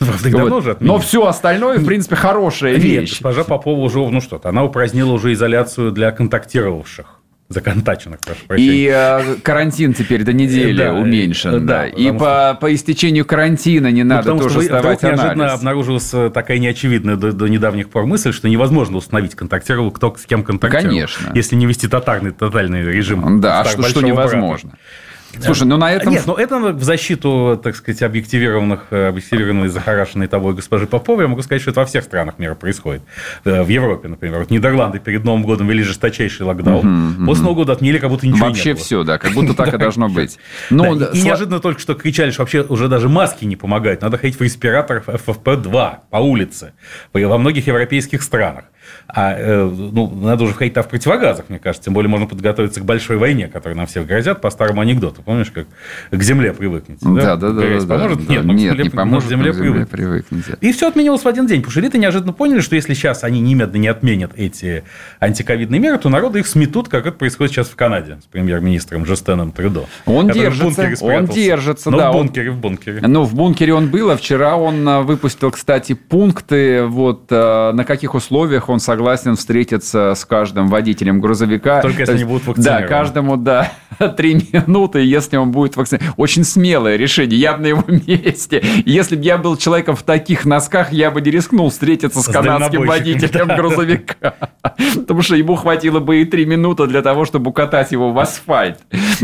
Вот. 0.00 0.80
Но 0.80 0.98
все 0.98 1.26
остальное, 1.26 1.78
в 1.78 1.84
принципе, 1.84 2.16
хорошая 2.16 2.74
Нет, 2.74 2.82
вещь. 2.82 3.10
Госпожа 3.10 3.44
Попова 3.44 3.80
уже, 3.80 3.98
ну 3.98 4.20
что-то, 4.20 4.48
она 4.48 4.64
упразднила 4.64 5.12
уже 5.12 5.32
изоляцию 5.32 5.92
для 5.92 6.10
контактировавших 6.10 7.17
законтаченных, 7.48 8.20
прошу 8.20 8.46
прощения. 8.46 8.72
И 8.72 8.90
э, 8.92 9.36
карантин 9.42 9.94
теперь 9.94 10.22
до 10.22 10.32
недели 10.32 10.76
да, 10.76 10.92
уменьшен. 10.92 11.66
Да, 11.66 11.82
да. 11.82 11.86
И 11.86 12.10
по, 12.12 12.18
что... 12.18 12.58
по 12.60 12.74
истечению 12.74 13.24
карантина 13.24 13.90
не 13.90 14.02
ну, 14.02 14.16
надо 14.16 14.34
ну, 14.34 14.40
тоже 14.40 14.50
что 14.50 14.62
сдавать 14.62 15.02
анализ. 15.02 15.20
неожиданно 15.20 15.52
обнаружилась 15.52 16.10
э, 16.12 16.30
такая 16.30 16.58
неочевидная 16.58 17.16
до, 17.16 17.32
до 17.32 17.48
недавних 17.48 17.88
пор 17.88 18.04
мысль, 18.04 18.32
что 18.32 18.48
невозможно 18.48 18.98
установить, 18.98 19.34
контактировал 19.34 19.90
кто 19.90 20.14
с 20.14 20.26
кем 20.26 20.44
контактировал. 20.44 20.88
Конечно. 20.88 21.32
Если 21.34 21.56
не 21.56 21.66
вести 21.66 21.88
тотальный, 21.88 22.32
тотальный 22.32 22.82
режим. 22.82 23.40
Да, 23.40 23.60
а 23.60 23.64
что, 23.64 23.82
что 23.88 24.02
невозможно. 24.02 24.70
Аппарата. 24.70 25.07
Слушай, 25.40 25.64
ну 25.64 25.76
на 25.76 25.92
этом... 25.92 26.12
Нет, 26.12 26.24
ну 26.26 26.34
это 26.34 26.58
в 26.58 26.82
защиту, 26.82 27.60
так 27.62 27.76
сказать, 27.76 28.02
объективированных, 28.02 28.90
объективированной, 28.90 29.68
захарашенной 29.68 30.26
тобой 30.26 30.54
госпожи 30.54 30.86
Поповой, 30.86 31.24
я 31.24 31.28
могу 31.28 31.42
сказать, 31.42 31.60
что 31.62 31.70
это 31.70 31.80
во 31.80 31.86
всех 31.86 32.04
странах 32.04 32.38
мира 32.38 32.54
происходит. 32.54 33.02
Э, 33.44 33.62
в 33.62 33.68
Европе, 33.68 34.08
например. 34.08 34.40
Вот 34.40 34.50
Нидерланды 34.50 34.98
перед 34.98 35.24
Новым 35.24 35.42
годом 35.42 35.68
ввели 35.68 35.82
жесточайший 35.82 36.46
локдаун. 36.46 37.16
Угу, 37.16 37.26
После 37.26 37.42
Нового 37.44 37.56
года 37.56 37.72
отменили, 37.74 37.98
как 37.98 38.10
будто 38.10 38.26
ничего 38.26 38.46
Вообще 38.46 38.70
не 38.70 38.74
было. 38.74 38.84
все, 38.84 39.04
да, 39.04 39.18
как 39.18 39.32
будто 39.32 39.54
так 39.54 39.74
и 39.74 39.76
должно 39.78 40.08
быть. 40.08 40.38
Ну, 40.70 40.96
и 40.96 41.22
неожиданно 41.22 41.60
только 41.60 41.80
что 41.80 41.94
кричали, 41.94 42.30
что 42.30 42.42
вообще 42.42 42.62
уже 42.62 42.88
даже 42.88 43.08
маски 43.08 43.44
не 43.44 43.56
помогают. 43.56 44.02
Надо 44.02 44.18
ходить 44.18 44.38
в 44.38 44.42
респираторах 44.42 45.08
FFP2 45.08 45.96
по 46.10 46.16
улице 46.16 46.72
во 47.12 47.38
многих 47.38 47.66
европейских 47.66 48.22
странах. 48.22 48.64
А 49.10 49.34
э, 49.38 49.64
ну, 49.64 50.14
надо 50.14 50.44
уже 50.44 50.52
входить 50.52 50.76
в 50.76 50.82
противогазах, 50.82 51.46
мне 51.48 51.58
кажется. 51.58 51.86
Тем 51.86 51.94
более 51.94 52.10
можно 52.10 52.26
подготовиться 52.26 52.80
к 52.80 52.84
большой 52.84 53.16
войне, 53.16 53.48
которой 53.48 53.72
нам 53.72 53.86
всех 53.86 54.06
грозят, 54.06 54.42
по 54.42 54.50
старому 54.50 54.82
анекдоту. 54.82 55.22
Помнишь, 55.22 55.50
как 55.50 55.66
к 56.10 56.22
земле 56.22 56.52
привыкнете? 56.52 57.00
Да, 57.02 57.36
да, 57.36 57.52
да. 57.52 57.62
да, 57.62 57.86
поможет? 57.86 58.26
Да, 58.26 58.34
нет, 58.34 58.44
нет, 58.44 58.58
земле, 58.58 58.84
не 58.84 58.90
поможет, 58.90 59.28
к 59.28 59.30
земле, 59.30 59.52
земле 59.54 59.86
привыкнете. 59.86 60.58
И 60.60 60.72
все 60.72 60.88
отменилось 60.88 61.22
в 61.22 61.26
один 61.26 61.46
день. 61.46 61.60
Потому 61.60 61.70
что 61.70 61.80
элиты 61.80 61.96
неожиданно 61.96 62.34
поняли, 62.34 62.60
что 62.60 62.76
если 62.76 62.92
сейчас 62.92 63.24
они 63.24 63.40
немедленно 63.40 63.80
не 63.80 63.88
отменят 63.88 64.32
эти 64.36 64.84
антиковидные 65.20 65.80
меры, 65.80 65.96
то 65.96 66.10
народы 66.10 66.40
их 66.40 66.46
сметут, 66.46 66.90
как 66.90 67.06
это 67.06 67.16
происходит 67.16 67.54
сейчас 67.54 67.68
в 67.68 67.76
Канаде 67.76 68.18
с 68.22 68.26
премьер-министром 68.26 69.06
Жестеном 69.06 69.52
Трюдо. 69.52 69.86
Он 70.04 70.28
держится, 70.28 70.86
он 71.00 71.26
держится, 71.26 71.90
Но 71.90 71.96
да, 71.96 72.12
в 72.12 72.16
он- 72.16 72.26
бункере, 72.26 72.50
в 72.50 72.58
бункере. 72.58 73.00
Ну, 73.00 73.24
в 73.24 73.34
бункере 73.34 73.72
он 73.72 73.88
был, 73.88 74.10
а 74.10 74.18
вчера 74.18 74.56
он 74.56 74.86
а, 74.86 75.00
выпустил, 75.00 75.50
кстати, 75.50 75.94
пункты, 75.94 76.84
вот 76.84 77.28
а, 77.30 77.72
на 77.72 77.84
каких 77.84 78.14
условиях 78.14 78.68
он 78.68 78.80
согласен 78.80 78.97
встретиться 79.36 80.14
с 80.14 80.24
каждым 80.24 80.68
водителем 80.68 81.20
грузовика. 81.20 81.80
Только 81.82 82.00
если 82.00 82.12
есть, 82.12 82.24
они 82.24 82.32
будут 82.32 82.44
Да, 82.44 82.50
вакцинированы. 82.52 82.88
каждому, 82.88 83.36
да, 83.36 83.72
три 84.16 84.34
минуты, 84.52 85.00
если 85.00 85.36
он 85.36 85.50
будет 85.50 85.76
вакцинирован. 85.76 86.14
Очень 86.16 86.44
смелое 86.44 86.96
решение, 86.96 87.38
я 87.38 87.54
бы 87.54 87.62
на 87.62 87.66
его 87.66 87.84
месте. 88.06 88.62
Если 88.84 89.16
бы 89.16 89.22
я 89.22 89.38
был 89.38 89.56
человеком 89.56 89.96
в 89.96 90.02
таких 90.02 90.44
носках, 90.44 90.92
я 90.92 91.10
бы 91.10 91.20
не 91.20 91.30
рискнул 91.30 91.70
встретиться 91.70 92.20
с 92.20 92.26
С 92.26 92.32
канадским 92.32 92.86
водителем 92.86 93.48
да. 93.48 93.56
грузовика. 93.56 94.34
Потому 94.94 95.22
что 95.22 95.36
ему 95.36 95.54
хватило 95.54 96.00
бы 96.00 96.20
и 96.22 96.24
три 96.24 96.46
минуты 96.46 96.86
для 96.86 97.02
того, 97.02 97.24
чтобы 97.24 97.50
укатать 97.50 97.92
его 97.92 98.12
в 98.12 98.18
асфальт. 98.18 98.78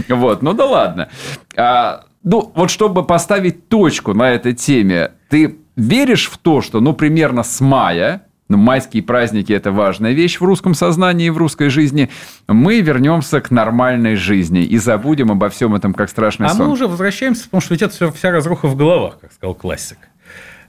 Вот, 0.08 0.42
ну 0.42 0.52
да 0.54 0.66
ладно. 0.66 1.08
А, 1.56 2.04
ну, 2.22 2.52
вот 2.54 2.70
чтобы 2.70 3.04
поставить 3.04 3.68
точку 3.68 4.14
на 4.14 4.30
этой 4.32 4.54
теме, 4.54 5.12
ты 5.28 5.58
веришь 5.76 6.28
в 6.30 6.38
то, 6.38 6.60
что, 6.62 6.80
ну, 6.80 6.92
примерно 6.92 7.42
с 7.42 7.60
мая, 7.60 8.22
майские 8.56 9.02
праздники– 9.02 9.52
это 9.54 9.72
важная 9.72 10.12
вещь 10.12 10.40
в 10.40 10.44
русском 10.44 10.74
сознании 10.74 11.26
и 11.26 11.30
в 11.30 11.38
русской 11.38 11.68
жизни, 11.68 12.10
мы 12.48 12.80
вернемся 12.80 13.40
к 13.40 13.50
нормальной 13.50 14.16
жизни 14.16 14.62
и 14.64 14.78
забудем 14.78 15.30
обо 15.30 15.48
всем 15.48 15.74
этом, 15.74 15.94
как 15.94 16.10
страшный 16.10 16.46
А 16.46 16.50
сон. 16.50 16.66
мы 16.66 16.72
уже 16.72 16.86
возвращаемся, 16.86 17.44
потому 17.44 17.60
что 17.60 17.74
ведь 17.74 17.82
это 17.82 17.94
все, 17.94 18.12
вся 18.12 18.30
разруха 18.30 18.66
в 18.68 18.76
головах, 18.76 19.18
как 19.20 19.32
сказал 19.32 19.54
классик. 19.54 19.98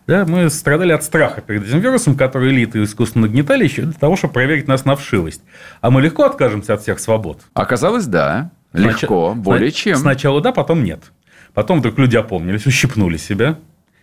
Да, 0.07 0.23
мы 0.27 0.49
страдали 0.51 0.91
от 0.91 1.03
страха 1.03 1.41
перед 1.41 1.67
этим 1.67 1.79
вирусом, 1.79 2.15
который 2.15 2.51
элиты 2.51 2.83
искусственно 2.83 3.25
нагнетали 3.25 3.63
еще 3.63 3.81
для 3.81 3.93
того, 3.93 4.15
чтобы 4.15 4.33
проверить 4.33 4.67
нас 4.67 4.85
на 4.85 4.95
вшивость. 4.95 5.41
А 5.81 5.89
мы 5.89 6.01
легко 6.01 6.23
откажемся 6.25 6.75
от 6.75 6.81
всех 6.83 6.99
свобод. 6.99 7.41
Оказалось, 7.55 8.05
да, 8.05 8.51
легко, 8.71 8.91
Сначала- 8.99 9.33
более 9.33 9.71
чем. 9.71 9.95
Сначала 9.97 10.41
да, 10.41 10.51
потом 10.51 10.83
нет. 10.83 11.01
Потом 11.55 11.79
вдруг 11.79 11.97
люди 11.97 12.15
опомнились, 12.17 12.67
ущипнули 12.67 13.17
себя. 13.17 13.57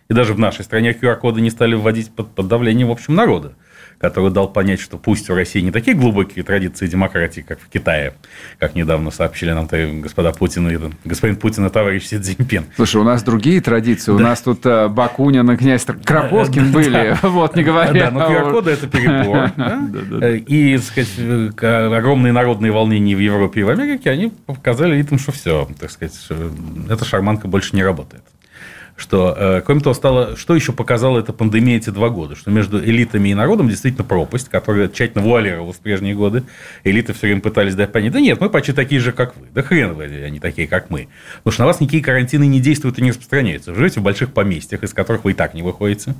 И 0.09 0.13
даже 0.13 0.33
в 0.33 0.39
нашей 0.39 0.65
стране 0.65 0.91
QR-коды 0.91 1.39
не 1.39 1.49
стали 1.49 1.75
вводить 1.75 2.11
под, 2.13 2.35
под 2.35 2.49
давлением, 2.49 2.89
в 2.89 2.91
общем, 2.91 3.15
народа, 3.15 3.53
который 4.03 4.31
дал 4.31 4.49
понять, 4.49 4.81
что 4.81 4.97
пусть 4.97 5.29
у 5.29 5.33
России 5.33 5.61
не 5.61 5.71
такие 5.71 5.95
глубокие 5.95 6.43
традиции 6.43 6.87
демократии, 6.87 7.39
как 7.39 7.57
в 7.61 7.69
Китае, 7.69 8.15
как 8.59 8.75
недавно 8.75 9.11
сообщили 9.11 9.53
нам 9.53 9.69
господа 10.01 10.33
Путин 10.33 10.69
и 10.69 10.91
господин 11.05 11.37
Путин 11.37 11.65
и 11.67 11.69
товарищ 11.69 12.07
Си 12.07 12.19
Цзиньпин. 12.19 12.65
Слушай, 12.75 12.97
у 12.97 13.05
нас 13.05 13.23
другие 13.23 13.61
традиции. 13.61 14.11
У 14.11 14.19
нас 14.19 14.41
тут 14.41 14.65
э, 14.65 14.89
Бакунин 14.89 15.49
и 15.49 15.55
князь 15.55 15.85
Кропоткин 16.03 16.73
были. 16.73 17.17
Вот, 17.23 17.55
не 17.55 17.63
говоря. 17.63 17.93
Да, 17.93 18.11
но 18.11 18.29
QR-коды– 18.29 18.71
это 18.71 18.87
перебор. 18.87 19.51
да? 19.57 19.89
Э, 20.21 20.35
И, 20.35 20.75
так 20.75 20.85
сказать, 20.85 21.11
э, 21.17 21.95
огромные 21.95 22.33
народные 22.33 22.73
волнения 22.73 23.15
в 23.15 23.19
Европе 23.19 23.61
и 23.61 23.63
в 23.63 23.69
Америке, 23.69 24.09
они 24.09 24.33
показали 24.45 24.95
элитам, 24.95 25.17
что 25.17 25.31
все, 25.31 25.69
так 25.79 25.89
сказать, 25.89 26.13
эта 26.89 27.05
шарманка 27.05 27.47
больше 27.47 27.73
не 27.73 27.83
работает. 27.83 28.23
Что, 28.95 29.35
э, 29.35 29.61
кроме 29.65 29.81
того, 29.81 29.95
стало, 29.95 30.37
что 30.37 30.53
еще 30.53 30.71
показала 30.71 31.19
эта 31.19 31.33
пандемия 31.33 31.77
эти 31.77 31.89
два 31.89 32.09
года? 32.09 32.35
Что 32.35 32.51
между 32.51 32.83
элитами 32.83 33.29
и 33.29 33.33
народом 33.33 33.67
действительно 33.67 34.03
пропасть, 34.03 34.49
которая 34.49 34.87
тщательно 34.87 35.23
вуалировалась 35.23 35.77
в 35.77 35.79
прежние 35.79 36.13
годы. 36.13 36.43
Элиты 36.83 37.13
все 37.13 37.27
время 37.27 37.41
пытались 37.41 37.73
дать 37.73 37.91
понять, 37.91 38.13
да 38.13 38.19
нет, 38.19 38.39
мы 38.39 38.49
почти 38.49 38.71
такие 38.71 39.01
же, 39.01 39.11
как 39.11 39.35
вы. 39.35 39.47
Да 39.51 39.63
хрен 39.63 39.93
вы, 39.93 40.03
они 40.03 40.39
такие, 40.39 40.67
как 40.67 40.91
мы. 40.91 41.07
Потому 41.37 41.53
что 41.53 41.61
на 41.63 41.67
вас 41.67 41.79
никакие 41.79 42.03
карантины 42.03 42.45
не 42.45 42.59
действуют 42.59 42.99
и 42.99 43.01
не 43.01 43.09
распространяются. 43.09 43.71
Вы 43.71 43.77
живете 43.77 43.99
в 43.99 44.03
больших 44.03 44.31
поместьях, 44.31 44.83
из 44.83 44.93
которых 44.93 45.23
вы 45.23 45.31
и 45.31 45.33
так 45.33 45.55
не 45.55 45.63
выходите. 45.63 46.13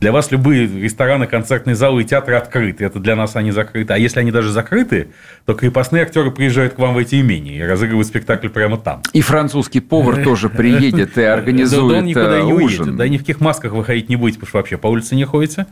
Для 0.00 0.12
вас 0.12 0.30
любые 0.30 0.66
рестораны, 0.66 1.26
концертные 1.26 1.74
залы 1.74 2.02
и 2.02 2.04
театры 2.04 2.34
открыты. 2.36 2.84
Это 2.84 2.98
для 2.98 3.16
нас 3.16 3.36
они 3.36 3.50
закрыты. 3.50 3.92
А 3.92 3.98
если 3.98 4.20
они 4.20 4.30
даже 4.30 4.50
закрыты, 4.50 5.08
то 5.46 5.54
крепостные 5.54 6.02
актеры 6.02 6.30
приезжают 6.30 6.74
к 6.74 6.78
вам 6.78 6.94
в 6.94 6.98
эти 6.98 7.20
имения 7.20 7.58
и 7.58 7.62
разыгрывают 7.62 8.06
спектакль 8.06 8.48
прямо 8.48 8.76
там. 8.76 9.02
И 9.12 9.20
французский 9.20 9.80
повар 9.80 10.22
тоже 10.22 10.48
приедет 10.48 11.16
и 11.16 11.20
Да, 11.20 11.26
да 11.26 11.34
организует 11.34 11.98
он 11.98 12.04
никуда 12.06 12.38
э, 12.38 12.42
не 12.42 12.52
уедет. 12.52 12.96
Да 12.96 13.08
ни 13.08 13.16
в 13.16 13.20
каких 13.20 13.40
масках 13.40 13.72
выходить 13.72 14.08
не 14.08 14.16
будете, 14.16 14.38
потому 14.38 14.48
что 14.48 14.58
вообще 14.58 14.76
по 14.78 14.88
улице 14.88 15.14
не 15.16 15.24
ходите. 15.24 15.66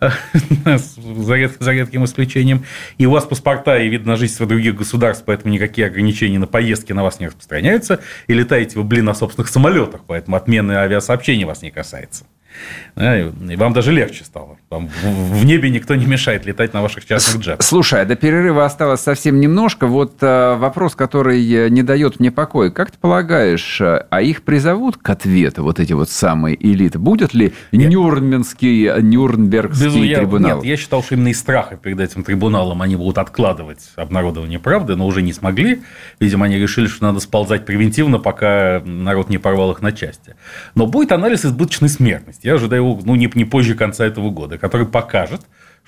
За 0.00 1.34
ред- 1.36 1.56
за 1.58 1.72
редким 1.72 2.04
исключением. 2.04 2.64
И 2.98 3.06
у 3.06 3.10
вас 3.10 3.24
паспорта 3.24 3.78
и 3.78 3.88
вид 3.88 4.06
на 4.06 4.16
жительство 4.16 4.46
других 4.46 4.74
государств, 4.76 5.24
поэтому 5.26 5.52
никакие 5.52 5.86
ограничения 5.86 6.38
на 6.38 6.46
поездки 6.46 6.92
на 6.92 7.02
вас 7.02 7.20
не 7.20 7.26
распространяются. 7.26 8.00
И 8.26 8.34
летаете 8.34 8.78
вы, 8.78 8.84
блин, 8.84 9.04
на 9.04 9.14
собственных 9.14 9.48
самолетах, 9.48 10.02
поэтому 10.06 10.36
отмены 10.36 10.72
авиасообщения 10.72 11.46
вас 11.46 11.62
не 11.62 11.70
касается. 11.70 12.24
И 12.96 13.56
вам 13.56 13.72
даже 13.72 13.92
легче 13.92 14.24
стало. 14.24 14.58
Вам 14.70 14.88
в 15.02 15.44
небе 15.44 15.70
никто 15.70 15.94
не 15.94 16.06
мешает 16.06 16.44
летать 16.46 16.74
на 16.74 16.82
ваших 16.82 17.04
частных 17.06 17.42
джетах. 17.42 17.64
Слушай, 17.64 18.02
а 18.02 18.04
до 18.04 18.16
перерыва 18.16 18.64
осталось 18.64 19.00
совсем 19.00 19.40
немножко. 19.40 19.86
Вот 19.86 20.16
э, 20.20 20.54
вопрос, 20.56 20.94
который 20.94 21.40
э, 21.50 21.68
не 21.70 21.82
дает 21.82 22.20
мне 22.20 22.30
покоя. 22.30 22.70
Как 22.70 22.90
ты 22.90 22.98
полагаешь, 22.98 23.80
э, 23.80 24.06
а 24.10 24.20
их 24.20 24.42
призовут 24.42 24.98
к 24.98 25.08
ответу, 25.10 25.62
вот 25.62 25.80
эти 25.80 25.92
вот 25.94 26.10
самые 26.10 26.56
элиты? 26.62 26.98
Будет 26.98 27.34
ли 27.34 27.52
Нюрнбергский, 27.72 28.86
э, 28.88 29.00
Нюрнбергский 29.00 29.86
Безу- 29.86 30.04
я- 30.04 30.18
трибунал? 30.18 30.56
Нет, 30.58 30.64
я 30.64 30.76
считал, 30.76 31.02
что 31.02 31.14
именно 31.14 31.28
из 31.28 31.38
страха 31.38 31.76
перед 31.76 32.00
этим 32.00 32.24
трибуналом 32.24 32.82
они 32.82 32.96
будут 32.96 33.18
откладывать 33.18 33.90
обнародование 33.96 34.58
правды, 34.58 34.96
но 34.96 35.06
уже 35.06 35.22
не 35.22 35.32
смогли. 35.32 35.82
Видимо, 36.20 36.46
они 36.46 36.56
решили, 36.58 36.86
что 36.86 37.04
надо 37.04 37.20
сползать 37.20 37.64
превентивно, 37.64 38.18
пока 38.18 38.82
народ 38.84 39.28
не 39.30 39.38
порвал 39.38 39.72
их 39.72 39.80
на 39.82 39.92
части. 39.92 40.36
Но 40.74 40.86
будет 40.86 41.12
анализ 41.12 41.44
избыточной 41.44 41.88
смертности. 41.88 42.41
Я 42.42 42.54
ожидаю 42.54 42.82
его 42.82 43.00
ну, 43.04 43.14
не, 43.14 43.30
не 43.34 43.44
позже 43.44 43.74
конца 43.74 44.04
этого 44.04 44.30
года, 44.30 44.58
который 44.58 44.86
покажет, 44.86 45.42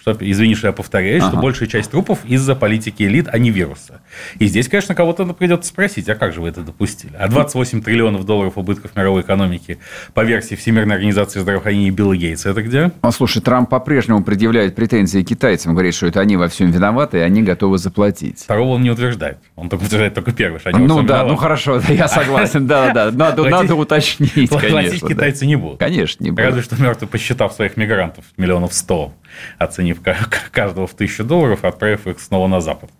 что, 0.05 0.15
извини, 0.21 0.55
что 0.55 0.67
я 0.67 0.73
повторяюсь, 0.75 1.23
что 1.23 1.33
Ага. 1.33 1.41
большая 1.41 1.67
часть 1.67 1.91
трупов 1.91 2.19
из-за 2.27 2.55
политики 2.55 3.05
элит, 3.05 3.27
а 3.33 3.39
не 3.39 3.51
вируса. 3.51 4.03
И 4.39 4.47
здесь, 4.47 4.69
конечно, 4.69 4.95
кого-то 4.95 5.25
придется 5.33 5.71
спросить, 5.71 6.09
а 6.11 6.15
как 6.15 6.35
же 6.35 6.43
вы 6.43 6.49
это 6.51 6.61
допустили? 6.61 7.15
А 7.19 7.27
28 7.29 7.81
триллионов 7.83 8.27
долларов 8.27 8.59
убытков 8.59 8.95
мировой 8.97 9.23
экономики 9.23 9.79
по 10.13 10.23
версии 10.23 10.57
Всемирной 10.57 10.97
организации 10.97 11.41
здравоохранения 11.41 11.91
Билла 11.91 12.15
Гейтса, 12.17 12.51
это 12.51 12.63
где? 12.63 12.93
А, 13.01 13.13
слушай, 13.13 13.41
Трамп 13.41 13.71
по-прежнему 13.71 14.23
предъявляет 14.23 14.75
претензии 14.75 15.23
китайцам, 15.23 15.73
говорит, 15.73 15.95
что 15.95 16.07
это 16.07 16.21
они 16.21 16.37
во 16.37 16.49
всем 16.49 16.71
виноваты, 16.71 17.19
и 17.19 17.21
они 17.21 17.43
готовы 17.43 17.79
заплатить. 17.79 18.41
Второго 18.41 18.73
он 18.75 18.83
не 18.83 18.91
утверждает. 18.91 19.39
Он 19.57 19.71
только 19.71 19.85
утверждает 19.85 20.13
только 20.13 20.33
первый, 20.33 20.59
что 20.61 20.69
они 20.69 20.81
Ну 20.87 20.97
да, 20.97 21.03
виноваты. 21.03 21.29
ну 21.31 21.37
хорошо, 21.37 21.81
да, 21.81 21.95
я 21.95 22.09
согласен, 22.09 22.67
да, 22.67 22.93
да, 22.93 23.11
надо, 23.11 23.45
надо 23.49 23.75
уточнить, 23.75 24.51
конечно. 24.51 25.09
китайцы 25.09 25.47
не 25.47 25.57
будут. 25.57 25.79
Конечно, 25.79 26.23
не 26.23 26.31
Разве 26.31 26.53
будет. 26.61 26.65
что 26.67 26.83
мертвый, 26.83 27.09
посчитав 27.09 27.55
своих 27.55 27.79
мигрантов 27.79 28.27
миллионов 28.37 28.75
сто, 28.75 29.15
оценив 29.59 29.94
ка- 30.01 30.17
каждого 30.51 30.87
в 30.87 30.95
тысячу 30.95 31.25
долларов, 31.25 31.65
отправив 31.65 32.07
их 32.07 32.21
снова 32.21 32.47
на 32.49 32.61
Запад. 32.61 32.91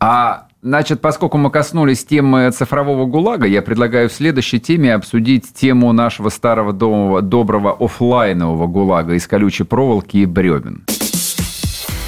А 0.00 0.44
Значит, 0.60 1.00
поскольку 1.00 1.38
мы 1.38 1.50
коснулись 1.52 2.04
темы 2.04 2.50
цифрового 2.50 3.06
ГУЛАГа, 3.06 3.46
я 3.46 3.62
предлагаю 3.62 4.08
в 4.08 4.12
следующей 4.12 4.58
теме 4.58 4.92
обсудить 4.92 5.54
тему 5.54 5.92
нашего 5.92 6.30
старого 6.30 6.72
домового, 6.72 7.22
доброго 7.22 7.76
офлайнового 7.78 8.66
ГУЛАГа 8.66 9.14
из 9.14 9.28
колючей 9.28 9.62
проволоки 9.62 10.16
и 10.16 10.26
бревен. 10.26 10.84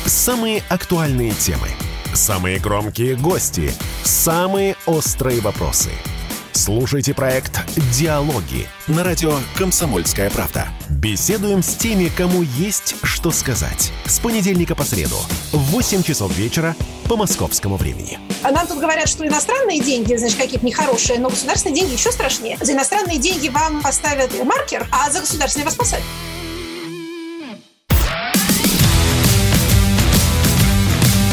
Самые 0.04 0.62
актуальные 0.68 1.30
темы, 1.30 1.68
самые 2.12 2.58
громкие 2.58 3.14
гости, 3.14 3.70
самые 4.02 4.74
острые 4.84 5.40
вопросы. 5.40 5.90
Слушайте 6.50 7.14
проект 7.14 7.64
«Диалоги» 7.92 8.66
на 8.88 9.04
радио 9.04 9.32
«Комсомольская 9.56 10.28
правда». 10.30 10.66
Беседуем 11.00 11.62
с 11.62 11.76
теми, 11.76 12.12
кому 12.14 12.42
есть 12.42 12.94
что 13.04 13.30
сказать. 13.30 13.90
С 14.04 14.18
понедельника 14.18 14.74
по 14.74 14.84
среду 14.84 15.16
в 15.50 15.56
8 15.70 16.02
часов 16.02 16.36
вечера 16.36 16.76
по 17.08 17.16
московскому 17.16 17.76
времени. 17.76 18.18
А 18.42 18.50
нам 18.50 18.66
тут 18.66 18.80
говорят, 18.80 19.08
что 19.08 19.26
иностранные 19.26 19.80
деньги, 19.80 20.14
значит, 20.16 20.36
какие-то 20.36 20.66
нехорошие, 20.66 21.18
но 21.18 21.30
государственные 21.30 21.80
деньги 21.80 21.94
еще 21.94 22.12
страшнее. 22.12 22.58
За 22.60 22.72
иностранные 22.72 23.16
деньги 23.16 23.48
вам 23.48 23.80
поставят 23.80 24.30
маркер, 24.44 24.86
а 24.92 25.10
за 25.10 25.20
государственные 25.20 25.64
вас 25.64 25.74
посадят. 25.74 26.04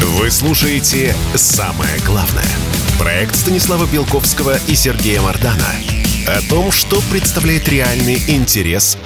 Вы 0.00 0.30
слушаете 0.30 1.14
«Самое 1.34 1.98
главное». 2.06 2.48
Проект 2.98 3.36
Станислава 3.36 3.84
Белковского 3.84 4.58
и 4.66 4.74
Сергея 4.74 5.20
Мардана 5.20 5.74
о 6.26 6.42
том, 6.48 6.70
что 6.70 7.00
представляет 7.10 7.68
реальный 7.68 8.22
интерес 8.28 8.98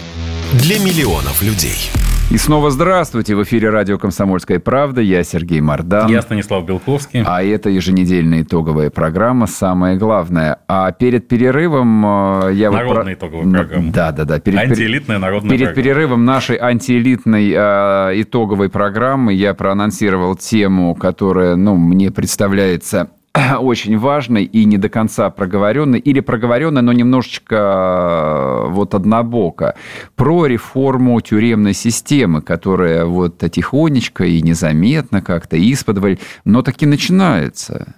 для 0.55 0.79
миллионов 0.79 1.43
людей. 1.43 1.91
И 2.31 2.37
снова 2.37 2.71
здравствуйте. 2.71 3.35
В 3.35 3.43
эфире 3.43 3.71
радио 3.71 3.99
«Комсомольская 3.99 4.59
правда». 4.59 5.01
Я 5.01 5.23
Сергей 5.25 5.61
Мордан. 5.61 6.11
Я 6.11 6.21
Станислав 6.21 6.67
Белковский. 6.67 7.23
А 7.27 7.43
это 7.43 7.71
еженедельная 7.71 8.43
итоговая 8.43 8.91
программа 8.91 9.47
«Самое 9.47 9.97
главное». 9.97 10.59
А 10.69 10.93
перед 10.93 11.27
перерывом 11.27 12.05
э, 12.47 12.53
я... 12.55 12.71
Народная 12.71 13.05
вот... 13.05 13.13
итоговая 13.13 13.51
программа. 13.51 13.93
Да, 13.93 14.13
да, 14.13 14.25
да. 14.25 14.41
Перед... 14.41 14.59
Антиэлитная 14.59 15.19
народная 15.19 15.51
Перед 15.51 15.69
программа. 15.69 15.85
перерывом 15.85 16.25
нашей 16.25 16.59
антиэлитной 16.59 17.53
э, 17.55 18.21
итоговой 18.23 18.69
программы 18.69 19.33
я 19.33 19.55
проанонсировал 19.55 20.37
тему, 20.37 20.95
которая, 20.95 21.57
ну, 21.57 21.77
мне 21.77 22.11
представляется 22.11 23.09
очень 23.61 23.99
важный 23.99 24.45
и 24.45 24.65
не 24.65 24.79
до 24.79 24.89
конца 24.89 25.31
проговоренный, 25.31 25.99
или 25.99 26.21
проговоренный, 26.21 26.83
но 26.83 26.93
немножечко 26.93 27.57
э, 27.57 28.69
вот 28.71 28.95
однобоко, 28.95 29.75
про 30.17 30.47
реформу 30.47 31.21
тюремной 31.21 31.75
системы, 31.75 32.43
которая 32.43 33.05
вот 33.05 33.39
тихонечко 33.51 34.25
и 34.25 34.43
незаметно 34.43 35.23
как-то 35.23 35.57
исподволь, 35.57 36.19
но 36.45 36.63
таки 36.63 36.87
начинается. 36.87 37.95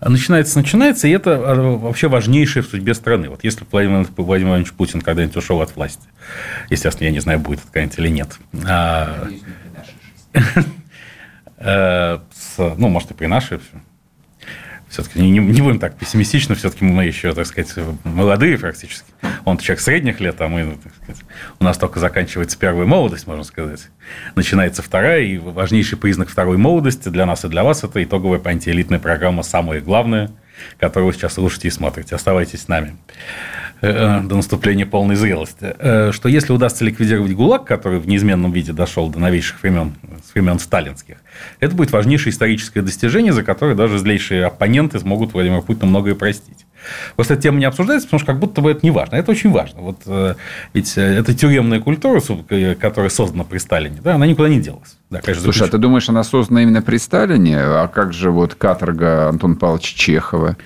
Начинается, 0.00 0.58
начинается, 0.58 1.08
и 1.08 1.12
это 1.12 1.30
э, 1.30 1.76
вообще 1.76 2.08
важнейшее 2.08 2.62
в 2.62 2.66
судьбе 2.66 2.92
страны. 2.92 3.30
Вот 3.30 3.44
если 3.44 3.64
Владимир 3.70 4.06
Владимир 4.16 4.50
Владимирович 4.50 4.72
Путин 4.74 5.00
когда-нибудь 5.00 5.36
ушел 5.36 5.62
от 5.62 5.74
власти, 5.74 6.06
естественно, 6.68 7.06
я 7.06 7.12
не 7.12 7.20
знаю, 7.20 7.40
будет 7.40 7.60
это 7.60 7.68
когда-нибудь 7.68 7.98
или 7.98 8.08
нет. 8.08 8.38
А... 8.68 9.28
Э, 11.58 12.18
ну, 12.58 12.88
может, 12.90 13.12
и 13.12 13.14
при 13.14 13.24
нашей 13.24 13.58
все-таки 15.02 15.20
не, 15.20 15.38
не 15.38 15.60
будем 15.60 15.78
так 15.78 15.96
пессимистично, 15.96 16.54
все-таки 16.54 16.84
мы 16.84 17.04
еще, 17.04 17.34
так 17.34 17.46
сказать, 17.46 17.74
молодые 18.04 18.58
практически. 18.58 19.06
Он 19.44 19.58
человек 19.58 19.80
средних 19.80 20.20
лет, 20.20 20.40
а 20.40 20.48
мы, 20.48 20.78
так 20.82 20.94
сказать, 20.94 21.22
у 21.60 21.64
нас 21.64 21.76
только 21.76 22.00
заканчивается 22.00 22.58
первая 22.58 22.86
молодость, 22.86 23.26
можно 23.26 23.44
сказать. 23.44 23.88
Начинается 24.34 24.82
вторая, 24.82 25.22
и 25.22 25.36
важнейший 25.36 25.98
признак 25.98 26.30
второй 26.30 26.56
молодости 26.56 27.10
для 27.10 27.26
нас 27.26 27.44
и 27.44 27.48
для 27.48 27.62
вас– 27.62 27.84
это 27.84 28.02
итоговая 28.02 28.40
антиэлитная 28.42 28.98
программа 28.98 29.42
«Самое 29.42 29.82
главное», 29.82 30.30
которую 30.78 31.08
вы 31.08 31.12
сейчас 31.12 31.34
слушаете 31.34 31.68
и 31.68 31.70
смотрите. 31.70 32.14
Оставайтесь 32.14 32.62
с 32.62 32.68
нами. 32.68 32.96
Э, 33.82 34.20
до 34.22 34.36
наступления 34.36 34.86
полной 34.86 35.16
зрелости, 35.16 35.74
э, 35.78 36.10
что 36.12 36.30
если 36.30 36.52
удастся 36.52 36.82
ликвидировать 36.82 37.32
ГУЛАГ, 37.32 37.66
который 37.66 37.98
в 37.98 38.08
неизменном 38.08 38.50
виде 38.50 38.72
дошел 38.72 39.10
до 39.10 39.18
новейших 39.18 39.62
времен, 39.62 39.92
с 40.26 40.34
времен 40.34 40.58
сталинских, 40.58 41.16
это 41.60 41.74
будет 41.74 41.92
важнейшее 41.92 42.32
историческое 42.32 42.80
достижение, 42.80 43.34
за 43.34 43.42
которое 43.42 43.74
даже 43.74 43.98
злейшие 43.98 44.46
оппоненты 44.46 44.98
смогут 44.98 45.34
Владимиру 45.34 45.60
Путину 45.60 45.88
многое 45.88 46.14
простить. 46.14 46.64
Просто 47.16 47.34
эта 47.34 47.42
тема 47.42 47.58
не 47.58 47.66
обсуждается, 47.66 48.08
потому 48.08 48.20
что 48.20 48.32
как 48.32 48.38
будто 48.40 48.62
бы 48.62 48.70
это 48.70 48.80
не 48.82 48.90
важно. 48.90 49.16
Это 49.16 49.32
очень 49.32 49.50
важно. 49.50 49.82
Вот, 49.82 49.98
э, 50.06 50.36
ведь 50.72 50.96
эта 50.96 51.34
тюремная 51.34 51.80
культура, 51.80 52.22
которая 52.80 53.10
создана 53.10 53.44
при 53.44 53.58
Сталине, 53.58 53.98
да, 54.02 54.14
она 54.14 54.26
никуда 54.26 54.48
не 54.48 54.60
делась. 54.60 54.96
Да, 55.10 55.20
конечно, 55.20 55.42
Слушай, 55.42 55.58
заключ... 55.58 55.68
а 55.68 55.72
ты 55.72 55.78
думаешь, 55.78 56.08
она 56.08 56.24
создана 56.24 56.62
именно 56.62 56.80
при 56.80 56.96
Сталине? 56.96 57.58
А 57.58 57.88
как 57.88 58.14
же 58.14 58.30
вот 58.30 58.54
каторга 58.54 59.28
Антона 59.28 59.56
Павловича 59.56 59.94
Чехова? 59.98 60.56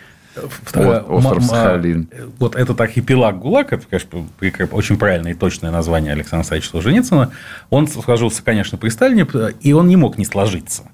Вот, 0.74 1.04
остров 1.08 1.44
Сахалин. 1.44 2.08
Вот 2.38 2.54
этот 2.54 2.80
архипелаг 2.80 3.38
ГУЛАГ, 3.38 3.72
это, 3.72 3.86
конечно, 3.86 4.26
очень 4.72 4.96
правильное 4.96 5.32
и 5.32 5.34
точное 5.34 5.70
название 5.70 6.12
Александра 6.12 6.38
Александровича 6.38 6.70
Солженицына, 6.70 7.30
он 7.70 7.88
сложился, 7.88 8.42
конечно, 8.42 8.78
при 8.78 8.88
Сталине, 8.90 9.26
и 9.60 9.72
он 9.72 9.88
не 9.88 9.96
мог 9.96 10.18
не 10.18 10.24
сложиться. 10.24 10.84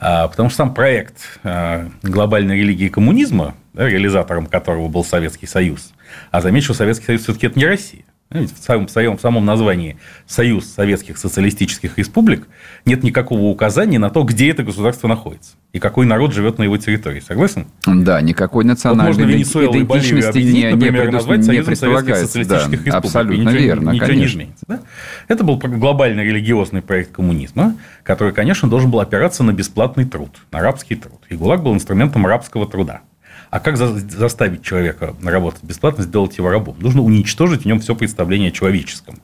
А, 0.00 0.28
потому 0.28 0.48
что 0.48 0.56
сам 0.58 0.74
проект 0.74 1.16
а, 1.44 1.88
глобальной 2.02 2.58
религии 2.58 2.88
коммунизма, 2.88 3.54
реализатором 3.74 4.46
которого 4.46 4.88
был 4.88 5.04
Советский 5.04 5.46
Союз, 5.46 5.92
а 6.30 6.40
замечу, 6.40 6.74
Советский 6.74 7.06
Союз 7.06 7.22
все-таки 7.22 7.46
это 7.46 7.58
не 7.58 7.66
Россия. 7.66 8.04
В 8.30 8.64
самом, 8.64 8.86
в 8.86 8.90
самом, 8.92 9.16
в 9.16 9.20
самом 9.20 9.44
названии 9.44 9.96
Союз 10.24 10.66
Советских 10.66 11.18
Социалистических 11.18 11.98
Республик 11.98 12.46
нет 12.84 13.02
никакого 13.02 13.42
указания 13.42 13.98
на 13.98 14.08
то, 14.08 14.22
где 14.22 14.50
это 14.50 14.62
государство 14.62 15.08
находится 15.08 15.56
и 15.72 15.80
какой 15.80 16.06
народ 16.06 16.32
живет 16.32 16.58
на 16.58 16.62
его 16.62 16.76
территории. 16.76 17.18
Согласен? 17.18 17.66
Да, 17.84 18.20
никакой 18.20 18.64
национальной 18.64 19.12
вот 19.12 19.18
можно 19.18 19.32
Венесуэлу 19.32 19.74
и 19.74 19.82
объединить, 19.82 20.70
например, 20.70 21.06
не, 21.06 21.12
назвать 21.12 21.44
Союзом 21.44 21.74
Советских 21.74 22.16
Социалистических 22.16 22.70
да, 22.70 22.84
Республик. 22.84 22.94
Абсолютно 22.94 23.42
ничего, 23.42 23.58
верно, 23.58 23.90
ничего 23.90 24.06
конечно. 24.06 24.20
не 24.20 24.26
изменится. 24.26 24.64
Да? 24.68 24.80
Это 25.26 25.44
был 25.44 25.56
глобальный 25.56 26.24
религиозный 26.24 26.82
проект 26.82 27.12
коммунизма, 27.12 27.76
который, 28.04 28.32
конечно, 28.32 28.68
должен 28.68 28.92
был 28.92 29.00
опираться 29.00 29.42
на 29.42 29.52
бесплатный 29.52 30.04
труд, 30.04 30.30
на 30.52 30.60
рабский 30.60 30.94
труд. 30.94 31.20
И 31.28 31.34
ГУЛАГ 31.34 31.62
был 31.62 31.74
инструментом 31.74 32.26
рабского 32.26 32.66
труда. 32.66 33.02
А 33.50 33.58
как 33.58 33.76
заставить 33.76 34.62
человека 34.62 35.14
работать 35.22 35.64
бесплатно, 35.64 36.04
сделать 36.04 36.38
его 36.38 36.50
рабом? 36.50 36.76
Нужно 36.78 37.02
уничтожить 37.02 37.62
в 37.62 37.64
нем 37.66 37.80
все 37.80 37.96
представление 37.96 38.50
о 38.50 38.52
человеческом, 38.52 39.20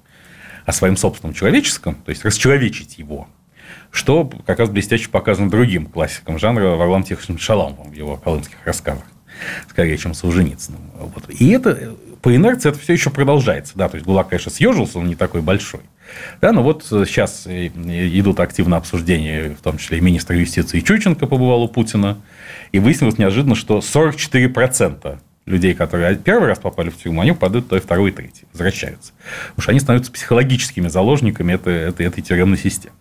о 0.65 0.73
своем 0.73 0.97
собственном 0.97 1.33
человеческом, 1.33 1.95
то 1.95 2.11
есть 2.11 2.25
расчеловечить 2.25 2.99
его. 2.99 3.29
Что 3.93 4.29
как 4.45 4.59
раз 4.59 4.69
блестяще 4.69 5.09
показано 5.09 5.49
другим 5.49 5.87
классикам 5.87 6.39
жанра 6.41 6.71
Варлам 6.71 7.05
Тихоновичем 7.05 7.39
Шаламовым 7.39 7.91
в 7.91 7.95
его 7.95 8.17
колымских 8.17 8.57
рассказах, 8.65 9.05
скорее, 9.71 9.97
чем 9.97 10.13
Солженицыным. 10.13 10.81
Вот. 10.95 11.31
И 11.31 11.51
это 11.51 11.95
по 12.21 12.35
инерции 12.35 12.71
это 12.71 12.81
все 12.81 12.95
еще 12.95 13.11
продолжается. 13.11 13.75
Да, 13.77 13.89
то 13.89 13.95
есть 13.97 14.07
ГУЛАГ, 14.07 14.31
конечно, 14.31 14.51
съежился, 14.51 14.99
он 14.99 15.07
не 15.07 15.15
такой 15.15 15.41
большой. 15.41 15.83
Да, 16.41 16.53
но 16.53 16.63
вот 16.63 16.85
сейчас 16.85 17.47
идут 17.47 18.41
активно 18.41 18.77
обсуждения, 18.77 19.51
в 19.51 19.63
том 19.63 19.79
числе 19.79 19.99
и 19.99 20.01
министр 20.01 20.35
юстиции 20.35 20.81
Чученко 20.81 21.27
побывал 21.27 21.63
у 21.63 21.69
Путина, 21.69 22.19
и 22.73 22.79
выяснилось 22.79 23.19
неожиданно, 23.19 23.55
что 23.55 23.79
44% 23.79 25.19
людей, 25.47 25.75
которые 25.75 26.17
первый 26.17 26.49
раз 26.49 26.59
попали 26.59 26.91
в 26.91 26.97
тюрьму, 26.97 27.21
они 27.21 27.33
попадают 27.33 27.69
то 27.69 27.77
и 27.77 27.81
второй, 27.81 28.11
и 28.11 28.13
третий, 28.13 28.45
возвращаются. 28.53 29.13
Потому 29.49 29.63
что 29.63 29.71
они 29.71 29.81
становятся 29.81 30.13
психологическими 30.13 30.89
заложниками 30.89 31.55
этой, 31.55 31.89
этой, 31.89 32.07
этой 32.07 32.23
тюремной 32.23 32.59
системы. 32.59 32.95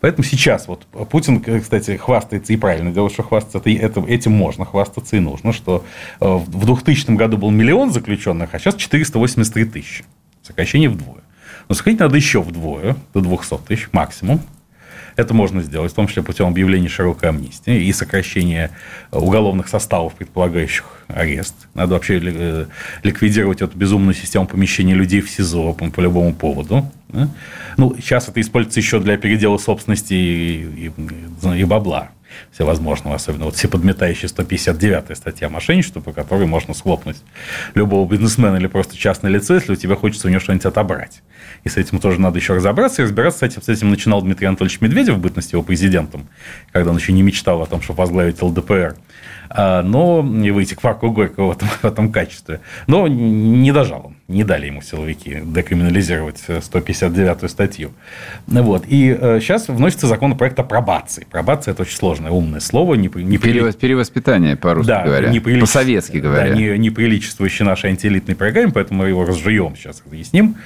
Поэтому 0.00 0.24
сейчас 0.24 0.66
вот 0.66 0.86
Путин, 1.10 1.40
кстати, 1.40 1.96
хвастается 1.96 2.52
и 2.52 2.56
правильно 2.56 2.90
делает, 2.90 3.12
что 3.12 3.22
хвастаться 3.22 3.60
этим 3.64 4.32
можно 4.32 4.64
хвастаться 4.64 5.16
и 5.16 5.20
нужно, 5.20 5.52
что 5.52 5.84
э, 6.20 6.26
в 6.26 6.64
2000 6.64 7.10
году 7.12 7.36
был 7.36 7.50
миллион 7.50 7.92
заключенных, 7.92 8.54
а 8.54 8.58
сейчас 8.58 8.76
483 8.76 9.64
тысячи. 9.66 10.04
Сокращение 10.42 10.88
вдвое. 10.88 11.22
Но 11.68 11.74
сократить 11.74 12.00
надо 12.00 12.16
еще 12.16 12.42
вдвое, 12.42 12.96
до 13.14 13.20
200 13.20 13.58
тысяч 13.66 13.88
максимум. 13.92 14.40
Это 15.16 15.34
можно 15.34 15.62
сделать, 15.62 15.90
в 15.90 15.94
том 15.96 16.06
числе 16.06 16.22
путем 16.22 16.46
объявления 16.46 16.88
широкой 16.88 17.30
амнистии 17.30 17.84
и 17.84 17.92
сокращения 17.92 18.70
уголовных 19.10 19.66
составов, 19.66 20.14
предполагающих 20.14 20.84
арест. 21.08 21.54
Надо 21.74 21.94
вообще 21.94 22.20
э, 22.22 22.66
ликвидировать 23.02 23.60
эту 23.60 23.76
безумную 23.76 24.14
систему 24.14 24.46
помещения 24.46 24.94
людей 24.94 25.20
в 25.20 25.28
СИЗО 25.28 25.72
по, 25.72 25.90
по 25.90 26.00
любому 26.00 26.34
поводу. 26.34 26.88
Ну, 27.76 27.96
сейчас 27.96 28.28
это 28.28 28.40
используется 28.40 28.78
еще 28.78 29.00
для 29.00 29.16
передела 29.16 29.58
собственности 29.58 30.14
и, 30.14 30.86
и, 30.86 31.60
и 31.60 31.64
бабла 31.64 32.10
всевозможного, 32.52 33.16
особенно 33.16 33.46
вот 33.46 33.56
всеподметающая 33.56 34.28
159 34.28 35.16
статья 35.16 35.48
мошенничества, 35.48 36.00
по 36.00 36.12
которой 36.12 36.46
можно 36.46 36.74
схлопнуть 36.74 37.16
любого 37.74 38.08
бизнесмена 38.08 38.56
или 38.56 38.66
просто 38.66 38.96
частное 38.96 39.30
лицо, 39.30 39.54
если 39.54 39.72
у 39.72 39.76
тебя 39.76 39.96
хочется 39.96 40.28
у 40.28 40.30
него 40.30 40.40
что-нибудь 40.40 40.66
отобрать. 40.66 41.22
И 41.64 41.68
с 41.68 41.76
этим 41.76 41.98
тоже 41.98 42.20
надо 42.20 42.38
еще 42.38 42.54
разобраться. 42.54 43.02
И 43.02 43.04
разбираться 43.04 43.46
этим, 43.46 43.62
с 43.62 43.68
этим 43.68 43.90
начинал 43.90 44.22
Дмитрий 44.22 44.46
Анатольевич 44.46 44.80
Медведев 44.80 45.16
в 45.16 45.18
бытности 45.18 45.54
его 45.54 45.62
президентом, 45.62 46.28
когда 46.72 46.90
он 46.90 46.96
еще 46.96 47.12
не 47.12 47.22
мечтал 47.22 47.62
о 47.62 47.66
том, 47.66 47.82
чтобы 47.82 47.98
возглавить 47.98 48.40
ЛДПР. 48.40 48.96
А, 49.50 49.82
но 49.82 50.22
не 50.22 50.50
выйти 50.50 50.74
к 50.74 50.82
Марку 50.82 51.10
Горького 51.10 51.52
в 51.52 51.56
этом, 51.56 51.68
в 51.68 51.84
этом 51.84 52.12
качестве. 52.12 52.60
Но 52.86 53.08
не 53.08 53.72
дожал 53.72 54.06
он, 54.06 54.16
не 54.28 54.44
дали 54.44 54.66
ему 54.66 54.82
силовики 54.82 55.40
декриминализировать 55.42 56.44
159-ю 56.46 57.48
статью. 57.48 57.92
Вот. 58.46 58.84
И 58.86 59.16
сейчас 59.40 59.70
э, 59.70 59.72
вносится 59.72 60.06
законопроект 60.06 60.58
о 60.58 60.64
пробации. 60.64 61.26
Пробация– 61.30 61.72
это 61.74 61.82
очень 61.82 61.96
сложное, 61.96 62.30
умное 62.30 62.60
слово. 62.60 62.94
Не, 62.94 63.10
не 63.14 63.38
Перевос, 63.38 63.74
Перевоспитание, 63.76 64.56
по-русски 64.56 64.88
да, 64.88 65.04
говоря. 65.04 65.30
Неприлич... 65.30 65.62
По-советски 65.62 66.18
говоря. 66.18 66.50
Да, 66.50 66.54
не, 66.54 66.76
не 66.78 66.90
приличествующий 66.90 67.64
нашей 67.64 67.90
антиэлитной 67.90 68.36
программе, 68.36 68.70
поэтому 68.70 69.02
мы 69.02 69.08
его 69.08 69.24
разжуем 69.24 69.74
сейчас, 69.76 70.02
разъясним 70.04 70.56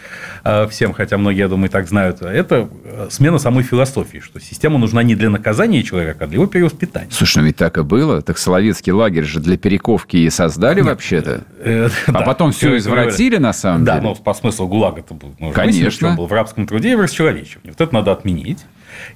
э, 0.43 0.67
всем, 0.69 0.93
хотя 0.93 1.17
многие, 1.17 1.39
я 1.39 1.49
думаю, 1.49 1.69
и 1.69 1.73
так 1.73 1.87
знают. 1.87 2.21
Это 2.21 2.69
э, 2.85 3.07
смена 3.11 3.39
самой 3.39 3.63
философии, 3.63 4.19
что 4.19 4.41
система 4.41 4.79
нужна 4.79 5.05
не 5.05 5.15
для 5.15 5.31
наказания 5.31 5.85
человека, 5.85 6.25
а 6.25 6.27
для 6.27 6.35
его 6.35 6.47
перевоспитания. 6.49 7.11
Слушай, 7.13 7.39
ну 7.39 7.45
ведь 7.45 7.57
так 7.57 7.79
и 7.79 7.83
было. 7.83 8.23
Так 8.23 8.39
Соловей 8.39 8.73
советский 8.73 8.93
лагерь 8.93 9.25
же 9.25 9.41
для 9.41 9.59
перековки 9.59 10.17
и 10.17 10.31
создали 10.31 10.81
вообще-то. 10.81 11.45
Э, 11.59 11.89
а 12.07 12.23
потом 12.23 12.53
все 12.53 12.77
извратили 12.77 13.37
на 13.37 13.52
самом 13.53 13.85
да, 13.85 13.95
деле. 13.95 14.03
Да, 14.03 14.09
но 14.11 14.15
по 14.15 14.35
смыслу 14.35 14.69
ГУЛАГ 14.69 14.99
это 14.99 15.15
был. 15.15 15.35
Конечно. 15.53 16.15
был 16.15 16.27
в 16.27 16.33
рабском 16.33 16.67
труде 16.67 16.93
и 16.93 16.95
в 16.95 17.01
расчеловечивании. 17.01 17.71
Вот 17.71 17.81
это 17.81 17.95
надо 17.95 18.13
отменить. 18.13 18.65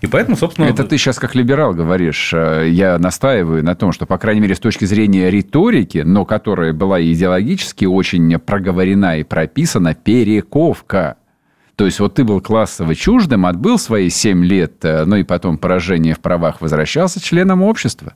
И 0.01 0.07
поэтому, 0.07 0.37
собственно... 0.37 0.66
Это 0.66 0.85
ты 0.85 0.99
сейчас 0.99 1.18
как 1.18 1.35
либерал 1.35 1.75
говоришь. 1.75 2.33
Э, 2.33 2.68
я 2.68 2.99
настаиваю 2.99 3.64
на 3.64 3.75
том, 3.75 3.92
что, 3.92 4.07
по 4.07 4.18
крайней 4.18 4.40
мере, 4.40 4.55
с 4.55 4.61
точки 4.61 4.85
зрения 4.85 5.31
риторики, 5.31 5.99
но 5.99 6.25
которая 6.25 6.72
была 6.72 7.03
идеологически 7.03 7.85
очень 7.85 8.38
проговорена 8.38 9.18
и 9.18 9.25
прописана, 9.25 9.94
перековка. 9.94 11.16
То 11.77 11.85
есть, 11.85 12.01
вот 12.01 12.14
ты 12.14 12.25
был 12.25 12.40
классово 12.40 12.94
чуждым, 12.94 13.44
отбыл 13.44 13.79
свои 13.79 14.09
7 14.09 14.44
лет, 14.44 14.85
э, 14.85 15.05
ну 15.05 15.16
и 15.16 15.25
потом 15.25 15.59
поражение 15.59 16.14
в 16.14 16.20
правах 16.20 16.61
возвращался 16.61 17.22
членом 17.22 17.62
общества. 17.62 18.14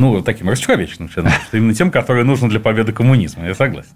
Ну, 0.00 0.22
таким 0.22 0.48
расчеловеченным 0.48 1.10
членом 1.10 1.30
общества. 1.30 1.58
Именно 1.58 1.74
тем, 1.74 1.90
который 1.90 2.24
нужен 2.24 2.48
для 2.48 2.58
победы 2.58 2.90
коммунизма. 2.90 3.46
Я 3.46 3.54
согласен. 3.54 3.90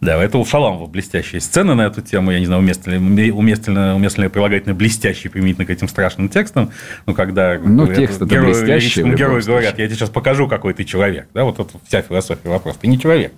Да, 0.00 0.20
это 0.20 0.36
у 0.36 0.44
Шаламова 0.44 0.86
блестящие 0.86 1.40
сцены 1.40 1.76
на 1.76 1.82
эту 1.82 2.02
тему. 2.02 2.32
Я 2.32 2.40
не 2.40 2.46
знаю, 2.46 2.60
уместно 2.60 2.90
ли, 2.90 3.30
уместно, 3.30 3.94
уместно 3.94 4.22
ли 4.22 4.28
прилагательно 4.28 4.74
блестящий 4.74 5.28
применительно 5.28 5.64
к 5.64 5.70
этим 5.70 5.86
страшным 5.86 6.28
текстам. 6.28 6.72
Ну, 7.06 7.14
когда 7.14 7.56
ну, 7.56 7.86
текст 7.86 8.20
герою, 8.20 8.46
блестящий, 8.46 9.02
герою 9.04 9.40
говорят, 9.44 9.78
я 9.78 9.86
тебе 9.86 9.94
сейчас 9.94 10.10
покажу, 10.10 10.48
какой 10.48 10.74
ты 10.74 10.82
человек. 10.82 11.28
Да, 11.34 11.44
вот 11.44 11.60
это 11.60 11.70
вся 11.86 12.02
философия 12.02 12.48
вопроса. 12.48 12.80
Ты 12.80 12.88
не 12.88 12.98
человек. 12.98 13.32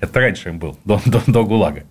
Это 0.00 0.20
раньше 0.20 0.50
им 0.50 0.58
был, 0.58 0.78
до, 0.84 1.00
до, 1.04 1.22
до 1.26 1.44
ГУЛАГа. 1.44 1.84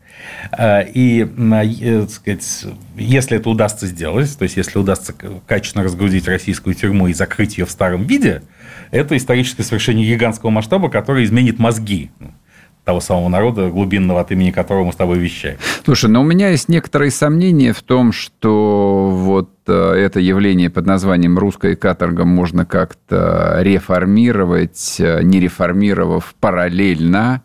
А, 0.51 0.81
и, 0.81 1.23
э, 1.23 2.01
так 2.01 2.09
сказать, 2.09 2.65
если 2.95 3.37
это 3.37 3.49
удастся 3.49 3.87
сделать, 3.87 4.37
то 4.37 4.43
есть, 4.43 4.57
если 4.57 4.79
удастся 4.79 5.13
качественно 5.47 5.83
разгрузить 5.83 6.27
российскую 6.27 6.75
тюрьму 6.75 7.07
и 7.07 7.13
закрыть 7.13 7.57
ее 7.57 7.65
в 7.65 7.71
старом 7.71 8.03
виде, 8.03 8.43
это 8.91 9.15
историческое 9.15 9.63
совершение 9.63 10.07
гигантского 10.07 10.49
масштаба, 10.49 10.89
которое 10.89 11.23
изменит 11.23 11.59
мозги 11.59 12.11
того 12.89 13.01
самого 13.01 13.29
народа, 13.29 13.69
глубинного, 13.69 14.21
от 14.21 14.31
имени 14.31 14.49
которого 14.49 14.85
мы 14.85 14.93
с 14.93 14.95
тобой 14.95 15.19
вещаем. 15.19 15.57
Слушай, 15.85 16.09
но 16.09 16.21
у 16.21 16.23
меня 16.23 16.49
есть 16.49 16.69
некоторые 16.69 17.11
сомнения 17.11 17.71
в 17.71 17.83
том, 17.83 18.11
что 18.11 19.09
вот 19.11 19.51
э, 19.67 19.71
это 19.71 20.19
явление 20.19 20.71
под 20.71 20.87
названием 20.87 21.37
русская 21.37 21.75
каторга 21.75 22.25
можно 22.25 22.65
как-то 22.65 23.57
реформировать, 23.59 24.95
э, 24.99 25.21
не 25.21 25.39
реформировав 25.39 26.33
параллельно 26.39 27.43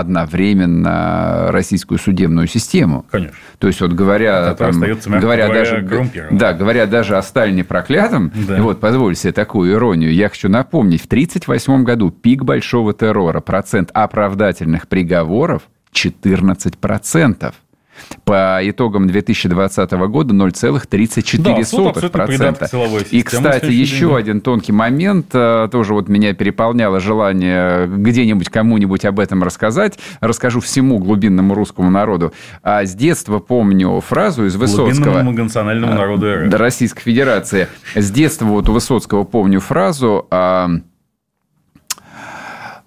одновременно 0.00 1.46
российскую 1.50 1.98
судебную 1.98 2.46
систему. 2.46 3.06
Конечно. 3.10 3.34
То 3.58 3.66
есть, 3.66 3.80
вот 3.80 3.92
говоря, 3.92 4.54
там, 4.54 4.80
говоря, 4.80 5.48
даже, 5.48 6.08
да, 6.30 6.52
говоря 6.52 6.86
даже 6.86 7.16
о 7.16 7.22
Сталине 7.22 7.64
проклятом, 7.64 8.32
да. 8.34 8.60
вот, 8.62 8.80
позвольте 8.80 9.22
себе 9.22 9.32
такую 9.32 9.72
иронию, 9.72 10.12
я 10.12 10.28
хочу 10.28 10.48
напомнить, 10.48 11.02
в 11.02 11.06
1938 11.06 11.84
году 11.84 12.10
пик 12.10 12.44
большого 12.44 12.92
террора, 12.92 13.40
процент 13.40 13.90
оправдательных 13.92 14.88
приговоров 14.88 15.62
14%. 15.92 17.54
По 18.24 18.58
итогам 18.62 19.06
2020 19.06 19.90
года 19.92 20.34
0,34%. 20.34 22.68
Да, 22.72 22.98
И, 23.10 23.22
кстати, 23.22 23.70
еще 23.70 24.08
день. 24.08 24.16
один 24.16 24.40
тонкий 24.40 24.72
момент, 24.72 25.26
э, 25.32 25.68
тоже 25.70 25.94
вот 25.94 26.08
меня 26.08 26.34
переполняло 26.34 27.00
желание 27.00 27.86
где-нибудь 27.86 28.48
кому-нибудь 28.48 29.04
об 29.04 29.20
этом 29.20 29.42
рассказать. 29.42 29.98
Расскажу 30.20 30.60
всему 30.60 30.98
глубинному 30.98 31.54
русскому 31.54 31.90
народу. 31.90 32.32
А 32.62 32.84
с 32.84 32.94
детства 32.94 33.38
помню 33.38 34.00
фразу 34.00 34.46
из 34.46 34.56
Высоцкого. 34.56 34.92
Глубинному 34.92 35.32
национальному 35.32 35.92
э, 35.92 35.96
народу 35.96 36.34
РФ. 36.34 36.54
Российской 36.54 37.02
Федерации. 37.02 37.68
С 37.94 38.10
детства 38.10 38.46
вот 38.46 38.68
у 38.68 38.72
Высоцкого 38.72 39.24
помню 39.24 39.60
фразу 39.60 40.26
а, 40.30 40.68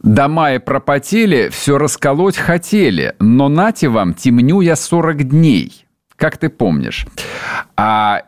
Дома 0.04 0.54
и 0.54 0.60
пропотели, 0.60 1.50
все 1.50 1.78
расколоть 1.78 2.38
хотели, 2.38 3.16
но 3.20 3.50
нате 3.50 3.90
вам, 3.90 4.14
темню 4.14 4.62
я 4.62 4.76
40 4.76 5.28
дней, 5.28 5.86
как 6.16 6.38
ты 6.38 6.50
помнишь. 6.50 7.08
А 7.76 8.24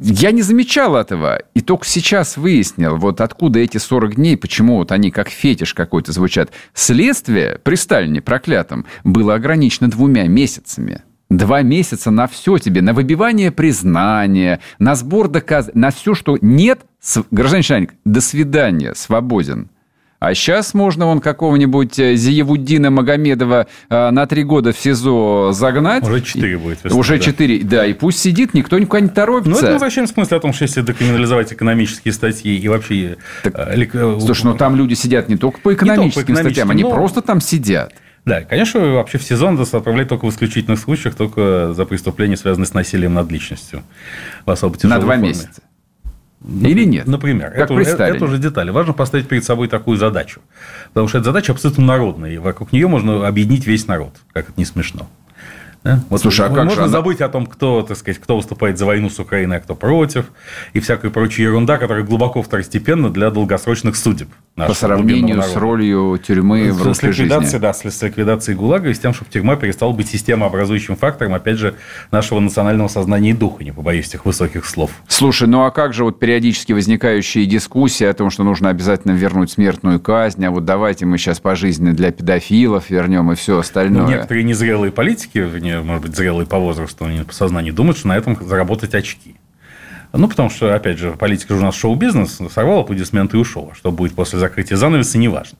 я 0.00 0.30
не 0.30 0.42
замечал 0.42 0.96
этого, 0.96 1.42
и 1.54 1.60
только 1.60 1.84
сейчас 1.84 2.36
выяснил, 2.36 2.96
вот 2.96 3.20
откуда 3.20 3.58
эти 3.58 3.78
40 3.78 4.14
дней, 4.14 4.36
почему 4.36 4.76
вот 4.76 4.92
они 4.92 5.10
как 5.10 5.28
фетиш 5.28 5.74
какой-то 5.74 6.12
звучат. 6.12 6.52
Следствие 6.72 7.58
при 7.62 7.74
Сталине 7.74 8.22
проклятом 8.22 8.86
было 9.04 9.34
ограничено 9.34 9.90
двумя 9.90 10.26
месяцами. 10.28 11.02
Два 11.30 11.60
месяца 11.62 12.10
на 12.10 12.26
все 12.26 12.56
тебе, 12.56 12.80
на 12.80 12.94
выбивание 12.94 13.50
признания, 13.50 14.60
на 14.78 14.94
сбор 14.94 15.28
доказательств, 15.28 15.76
на 15.76 15.90
все, 15.90 16.14
что 16.14 16.38
нет, 16.40 16.80
гражданин 17.30 17.58
начальник, 17.58 17.94
до 18.04 18.20
свидания, 18.22 18.94
свободен. 18.94 19.68
А 20.20 20.34
сейчас 20.34 20.74
можно 20.74 21.06
вон 21.06 21.20
какого-нибудь 21.20 21.96
э, 21.98 22.16
Зиевуддина 22.16 22.90
Магомедова 22.90 23.68
э, 23.88 24.10
на 24.10 24.26
три 24.26 24.42
года 24.42 24.72
в 24.72 24.78
СИЗО 24.78 25.52
загнать. 25.52 26.02
Уже 26.02 26.22
четыре 26.22 26.58
будет. 26.58 26.82
Весна, 26.82 26.98
Уже 26.98 27.20
четыре, 27.20 27.60
да. 27.60 27.78
да. 27.78 27.86
И 27.86 27.92
пусть 27.92 28.18
сидит, 28.18 28.52
никто 28.52 28.78
никуда 28.80 28.98
не 28.98 29.08
торопится. 29.08 29.50
Ну, 29.50 29.56
это 29.58 29.66
мы 29.66 29.72
возвращаемся 29.74 30.14
к 30.14 30.16
смысле 30.16 30.36
о 30.38 30.40
том, 30.40 30.52
что 30.52 30.64
если 30.64 30.82
декриминализовать 30.82 31.52
экономические 31.52 32.12
статьи 32.12 32.58
и 32.58 32.66
вообще... 32.66 33.16
Так, 33.44 33.54
э, 33.56 34.18
слушай, 34.20 34.44
ну 34.44 34.56
там 34.56 34.74
люди 34.74 34.94
сидят 34.94 35.28
не 35.28 35.36
только 35.36 35.60
по 35.60 35.72
экономическим, 35.72 36.12
только 36.12 36.26
по 36.26 36.32
экономическим 36.32 36.52
статьям, 36.52 36.70
они 36.70 36.82
но... 36.82 36.90
просто 36.90 37.22
там 37.22 37.40
сидят. 37.40 37.94
Да, 38.24 38.42
конечно, 38.42 38.80
вообще 38.80 39.18
в 39.18 39.22
сезон 39.22 39.54
надо 39.54 39.76
отправлять 39.76 40.08
только 40.08 40.26
в 40.26 40.30
исключительных 40.30 40.80
случаях, 40.80 41.14
только 41.14 41.72
за 41.74 41.84
преступления, 41.84 42.36
связанные 42.36 42.66
с 42.66 42.74
насилием 42.74 43.14
над 43.14 43.30
личностью. 43.30 43.84
В 44.44 44.50
особо 44.50 44.76
На 44.82 44.98
два 44.98 45.14
форме. 45.14 45.28
месяца. 45.28 45.62
Или 46.40 46.84
нет? 46.84 47.06
Например, 47.06 47.50
как 47.50 47.58
это, 47.58 47.74
уже, 47.74 47.90
это 47.90 48.24
уже 48.24 48.38
детали. 48.38 48.70
Важно 48.70 48.92
поставить 48.92 49.26
перед 49.26 49.44
собой 49.44 49.66
такую 49.68 49.96
задачу. 49.96 50.40
Потому 50.88 51.08
что 51.08 51.18
эта 51.18 51.26
задача 51.26 51.52
абсолютно 51.52 51.84
народная. 51.84 52.30
И 52.30 52.38
вокруг 52.38 52.72
нее 52.72 52.86
можно 52.86 53.26
объединить 53.26 53.66
весь 53.66 53.86
народ. 53.88 54.14
Как 54.32 54.50
это 54.50 54.54
не 54.56 54.64
смешно. 54.64 55.08
Да? 55.84 56.00
Вот 56.10 56.20
Слушай, 56.20 56.46
а 56.46 56.48
как 56.50 56.64
можно 56.64 56.84
же 56.84 56.88
забыть 56.88 57.20
о 57.20 57.28
том, 57.28 57.46
кто, 57.46 57.82
так 57.82 57.96
сказать, 57.96 58.20
кто 58.20 58.36
выступает 58.36 58.78
за 58.78 58.86
войну 58.86 59.10
с 59.10 59.18
Украиной, 59.18 59.58
а 59.58 59.60
кто 59.60 59.74
против, 59.74 60.26
и 60.72 60.80
всякая 60.80 61.10
прочая 61.10 61.46
ерунда, 61.46 61.78
которая 61.78 62.04
глубоко 62.04 62.42
второстепенна 62.42 63.10
для 63.10 63.30
долгосрочных 63.30 63.96
судеб. 63.96 64.28
По 64.56 64.74
сравнению 64.74 65.40
с 65.42 65.54
ролью 65.54 66.18
тюрьмы 66.18 66.72
в 66.72 66.82
русской 66.82 67.12
с 67.12 67.16
жизни. 67.16 67.58
Да, 67.58 67.72
с, 67.72 67.84
с 67.84 68.02
ликвидацией 68.02 68.56
ГУЛАГа 68.56 68.90
и 68.90 68.94
с 68.94 68.98
тем, 68.98 69.14
чтобы 69.14 69.30
тюрьма 69.30 69.54
перестала 69.54 69.92
быть 69.92 70.08
системообразующим 70.08 70.96
фактором, 70.96 71.34
опять 71.34 71.58
же, 71.58 71.74
нашего 72.10 72.40
национального 72.40 72.88
сознания 72.88 73.30
и 73.30 73.32
духа, 73.34 73.62
не 73.62 73.70
побоюсь 73.70 74.08
этих 74.08 74.24
высоких 74.24 74.66
слов. 74.66 74.90
Слушай, 75.06 75.46
ну 75.46 75.64
а 75.64 75.70
как 75.70 75.94
же 75.94 76.02
вот 76.02 76.18
периодически 76.18 76.72
возникающие 76.72 77.46
дискуссии 77.46 78.04
о 78.04 78.12
том, 78.14 78.30
что 78.30 78.42
нужно 78.42 78.70
обязательно 78.70 79.12
вернуть 79.12 79.52
смертную 79.52 80.00
казнь, 80.00 80.44
а 80.44 80.50
вот 80.50 80.64
давайте 80.64 81.06
мы 81.06 81.18
сейчас 81.18 81.38
пожизненно 81.38 81.92
для 81.92 82.10
педофилов 82.10 82.90
вернем 82.90 83.30
и 83.30 83.36
все 83.36 83.58
остальное. 83.58 84.02
Ну, 84.02 84.08
некоторые 84.08 84.42
незрелые 84.42 84.90
политики, 84.90 85.38
может 85.76 86.02
быть, 86.02 86.16
зрелые 86.16 86.46
по 86.46 86.58
возрасту, 86.58 87.04
они 87.04 87.22
по 87.22 87.32
сознанию 87.32 87.74
думают, 87.74 87.98
что 87.98 88.08
на 88.08 88.16
этом 88.16 88.36
заработать 88.46 88.94
очки. 88.94 89.36
Ну, 90.12 90.28
потому 90.28 90.48
что, 90.50 90.74
опять 90.74 90.98
же, 90.98 91.12
политика 91.12 91.54
же 91.54 91.60
у 91.60 91.64
нас 91.64 91.74
шоу-бизнес, 91.74 92.40
сорвал 92.52 92.80
аплодисменты 92.80 93.36
и 93.36 93.40
ушел. 93.40 93.70
А 93.72 93.74
что 93.74 93.92
будет 93.92 94.14
после 94.14 94.38
закрытия 94.38 94.76
занавеса, 94.76 95.18
неважно. 95.18 95.58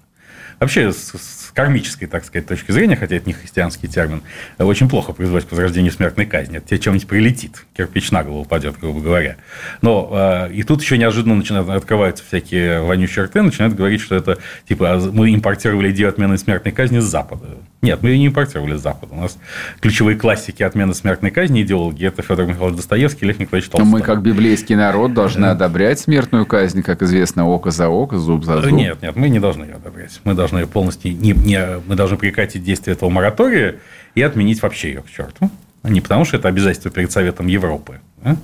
Вообще, 0.59 0.93
с 0.93 1.53
кармической, 1.55 2.09
так 2.09 2.25
сказать, 2.25 2.49
точки 2.49 2.73
зрения, 2.73 2.97
хотя 2.97 3.17
это 3.17 3.27
не 3.27 3.33
христианский 3.33 3.87
термин, 3.87 4.23
очень 4.59 4.89
плохо 4.89 5.13
производить 5.13 5.49
к 5.49 5.53
возрождению 5.53 5.93
смертной 5.93 6.27
казни. 6.27 6.59
Это 6.59 6.69
тебе 6.69 6.81
чем-нибудь 6.81 7.07
прилетит, 7.07 7.65
кирпич 7.77 8.11
на 8.11 8.25
голову 8.25 8.43
упадет, 8.43 8.77
грубо 8.81 9.01
говоря. 9.01 9.37
Но 9.83 10.11
э, 10.13 10.53
и 10.53 10.65
тут 10.65 10.83
еще 10.83 10.99
неожиданно 10.99 11.37
начинают, 11.37 11.69
открываются 11.69 12.25
всякие 12.27 12.81
вонючие 12.83 13.27
рты, 13.27 13.43
начинают 13.43 13.75
говорить, 13.75 14.01
что 14.01 14.17
это, 14.17 14.39
типа, 14.69 14.95
а 14.95 14.99
мы 15.13 15.33
импортировали 15.33 15.93
идею 15.93 16.09
отмены 16.09 16.39
смертной 16.39 16.73
казни 16.73 16.99
с 16.99 17.05
Запада. 17.05 17.47
Нет, 17.81 18.03
мы 18.03 18.11
ее 18.11 18.19
не 18.19 18.27
импортировали 18.27 18.77
с 18.77 18.81
Запада. 18.81 19.15
У 19.15 19.21
нас 19.21 19.39
ключевые 19.81 20.17
классики 20.17 20.65
отмены 20.65 20.95
смертной 20.95 21.31
казни, 21.31 21.63
идеологи, 21.63 22.07
это 22.07 22.23
Федор 22.23 22.47
Михайлович 22.47 22.77
Достоевский 22.77 23.27
Лев 23.27 23.39
Николаевич 23.39 23.71
Толстой. 23.71 23.85
Но 23.85 23.99
мы, 23.99 24.03
как 24.03 24.21
библейский 24.21 24.75
народ, 24.75 25.15
должны 25.15 25.47
одобрять 25.47 26.01
смертную 26.01 26.45
казнь, 26.45 26.83
как 26.83 27.03
известно, 27.03 27.47
око 27.47 27.71
за 27.71 27.89
око, 27.89 28.19
зуб 28.19 28.45
за 28.45 28.61
зуб. 28.61 28.73
Нет, 28.73 29.01
нет, 29.01 29.15
мы 29.15 29.29
не 29.29 29.39
должны 29.39 29.65
ее 29.65 29.75
одобрять. 29.75 30.21
Мы 30.25 30.35
должны 30.35 30.67
полностью, 30.67 31.13
не, 31.13 31.33
не, 31.33 31.79
мы 31.87 31.95
должны 31.95 32.17
прекратить 32.17 32.65
действие 32.65 32.95
этого 32.95 33.11
моратория 33.11 33.77
и 34.17 34.23
отменить 34.23 34.61
вообще 34.61 34.89
ее 34.89 35.03
к 35.03 35.11
черту. 35.11 35.49
Не 35.85 36.01
потому, 36.01 36.25
что 36.25 36.37
это 36.37 36.49
обязательство 36.49 36.91
перед 36.91 37.13
Советом 37.13 37.47
Европы. 37.47 38.01
А? 38.25 38.35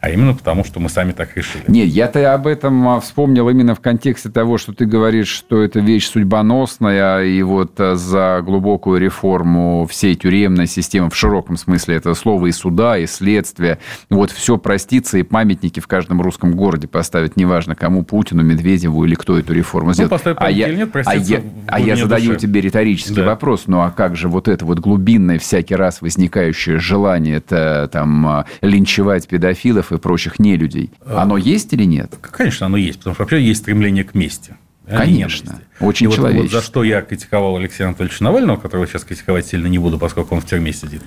А 0.00 0.10
именно 0.10 0.34
потому, 0.34 0.64
что 0.64 0.80
мы 0.80 0.88
сами 0.88 1.12
так 1.12 1.36
решили. 1.36 1.64
Нет, 1.68 1.88
я-то 1.88 2.32
об 2.32 2.46
этом 2.46 2.88
а, 2.88 3.00
вспомнил 3.00 3.48
именно 3.48 3.74
в 3.74 3.80
контексте 3.80 4.30
того, 4.30 4.58
что 4.58 4.72
ты 4.72 4.86
говоришь, 4.86 5.28
что 5.28 5.62
это 5.62 5.80
вещь 5.80 6.08
судьбоносная, 6.08 7.24
и 7.24 7.42
вот 7.42 7.78
а, 7.78 7.96
за 7.96 8.40
глубокую 8.44 9.00
реформу 9.00 9.86
всей 9.90 10.14
тюремной 10.14 10.66
системы 10.66 11.10
в 11.10 11.16
широком 11.16 11.56
смысле 11.56 11.96
этого 11.96 12.14
слова 12.14 12.46
и 12.46 12.52
суда, 12.52 12.98
и 12.98 13.06
следствия, 13.06 13.78
вот 14.10 14.30
все 14.30 14.56
простится, 14.56 15.18
и 15.18 15.22
памятники 15.22 15.80
в 15.80 15.86
каждом 15.86 16.22
русском 16.22 16.52
городе 16.52 16.86
поставить, 16.86 17.36
неважно 17.36 17.74
кому, 17.74 18.04
Путину, 18.04 18.42
Медведеву 18.42 19.04
или 19.04 19.14
кто 19.14 19.38
эту 19.38 19.52
реформу 19.52 19.92
сделает. 19.94 20.22
Ну, 20.24 20.34
а 20.36 20.50
я, 20.50 20.72
нет, 20.72 20.90
а 21.04 21.16
я, 21.16 21.42
а 21.66 21.80
я 21.80 21.96
задаю 21.96 22.34
душе. 22.34 22.40
тебе 22.40 22.60
риторический 22.60 23.14
да. 23.14 23.24
вопрос, 23.24 23.64
ну 23.66 23.80
а 23.80 23.90
как 23.90 24.16
же 24.16 24.28
вот 24.28 24.48
это 24.48 24.64
вот 24.64 24.78
глубинное 24.78 25.38
всякий 25.38 25.74
раз 25.74 26.00
возникающее 26.00 26.78
желание 26.78 27.36
это 27.36 27.88
там 27.92 28.26
а, 28.26 28.46
линчевать 28.60 29.26
педофилов, 29.26 29.87
и 29.92 29.98
прочих 29.98 30.38
нелюдей. 30.38 30.90
А. 31.04 31.22
Оно 31.22 31.36
есть 31.36 31.72
или 31.72 31.84
нет? 31.84 32.16
Конечно, 32.20 32.66
оно 32.66 32.76
есть, 32.76 32.98
потому 32.98 33.14
что 33.14 33.22
вообще 33.24 33.42
есть 33.42 33.60
стремление 33.60 34.04
к 34.04 34.14
мести. 34.14 34.56
А 34.86 34.98
Конечно. 34.98 35.60
Очень 35.80 36.10
и 36.10 36.14
человечно. 36.14 36.42
Вот, 36.42 36.52
вот 36.52 36.60
за 36.60 36.62
что 36.62 36.82
я 36.82 37.02
критиковал 37.02 37.56
Алексея 37.56 37.88
Анатольевича 37.88 38.24
Навального, 38.24 38.56
которого 38.56 38.86
сейчас 38.86 39.04
критиковать 39.04 39.46
сильно 39.46 39.66
не 39.66 39.78
буду, 39.78 39.98
поскольку 39.98 40.34
он 40.34 40.40
в 40.40 40.46
тюрьме 40.46 40.72
сидит. 40.72 41.02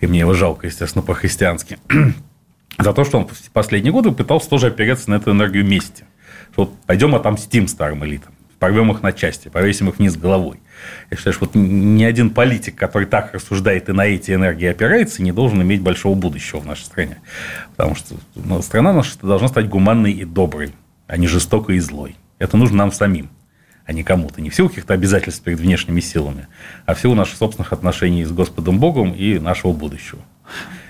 И 0.00 0.06
мне 0.06 0.20
его 0.20 0.32
жалко, 0.34 0.66
естественно, 0.66 1.02
по-христиански. 1.02 1.78
за 2.78 2.92
то, 2.92 3.04
что 3.04 3.18
он 3.18 3.26
в 3.26 3.50
последние 3.50 3.92
годы 3.92 4.12
пытался 4.12 4.48
тоже 4.48 4.68
опереться 4.68 5.10
на 5.10 5.16
эту 5.16 5.32
энергию 5.32 5.64
мести. 5.64 6.04
Что 6.52 6.64
вот 6.64 6.78
пойдем 6.86 7.14
отомстим 7.14 7.68
старым 7.68 8.04
элитам, 8.04 8.32
порвем 8.58 8.90
их 8.92 9.02
на 9.02 9.12
части, 9.12 9.48
повесим 9.48 9.88
их 9.88 9.98
вниз 9.98 10.16
головой. 10.16 10.60
Я 11.10 11.16
считаю, 11.16 11.34
что 11.34 11.46
вот 11.46 11.54
ни 11.54 12.04
один 12.04 12.30
политик, 12.30 12.76
который 12.76 13.06
так 13.06 13.34
рассуждает 13.34 13.88
и 13.88 13.92
на 13.92 14.06
эти 14.06 14.32
энергии 14.32 14.66
опирается, 14.66 15.22
не 15.22 15.32
должен 15.32 15.62
иметь 15.62 15.82
большого 15.82 16.14
будущего 16.14 16.60
в 16.60 16.66
нашей 16.66 16.84
стране. 16.84 17.18
Потому 17.76 17.94
что 17.94 18.16
ну, 18.34 18.62
страна 18.62 18.92
наша 18.92 19.18
должна 19.20 19.48
стать 19.48 19.68
гуманной 19.68 20.12
и 20.12 20.24
доброй, 20.24 20.72
а 21.06 21.16
не 21.16 21.26
жестокой 21.26 21.76
и 21.76 21.80
злой. 21.80 22.16
Это 22.38 22.56
нужно 22.56 22.78
нам 22.78 22.92
самим. 22.92 23.30
а 23.84 23.92
не 23.92 24.02
кому-то. 24.02 24.40
Не 24.40 24.50
в 24.50 24.54
силу 24.54 24.68
каких-то 24.68 24.94
обязательств 24.94 25.42
перед 25.42 25.60
внешними 25.60 26.00
силами, 26.00 26.48
а 26.86 26.94
в 26.94 27.00
силу 27.00 27.14
наших 27.14 27.36
собственных 27.36 27.72
отношений 27.72 28.24
с 28.24 28.32
Господом 28.32 28.78
Богом 28.78 29.12
и 29.12 29.38
нашего 29.38 29.72
будущего 29.72 30.20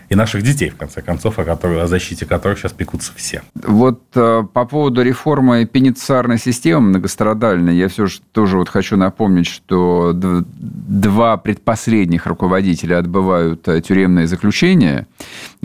и 0.08 0.14
наших 0.14 0.42
детей, 0.42 0.70
в 0.70 0.76
конце 0.76 1.02
концов, 1.02 1.38
о, 1.38 1.44
которых, 1.44 1.84
о 1.84 1.86
защите 1.86 2.26
которых 2.26 2.58
сейчас 2.58 2.72
пекутся 2.72 3.12
все. 3.16 3.42
Вот 3.54 4.02
э, 4.14 4.44
по 4.52 4.64
поводу 4.64 5.02
реформы 5.02 5.66
пеницарной 5.66 6.38
системы 6.38 6.88
многострадальной, 6.88 7.76
я 7.76 7.88
все 7.88 8.06
же 8.06 8.20
тоже 8.32 8.56
вот 8.56 8.68
хочу 8.68 8.96
напомнить, 8.96 9.46
что 9.46 10.12
два 10.14 11.36
предпоследних 11.36 12.26
руководителя 12.26 12.98
отбывают 12.98 13.66
э, 13.68 13.80
тюремное 13.80 14.26
заключение. 14.26 15.06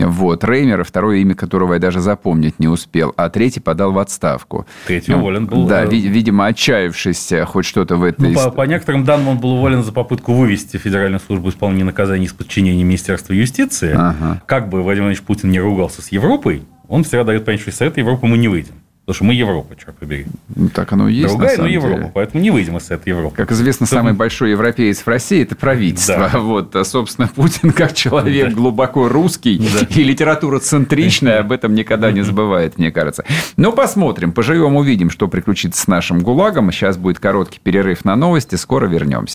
Вот, 0.06 0.44
Реймер, 0.44 0.84
второе 0.84 1.18
имя 1.18 1.34
которого 1.34 1.74
я 1.74 1.80
даже 1.80 2.00
запомнить 2.00 2.58
не 2.58 2.68
успел, 2.68 3.12
а 3.16 3.28
третий 3.30 3.60
подал 3.60 3.92
в 3.92 3.98
отставку. 3.98 4.66
Третий 4.86 5.12
ну, 5.12 5.18
уволен 5.18 5.46
был. 5.46 5.66
Да, 5.66 5.84
э, 5.84 5.88
ви- 5.88 6.08
видимо, 6.08 6.46
отчаявшись 6.46 7.32
хоть 7.46 7.64
что-то 7.64 7.96
в 7.96 8.02
этой... 8.04 8.30
Ну, 8.30 8.34
по, 8.34 8.50
по 8.50 8.62
некоторым 8.62 9.04
данным, 9.04 9.28
он 9.28 9.38
был 9.38 9.52
уволен 9.52 9.82
за 9.82 9.92
попытку 9.92 10.34
вывести 10.34 10.76
Федеральную 10.76 11.20
службу 11.20 11.48
исполнения 11.48 11.84
наказаний 11.84 12.26
из 12.26 12.32
подчинения 12.32 12.84
Министерства 12.84 13.32
юстиции. 13.32 13.92
Ага 13.92 14.42
как 14.46 14.68
бы 14.68 14.82
Владимир 14.82 15.04
Владимирович 15.04 15.22
Путин 15.22 15.50
не 15.50 15.60
ругался 15.60 16.02
с 16.02 16.08
Европой, 16.12 16.62
он 16.88 17.04
всегда 17.04 17.24
дает 17.24 17.44
понять, 17.44 17.60
что 17.60 17.70
из 17.70 17.76
Совета 17.76 18.00
Европы 18.00 18.26
мы 18.26 18.36
не 18.36 18.48
выйдем. 18.48 18.74
Потому 19.12 19.14
что 19.14 19.24
мы 19.24 19.34
Европа, 19.34 19.76
черт 19.76 19.94
побери. 19.98 20.26
Ну, 20.56 20.70
так 20.70 20.90
оно 20.94 21.06
и 21.06 21.12
есть. 21.12 21.28
Другая, 21.28 21.58
но 21.58 21.66
Европа, 21.66 21.96
деле. 21.96 22.10
поэтому 22.14 22.42
не 22.42 22.50
выйдем 22.50 22.78
из 22.78 22.90
этой 22.90 23.10
Европы. 23.10 23.36
Как 23.36 23.52
известно, 23.52 23.84
Чтобы... 23.84 24.00
самый 24.00 24.14
большой 24.14 24.52
европеец 24.52 25.00
в 25.00 25.06
России– 25.06 25.42
это 25.42 25.54
правительство. 25.54 26.30
Да. 26.32 26.38
Вот, 26.52 26.74
а, 26.74 26.84
собственно, 26.84 27.28
Путин, 27.28 27.72
как 27.72 27.92
человек 27.92 28.48
да. 28.48 28.54
глубоко 28.54 29.08
русский 29.08 29.58
да. 29.58 29.86
и 29.94 30.02
литература 30.02 30.60
центричная, 30.60 31.40
об 31.40 31.52
этом 31.52 31.74
никогда 31.74 32.10
не 32.10 32.22
забывает, 32.22 32.78
мне 32.78 32.90
кажется. 32.90 33.24
Но 33.58 33.72
посмотрим, 33.72 34.32
поживем, 34.32 34.76
увидим, 34.76 35.10
что 35.10 35.28
приключится 35.28 35.82
с 35.82 35.86
нашим 35.86 36.20
ГУЛАГом. 36.20 36.72
Сейчас 36.72 36.96
будет 36.96 37.18
короткий 37.18 37.60
перерыв 37.62 38.06
на 38.06 38.16
новости, 38.16 38.54
скоро 38.54 38.86
вернемся. 38.86 39.34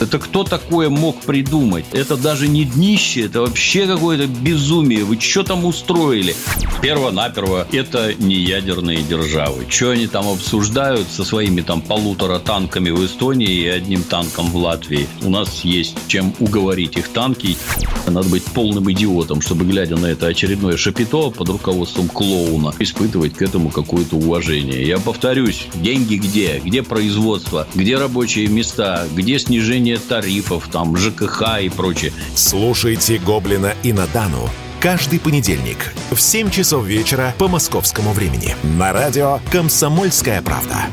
Это 0.00 0.18
кто 0.18 0.44
такое 0.44 0.88
мог 0.88 1.20
придумать? 1.20 1.84
Это 1.92 2.16
даже 2.16 2.48
не 2.48 2.64
днище, 2.64 3.26
это 3.26 3.42
вообще 3.42 3.86
какое-то 3.86 4.26
безумие. 4.26 5.04
Вы 5.04 5.20
что 5.20 5.42
там 5.42 5.64
устроили? 5.66 6.34
Перво-наперво, 6.80 7.66
это 7.70 8.14
не 8.14 8.36
ядерные 8.36 9.02
державы. 9.02 9.66
Что 9.68 9.90
они 9.90 10.06
там 10.06 10.26
обсуждают 10.26 11.06
со 11.08 11.24
своими 11.24 11.60
там 11.60 11.82
полутора 11.82 12.38
танками 12.38 12.88
в 12.90 13.04
Эстонии 13.04 13.52
и 13.52 13.66
одним 13.66 14.02
танком 14.02 14.50
в 14.50 14.56
Латвии? 14.56 15.06
У 15.22 15.28
нас 15.28 15.64
есть 15.64 15.96
чем 16.08 16.34
уговорить 16.38 16.96
их 16.96 17.08
танки. 17.08 17.56
Надо 18.06 18.28
быть 18.28 18.44
полным 18.44 18.90
идиотом, 18.90 19.42
чтобы, 19.42 19.64
глядя 19.66 19.96
на 19.96 20.06
это 20.06 20.26
очередное 20.26 20.76
шапито 20.76 21.30
под 21.30 21.48
руководством 21.48 22.08
клоуна, 22.08 22.74
испытывать 22.78 23.34
к 23.34 23.42
этому 23.42 23.68
какое-то 23.68 24.16
уважение. 24.16 24.86
Я 24.86 24.98
повторюсь, 24.98 25.66
деньги 25.74 26.16
где? 26.16 26.60
Где 26.64 26.82
производство? 26.82 27.68
Где 27.74 27.96
рабочие 27.96 28.46
места? 28.48 29.06
Где 29.14 29.38
снижение 29.38 29.89
снижение 29.90 29.98
тарифов, 29.98 30.68
там, 30.68 30.96
ЖКХ 30.96 31.60
и 31.62 31.68
прочее. 31.68 32.12
Слушайте 32.34 33.18
«Гоблина» 33.18 33.74
и 33.82 33.92
«Надану» 33.92 34.48
каждый 34.80 35.20
понедельник 35.20 35.92
в 36.10 36.18
7 36.18 36.50
часов 36.50 36.86
вечера 36.86 37.34
по 37.38 37.48
московскому 37.48 38.12
времени 38.12 38.56
на 38.62 38.92
радио 38.92 39.40
«Комсомольская 39.52 40.42
правда». 40.42 40.86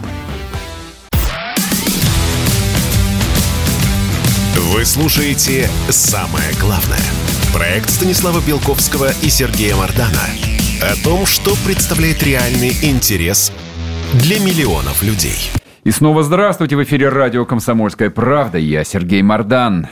Вы 4.55 4.85
слушаете 4.85 5.69
«Самое 5.89 6.51
главное»– 6.59 6.99
проект 7.53 7.89
Станислава 7.89 8.41
Белковского 8.41 9.11
и 9.21 9.29
Сергея 9.29 9.75
Мардана 9.75 10.27
о 10.81 10.95
том, 11.03 11.25
что 11.25 11.55
представляет 11.65 12.21
реальный 12.23 12.75
интерес 12.81 13.51
для 14.13 14.39
миллионов 14.39 15.01
людей– 15.01 15.49
и 15.87 15.91
снова 15.91 16.21
здравствуйте. 16.21 16.75
В 16.75 16.83
эфире 16.83 17.07
радио 17.07 17.45
«Комсомольская 17.45 18.09
правда». 18.09 18.57
Я 18.57 18.83
Сергей 18.83 19.21
Мордан. 19.21 19.87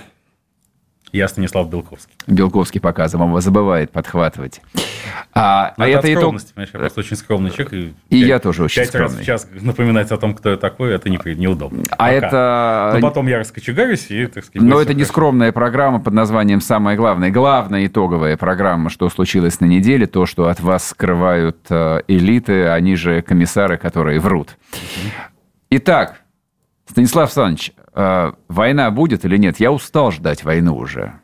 Я 1.14 1.30
Станислав 1.30 1.70
Белковский. 1.70 2.14
Белковский 2.28 2.82
показывал, 2.82 3.40
забывает 3.40 3.92
подхватывать. 3.92 4.62
А, 5.34 5.74
а 5.78 5.88
это 5.88 6.14
итог... 6.14 6.36
Я 6.58 6.66
просто 6.68 7.00
очень 7.00 7.16
скромный 7.16 7.52
человек. 7.52 7.72
И, 7.72 7.94
и 8.10 8.20
пять, 8.20 8.28
я 8.28 8.40
тоже 8.40 8.66
очень 8.66 8.84
скромный. 8.84 9.08
раз 9.08 9.18
в 9.20 9.26
час 9.26 9.48
напоминать 9.62 10.12
о 10.12 10.18
том, 10.18 10.36
кто 10.36 10.50
я 10.50 10.58
такой, 10.58 10.94
это 10.94 11.08
не, 11.08 11.18
неудобно. 11.36 11.84
А 11.92 11.96
Пока. 11.96 12.12
это... 12.12 12.92
Но 12.96 13.08
потом 13.08 13.28
я 13.28 13.40
раскочегарюсь 13.40 14.08
и, 14.10 14.26
так 14.26 14.44
сказать... 14.44 14.68
Но 14.68 14.82
это 14.82 14.94
не 14.94 15.06
скромная 15.06 15.54
программа 15.54 16.02
под 16.02 16.14
названием 16.14 16.60
«Самое 16.60 16.98
главное». 16.98 17.32
Главная 17.32 17.88
итоговая 17.88 18.36
программа, 18.36 18.90
что 18.90 19.10
случилось 19.10 19.62
на 19.62 19.66
неделе, 19.66 20.08
то, 20.08 20.26
что 20.26 20.50
от 20.50 20.60
вас 20.60 20.90
скрывают 20.90 21.56
э, 21.70 22.02
элиты, 22.10 22.68
они 22.68 22.98
же 22.98 23.22
комиссары, 23.22 23.78
которые 23.78 24.20
врут. 24.20 24.58
Итак, 25.78 26.22
Станислав 26.90 27.26
Александрович, 27.26 27.74
э, 27.94 28.32
война 28.48 28.92
будет 28.92 29.26
или 29.26 29.36
нет? 29.36 29.60
Я 29.60 29.74
устал 29.74 30.10
ждать 30.10 30.46
войну 30.46 30.78
уже. 30.78 31.16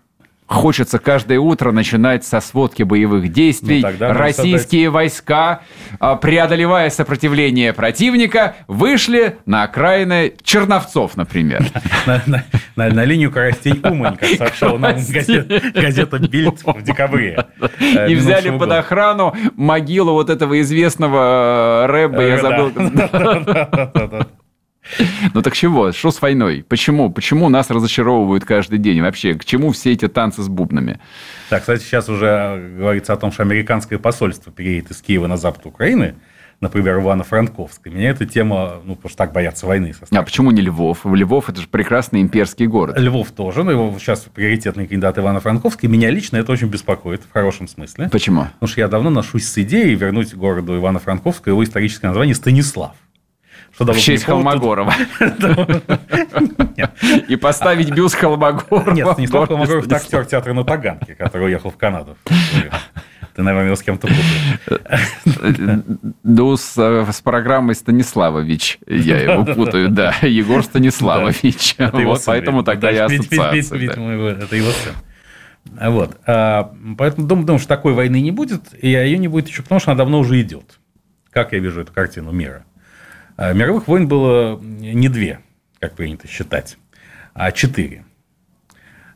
Хочется 0.46 1.00
каждое 1.00 1.40
утро 1.40 1.72
начинать 1.72 2.26
со 2.26 2.42
сводки 2.42 2.84
боевых 2.84 3.32
действий. 3.32 3.82
Ну, 3.82 4.12
Российские 4.14 4.88
создать... 4.88 4.94
войска, 4.94 5.62
э, 6.02 6.18
преодолевая 6.22 6.90
сопротивление 6.90 7.72
противника, 7.72 8.58
вышли 8.68 9.38
на 9.46 9.64
окраины 9.64 10.34
Черновцов, 10.44 11.16
например. 11.16 11.64
На 12.76 13.06
линию 13.06 13.32
Коростень-Умань, 13.32 14.18
как 14.18 14.28
сообщала 14.32 14.78
нам 14.78 14.96
газета 15.74 16.20
«Бильд» 16.20 16.62
в 16.66 16.82
декабре. 16.82 17.46
Э, 17.80 18.12
И 18.12 18.16
взяли 18.16 18.50
под 18.58 18.70
охрану 18.74 19.34
могилу 19.56 20.12
вот 20.12 20.30
этого 20.30 20.60
известного 20.60 21.86
рэба, 21.88 22.22
я 22.22 22.38
забыл. 22.38 22.74
Ну 25.34 25.42
так 25.42 25.54
чего? 25.54 25.92
Что 25.92 26.12
с 26.12 26.22
войной? 26.22 26.66
Почему? 26.68 27.12
Почему 27.12 27.50
нас 27.50 27.70
разочаровывают 27.70 28.46
каждый 28.46 28.80
день? 28.80 29.02
Вообще, 29.02 29.34
к 29.36 29.46
чему 29.46 29.72
все 29.72 29.92
эти 29.92 30.08
танцы 30.08 30.44
с 30.44 30.48
бубнами? 30.48 31.00
Так, 31.50 31.62
кстати, 31.62 31.84
сейчас 31.84 32.10
уже 32.10 32.74
говорится 32.78 33.14
о 33.14 33.18
том, 33.18 33.32
что 33.32 33.44
американское 33.44 34.00
посольство 34.00 34.52
переедет 34.52 34.92
из 34.92 35.02
Киева 35.02 35.28
на 35.28 35.38
запад 35.38 35.66
Украины, 35.66 36.16
например, 36.62 37.00
Ивано-Франковска. 37.00 37.90
Меня 37.90 38.12
эта 38.12 38.26
тема, 38.26 38.82
ну, 38.86 38.96
потому 38.96 39.10
что 39.10 39.18
так 39.18 39.34
боятся 39.34 39.66
войны. 39.66 39.94
А 40.12 40.24
почему 40.24 40.52
не 40.52 40.62
Львов? 40.62 41.06
Львов– 41.06 41.50
это 41.50 41.60
же 41.60 41.68
прекрасный 41.68 42.22
имперский 42.22 42.68
город. 42.68 42.98
Львов 43.00 43.32
тоже, 43.32 43.64
но 43.64 43.72
его 43.72 43.96
сейчас 44.00 44.28
приоритетный 44.34 44.88
кандидат 44.88 45.18
Ивано-Франковский. 45.18 45.90
Меня 45.90 46.12
лично 46.12 46.38
это 46.38 46.52
очень 46.52 46.68
беспокоит, 46.68 47.24
в 47.24 47.34
хорошем 47.34 47.68
смысле. 47.68 48.10
Почему? 48.12 48.44
Потому 48.44 48.68
что 48.70 48.82
я 48.82 48.88
давно 48.88 49.10
ношусь 49.10 49.48
с 49.48 49.58
идеей 49.58 49.96
вернуть 49.96 50.36
городу 50.36 50.78
Ивано-Франковску 50.78 51.50
его 51.50 51.64
историческое 51.64 52.08
название 52.08 52.36
Станислав. 52.36 52.96
Что 53.74 53.94
в 53.94 54.00
честь 54.00 54.24
Холмогорова. 54.26 54.94
И 57.28 57.36
поставить 57.36 57.92
бюст 57.92 58.16
Холмогорова. 58.16 58.92
Нет, 58.92 59.12
Станислав 59.14 59.48
Холмогоров– 59.48 59.86
это 59.88 59.96
актер 59.96 60.26
театра 60.26 60.54
на 60.54 60.64
Таганке, 60.64 61.16
который 61.16 61.48
уехал 61.48 61.72
в 61.72 61.78
Канаду. 61.78 62.18
Ты, 63.34 63.44
наверное, 63.44 63.68
его 63.68 63.76
с 63.78 63.82
кем-то 63.82 64.08
путаешь. 64.08 65.84
Ну, 66.24 66.58
с, 66.58 66.78
с 66.78 67.22
программой 67.22 67.76
Станиславович 67.76 68.80
я 68.86 69.22
его 69.22 69.46
путаю, 69.46 69.90
да. 69.90 70.14
Егор 70.22 70.62
Станиславович. 70.64 71.76
Вот, 71.78 72.22
поэтому 72.26 72.64
тогда 72.64 72.90
я 72.90 73.06
ассоциация. 73.06 73.78
Это 73.80 74.56
его 74.56 74.72
сын. 74.72 74.94
Вот. 75.64 76.18
А, 76.26 76.74
поэтому 76.98 77.28
думаю, 77.28 77.60
что 77.60 77.68
такой 77.68 77.94
войны 77.94 78.20
не 78.20 78.32
будет, 78.32 78.64
и 78.78 78.90
ее 78.90 79.18
не 79.18 79.28
будет 79.28 79.48
еще 79.48 79.62
потому, 79.62 79.80
что 79.80 79.92
она 79.92 79.98
давно 80.00 80.20
уже 80.20 80.42
идет. 80.42 80.80
Как 81.32 81.54
я 81.54 81.60
вижу 81.60 81.82
эту 81.82 81.94
картину 81.94 82.32
мира? 82.32 82.66
А 83.42 83.54
мировых 83.54 83.88
войн 83.88 84.08
было 84.08 84.60
не 84.60 85.10
две, 85.10 85.40
как 85.80 85.96
принято 85.96 86.28
считать, 86.28 86.78
а 87.34 87.52
четыре. 87.52 88.06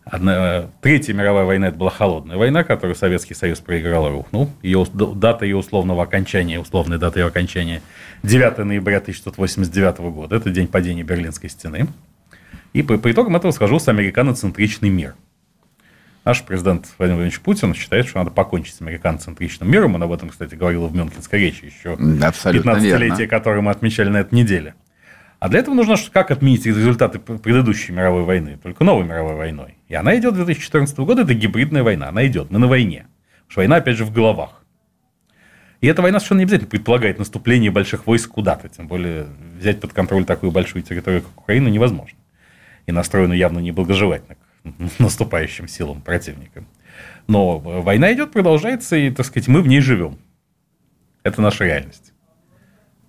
Одна, 0.03 0.71
третья 0.82 1.13
мировая 1.13 1.45
война– 1.45 1.67
это 1.69 1.78
была 1.78 1.91
холодная 1.91 2.36
война, 2.36 2.63
которую 2.63 2.95
Советский 2.95 3.36
Союз 3.36 3.59
проиграл 3.59 4.07
и 4.07 4.09
рухнул. 4.09 4.49
Ее, 4.63 4.84
дата 4.93 5.45
ее 5.45 5.57
условного 5.57 6.01
окончания, 6.01 6.59
условная 6.59 6.97
дата 6.97 7.19
ее 7.19 7.28
окончания– 7.28 7.84
9 8.23 8.57
ноября 8.65 8.97
1989 8.97 9.99
года. 10.11 10.38
Это 10.38 10.49
день 10.49 10.69
падения 10.69 11.03
Берлинской 11.03 11.51
стены. 11.51 11.86
И 12.73 12.82
по, 12.82 12.97
по 12.97 13.11
итогам 13.11 13.36
этого 13.36 13.51
сложился 13.51 13.91
американоцентричный 13.91 14.89
мир– 14.89 15.13
Наш 16.26 16.41
президент 16.41 16.88
Владимир 16.97 17.17
Владимирович 17.17 17.39
Путин 17.39 17.76
считает, 17.76 18.07
что 18.07 18.17
надо 18.17 18.32
покончить 18.32 18.73
с 18.73 18.82
американоцентричным 18.82 19.69
миром. 19.69 19.93
Он 19.93 20.01
об 20.01 20.11
этом, 20.11 20.30
кстати, 20.30 20.55
говорил 20.55 20.88
в 20.88 20.95
Мюнхенской 20.95 21.39
речи 21.39 21.65
еще. 21.65 21.93
15-летие, 21.93 23.28
которое 23.28 23.61
мы 23.61 23.69
отмечали 23.69 24.09
на 24.09 24.17
этой 24.17 24.34
неделе. 24.34 24.73
А 25.39 25.49
для 25.49 25.59
этого 25.59 25.76
нужно 25.76 25.95
как 26.11 26.32
отменить 26.32 26.65
результаты 26.65 27.19
предыдущей 27.19 27.91
мировой 27.91 28.23
войны, 28.23 28.57
только 28.63 28.84
новой 28.84 29.05
мировой 29.05 29.36
войной. 29.36 29.78
И 29.88 29.93
она 29.93 30.17
идет 30.17 30.34
2014 30.34 30.97
года, 30.99 31.21
это 31.21 31.36
гибридная 31.36 31.84
война, 31.84 32.09
она 32.09 32.26
идет, 32.26 32.49
мы 32.49 32.57
на 32.57 32.67
войне. 32.67 33.05
Потому 33.43 33.51
что 33.51 33.59
война, 33.59 33.76
опять 33.76 33.97
же, 33.97 34.05
в 34.05 34.11
головах. 34.11 34.63
И 35.82 35.88
эта 35.88 36.01
война 36.01 36.19
совершенно 36.19 36.39
не 36.39 36.43
обязательно 36.45 36.69
предполагает 36.71 37.19
наступление 37.19 37.69
больших 37.69 38.07
войск 38.07 38.32
куда-то, 38.32 38.67
тем 38.69 38.88
более 38.88 39.28
взять 39.59 39.80
под 39.80 39.93
контроль 39.93 40.26
такую 40.26 40.51
большую 40.51 40.82
территорию, 40.82 41.21
как 41.21 41.38
Украина, 41.38 41.67
невозможно. 41.67 42.17
и 42.88 42.91
настроена 42.91 43.34
явно 43.34 43.59
неблагожелательно 43.59 44.38
наступающим 44.99 45.68
силам 45.68 46.01
противника. 46.01 46.63
Но 47.28 47.59
война 47.59 48.13
идет, 48.13 48.32
продолжается, 48.32 48.95
и, 48.95 49.09
так 49.09 49.26
сказать, 49.26 49.47
мы 49.47 49.61
в 49.61 49.68
ней 49.68 49.82
живем. 49.82 50.18
Это 51.24 51.41
наша 51.41 51.66
реальность. 51.66 52.13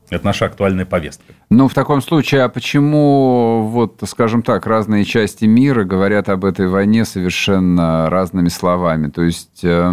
Это 0.08 0.24
наша 0.24 0.46
актуальная 0.46 0.86
повестка. 0.86 1.32
Ну, 1.50 1.66
в 1.68 1.74
таком 1.74 2.00
случае, 2.00 2.44
а 2.44 2.48
почему, 2.48 3.66
вот, 3.68 4.02
скажем 4.06 4.42
так, 4.42 4.66
разные 4.66 5.04
части 5.04 5.44
мира 5.44 5.84
говорят 5.84 6.28
об 6.28 6.44
этой 6.44 6.68
войне 6.68 7.04
совершенно 7.04 8.08
разными 8.08 8.48
словами? 8.48 9.10
То 9.10 9.22
есть... 9.22 9.64
Э, 9.64 9.92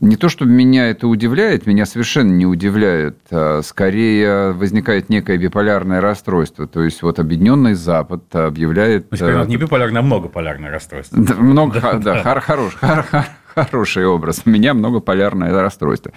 не 0.00 0.16
то, 0.16 0.28
чтобы 0.28 0.50
меня 0.50 0.88
это 0.88 1.06
удивляет, 1.06 1.66
меня 1.66 1.86
совершенно 1.86 2.30
не 2.30 2.46
удивляет. 2.46 3.18
А 3.30 3.60
скорее 3.62 4.52
возникает 4.52 5.08
некое 5.08 5.38
биполярное 5.38 6.00
расстройство. 6.00 6.66
То 6.66 6.82
есть 6.82 7.02
вот 7.02 7.18
Объединенный 7.18 7.74
Запад 7.74 8.34
объявляет... 8.34 9.10
Ну, 9.10 9.16
теперь 9.16 9.46
не 9.46 9.56
биполярное, 9.56 10.00
а 10.00 10.04
многополярное 10.04 10.70
расстройство. 10.70 11.16
Много, 11.16 11.80
да, 12.02 12.22
хорош, 12.40 12.74
хорош, 12.74 13.06
Хороший 13.54 14.06
образ. 14.06 14.42
У 14.44 14.50
меня 14.50 14.74
многополярное 14.74 15.52
расстройство. 15.52 16.12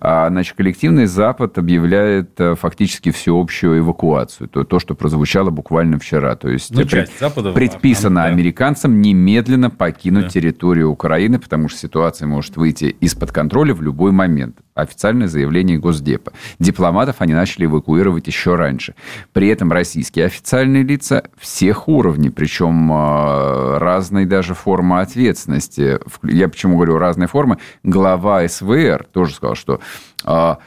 А, 0.00 0.28
значит, 0.28 0.56
коллективный 0.56 1.06
Запад 1.06 1.56
объявляет 1.58 2.40
э, 2.40 2.54
фактически 2.54 3.10
всеобщую 3.10 3.78
эвакуацию. 3.78 4.48
То, 4.48 4.64
то 4.64 4.78
что 4.78 4.94
прозвучало 4.94 5.50
буквально 5.50 5.98
вчера. 5.98 6.34
То 6.36 6.48
есть 6.48 6.70
ну, 6.74 6.84
пред, 6.86 7.10
Запада, 7.18 7.52
предписано 7.52 8.22
да. 8.22 8.26
американцам 8.26 9.00
немедленно 9.00 9.70
покинуть 9.70 10.24
да. 10.24 10.30
территорию 10.30 10.90
Украины, 10.90 11.38
потому 11.38 11.68
что 11.68 11.78
ситуация 11.78 12.26
может 12.26 12.56
выйти 12.56 12.96
из-под 13.00 13.32
контроля 13.32 13.74
в 13.74 13.82
любой 13.82 14.12
момент 14.12 14.56
официальное 14.80 15.28
заявление 15.28 15.78
Госдепа. 15.78 16.32
Дипломатов 16.58 17.16
они 17.18 17.34
начали 17.34 17.66
эвакуировать 17.66 18.26
еще 18.26 18.54
раньше. 18.54 18.94
При 19.32 19.48
этом 19.48 19.72
российские 19.72 20.26
официальные 20.26 20.82
лица 20.82 21.24
всех 21.38 21.88
уровней, 21.88 22.30
причем 22.30 22.90
а, 22.92 23.78
разной 23.78 24.24
даже 24.24 24.54
формы 24.54 25.00
ответственности. 25.00 25.98
Я 26.22 26.48
почему 26.48 26.76
говорю 26.76 26.98
разные 26.98 27.28
формы? 27.28 27.58
Глава 27.82 28.46
СВР 28.46 29.06
тоже 29.12 29.34
сказал, 29.34 29.54
что 29.54 29.80
а, 30.24 30.58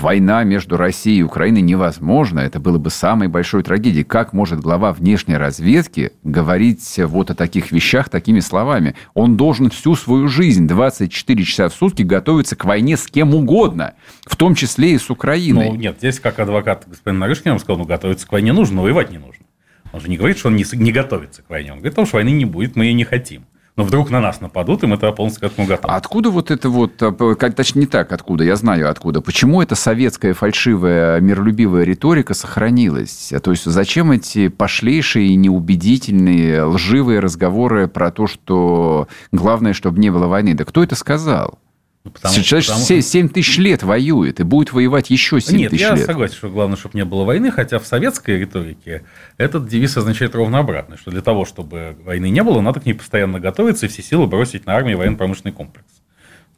война 0.00 0.44
между 0.44 0.76
Россией 0.76 1.20
и 1.20 1.22
Украиной 1.22 1.60
невозможна. 1.60 2.40
Это 2.40 2.60
было 2.60 2.78
бы 2.78 2.90
самой 2.90 3.28
большой 3.28 3.62
трагедией. 3.62 4.04
Как 4.04 4.32
может 4.32 4.60
глава 4.60 4.92
внешней 4.92 5.36
разведки 5.36 6.12
говорить 6.22 6.98
вот 6.98 7.30
о 7.30 7.34
таких 7.34 7.72
вещах 7.72 8.08
такими 8.08 8.40
словами? 8.40 8.94
Он 9.14 9.36
должен 9.36 9.70
всю 9.70 9.96
свою 9.96 10.28
жизнь, 10.28 10.66
24 10.66 11.44
часа 11.44 11.68
в 11.68 11.74
сутки, 11.74 12.02
готовиться 12.02 12.56
к 12.56 12.64
войне 12.64 12.96
с 12.96 13.06
кем 13.06 13.34
угодно, 13.34 13.94
в 14.26 14.36
том 14.36 14.54
числе 14.54 14.92
и 14.92 14.98
с 14.98 15.10
Украиной. 15.10 15.70
Ну, 15.70 15.76
нет, 15.76 15.96
здесь 15.98 16.20
как 16.20 16.38
адвокат 16.38 16.84
господин 16.86 17.18
Нарышкин 17.18 17.52
вам 17.52 17.60
сказал, 17.60 17.78
ну, 17.78 17.84
готовиться 17.84 18.26
к 18.26 18.32
войне 18.32 18.52
нужно, 18.52 18.76
но 18.76 18.82
воевать 18.82 19.10
не 19.10 19.18
нужно. 19.18 19.44
Он 19.92 20.00
же 20.00 20.08
не 20.08 20.16
говорит, 20.16 20.38
что 20.38 20.48
он 20.48 20.56
не, 20.56 20.64
не 20.72 20.92
готовится 20.92 21.42
к 21.42 21.50
войне. 21.50 21.72
Он 21.72 21.78
говорит, 21.78 21.94
что 21.94 22.16
войны 22.16 22.30
не 22.30 22.44
будет, 22.44 22.76
мы 22.76 22.86
ее 22.86 22.94
не 22.94 23.04
хотим 23.04 23.44
но 23.76 23.82
вдруг 23.82 24.10
на 24.10 24.20
нас 24.20 24.40
нападут, 24.40 24.84
и 24.84 24.86
мы 24.86 24.96
тогда 24.96 25.12
полностью 25.12 25.48
к 25.48 25.52
этому 25.52 25.66
готовы. 25.66 25.92
А 25.92 25.96
откуда 25.96 26.30
вот 26.30 26.50
это 26.50 26.68
вот, 26.68 26.92
а, 27.02 27.12
точнее 27.50 27.82
не 27.82 27.86
так, 27.86 28.12
откуда, 28.12 28.44
я 28.44 28.54
знаю 28.54 28.88
откуда, 28.88 29.20
почему 29.20 29.60
эта 29.60 29.74
советская 29.74 30.32
фальшивая 30.32 31.20
миролюбивая 31.20 31.82
риторика 31.82 32.34
сохранилась? 32.34 33.32
То 33.42 33.50
есть 33.50 33.64
зачем 33.64 34.12
эти 34.12 34.48
пошлейшие 34.48 35.34
неубедительные 35.34 36.62
лживые 36.64 37.18
разговоры 37.18 37.88
про 37.88 38.12
то, 38.12 38.28
что 38.28 39.08
главное, 39.32 39.72
чтобы 39.72 39.98
не 39.98 40.10
было 40.10 40.26
войны? 40.26 40.54
Да 40.54 40.64
кто 40.64 40.84
это 40.84 40.94
сказал? 40.94 41.58
Ну, 42.04 42.10
потому, 42.10 42.34
Человек 42.34 42.66
потому... 42.66 42.84
7 42.84 43.28
тысяч 43.30 43.56
лет 43.56 43.82
воюет 43.82 44.38
и 44.38 44.42
будет 44.42 44.74
воевать 44.74 45.08
еще 45.08 45.40
7 45.40 45.56
Нет, 45.56 45.70
тысяч 45.70 45.80
лет. 45.80 45.92
Нет, 45.92 46.00
я 46.00 46.06
согласен, 46.06 46.34
что 46.34 46.50
главное, 46.50 46.76
чтобы 46.76 46.98
не 46.98 47.04
было 47.06 47.24
войны, 47.24 47.50
хотя 47.50 47.78
в 47.78 47.86
советской 47.86 48.40
риторике 48.40 49.04
этот 49.38 49.66
девиз 49.68 49.96
означает 49.96 50.34
ровно 50.34 50.58
обратное, 50.58 50.98
что 50.98 51.10
для 51.10 51.22
того, 51.22 51.46
чтобы 51.46 51.96
войны 52.04 52.28
не 52.28 52.42
было, 52.42 52.60
надо 52.60 52.80
к 52.80 52.86
ней 52.86 52.92
постоянно 52.92 53.40
готовиться 53.40 53.86
и 53.86 53.88
все 53.88 54.02
силы 54.02 54.26
бросить 54.26 54.66
на 54.66 54.74
армию 54.74 54.98
военно-промышленный 54.98 55.52
комплекс. 55.52 55.86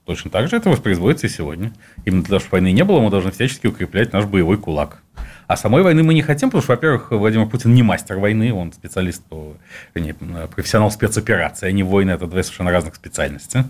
Точно 0.05 0.31
так 0.31 0.49
же 0.49 0.57
это 0.57 0.69
воспроизводится 0.69 1.29
и 1.29 1.31
сегодня. 1.31 1.73
Именно 2.05 2.23
для 2.23 2.29
того, 2.29 2.41
чтобы 2.41 2.53
войны 2.53 2.73
не 2.73 2.83
было, 2.83 3.01
мы 3.01 3.11
должны 3.11 3.31
всячески 3.31 3.69
укреплять 3.69 4.13
наш 4.13 4.25
боевой 4.25 4.59
кулак. 4.59 5.01
А 5.47 5.57
самой 5.57 5.83
войны 5.83 6.03
мы 6.03 6.15
не 6.15 6.23
хотим, 6.23 6.49
потому 6.49 6.63
что, 6.63 6.73
во-первых, 6.73 7.13
Владимир 7.13 7.47
Путин 7.47 7.73
не 7.73 7.85
мастер 7.85 8.19
войны, 8.19 8.53
он 8.53 8.73
специалист 8.73 9.23
по 9.23 9.57
не, 9.95 10.13
профессионал 10.13 10.91
спецоперации, 10.91 11.69
а 11.69 11.73
не 11.73 11.85
войны, 11.85 12.11
это 12.11 12.27
две 12.27 12.43
совершенно 12.43 12.73
разных 12.73 12.97
специальности. 12.97 13.65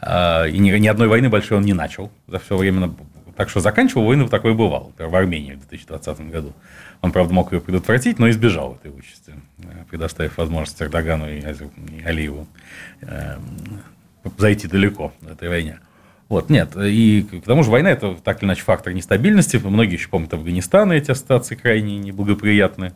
А? 0.00 0.44
И 0.44 0.58
ни, 0.58 0.70
ни 0.70 0.86
одной 0.86 1.08
войны 1.08 1.28
большой 1.28 1.58
он 1.58 1.64
не 1.64 1.74
начал 1.74 2.10
за 2.26 2.38
все 2.38 2.56
время. 2.56 2.94
Так 3.36 3.50
что 3.50 3.60
заканчивал 3.60 4.06
войну 4.06 4.28
такое 4.28 4.54
бывало. 4.54 4.88
Например, 4.88 5.10
в 5.10 5.16
Армении 5.16 5.52
в 5.52 5.68
2020 5.68 6.30
году. 6.30 6.52
Он, 7.02 7.12
правда, 7.12 7.34
мог 7.34 7.52
ее 7.52 7.60
предотвратить, 7.60 8.18
но 8.18 8.30
избежал 8.30 8.76
этой 8.76 8.96
участи, 8.96 9.34
э, 9.58 9.84
предоставив 9.90 10.38
возможность 10.38 10.80
Эрдогану 10.80 11.28
и 11.28 11.42
Алиеву 12.02 12.46
эм, 13.02 13.40
зайти 14.38 14.66
далеко 14.66 15.12
в 15.20 15.30
этой 15.30 15.48
войне. 15.48 15.78
Вот, 16.28 16.50
нет, 16.50 16.76
и 16.76 17.22
к 17.22 17.44
тому 17.44 17.62
же 17.62 17.70
война– 17.70 17.90
это 17.92 18.16
так 18.16 18.38
или 18.42 18.48
иначе 18.48 18.62
фактор 18.62 18.92
нестабильности. 18.92 19.58
Многие 19.58 19.92
еще 19.92 20.08
помнят 20.08 20.34
Афганистан, 20.34 20.92
и 20.92 20.96
эти 20.96 21.12
ассоциации 21.12 21.54
крайне 21.54 21.98
неблагоприятны. 21.98 22.94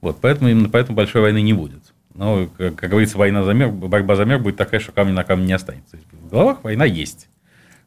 Вот, 0.00 0.20
поэтому 0.20 0.50
именно 0.50 0.68
поэтому 0.68 0.96
большой 0.96 1.22
войны 1.22 1.42
не 1.42 1.52
будет. 1.52 1.94
Но, 2.16 2.48
как, 2.56 2.76
как 2.76 2.90
говорится, 2.90 3.18
война 3.18 3.42
за 3.42 3.52
мир, 3.52 3.68
борьба 3.68 4.16
за 4.16 4.24
мир 4.24 4.38
будет 4.38 4.56
такая, 4.56 4.80
что 4.80 4.92
камня 4.92 5.12
на 5.12 5.24
камне 5.24 5.46
не 5.46 5.52
останется. 5.52 5.98
В 6.12 6.30
головах 6.30 6.64
война 6.64 6.84
есть. 6.84 7.28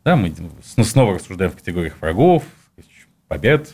Да, 0.06 0.16
мы 0.16 0.34
снова 0.64 1.16
рассуждаем 1.16 1.52
в 1.52 1.56
категориях 1.56 1.96
врагов, 2.00 2.44
побед, 3.28 3.74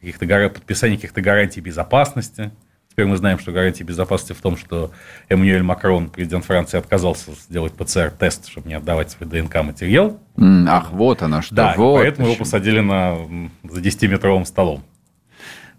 каких-то 0.00 0.26
подписания 0.48 0.96
каких-то 0.96 1.20
гарантий 1.20 1.60
безопасности. 1.60 2.50
Теперь 2.90 3.06
мы 3.06 3.16
знаем, 3.16 3.38
что 3.38 3.52
гарантия 3.52 3.84
безопасности 3.84 4.34
в 4.38 4.42
том, 4.42 4.56
что 4.58 4.90
Эммануэль 5.30 5.62
Макрон, 5.62 6.10
президент 6.10 6.44
Франции, 6.44 6.76
отказался 6.76 7.32
сделать 7.32 7.72
ПЦР-тест, 7.72 8.48
чтобы 8.48 8.68
не 8.68 8.74
отдавать 8.74 9.10
свой 9.10 9.28
ДНК-материал. 9.30 10.20
Ах, 10.68 10.92
вот 10.92 11.22
оно 11.22 11.40
что. 11.40 11.54
Да, 11.54 11.74
вот 11.76 12.00
поэтому 12.00 12.28
его 12.28 12.36
посадили 12.36 12.80
на, 12.80 13.16
за 13.64 13.80
10-метровым 13.80 14.44
столом. 14.44 14.84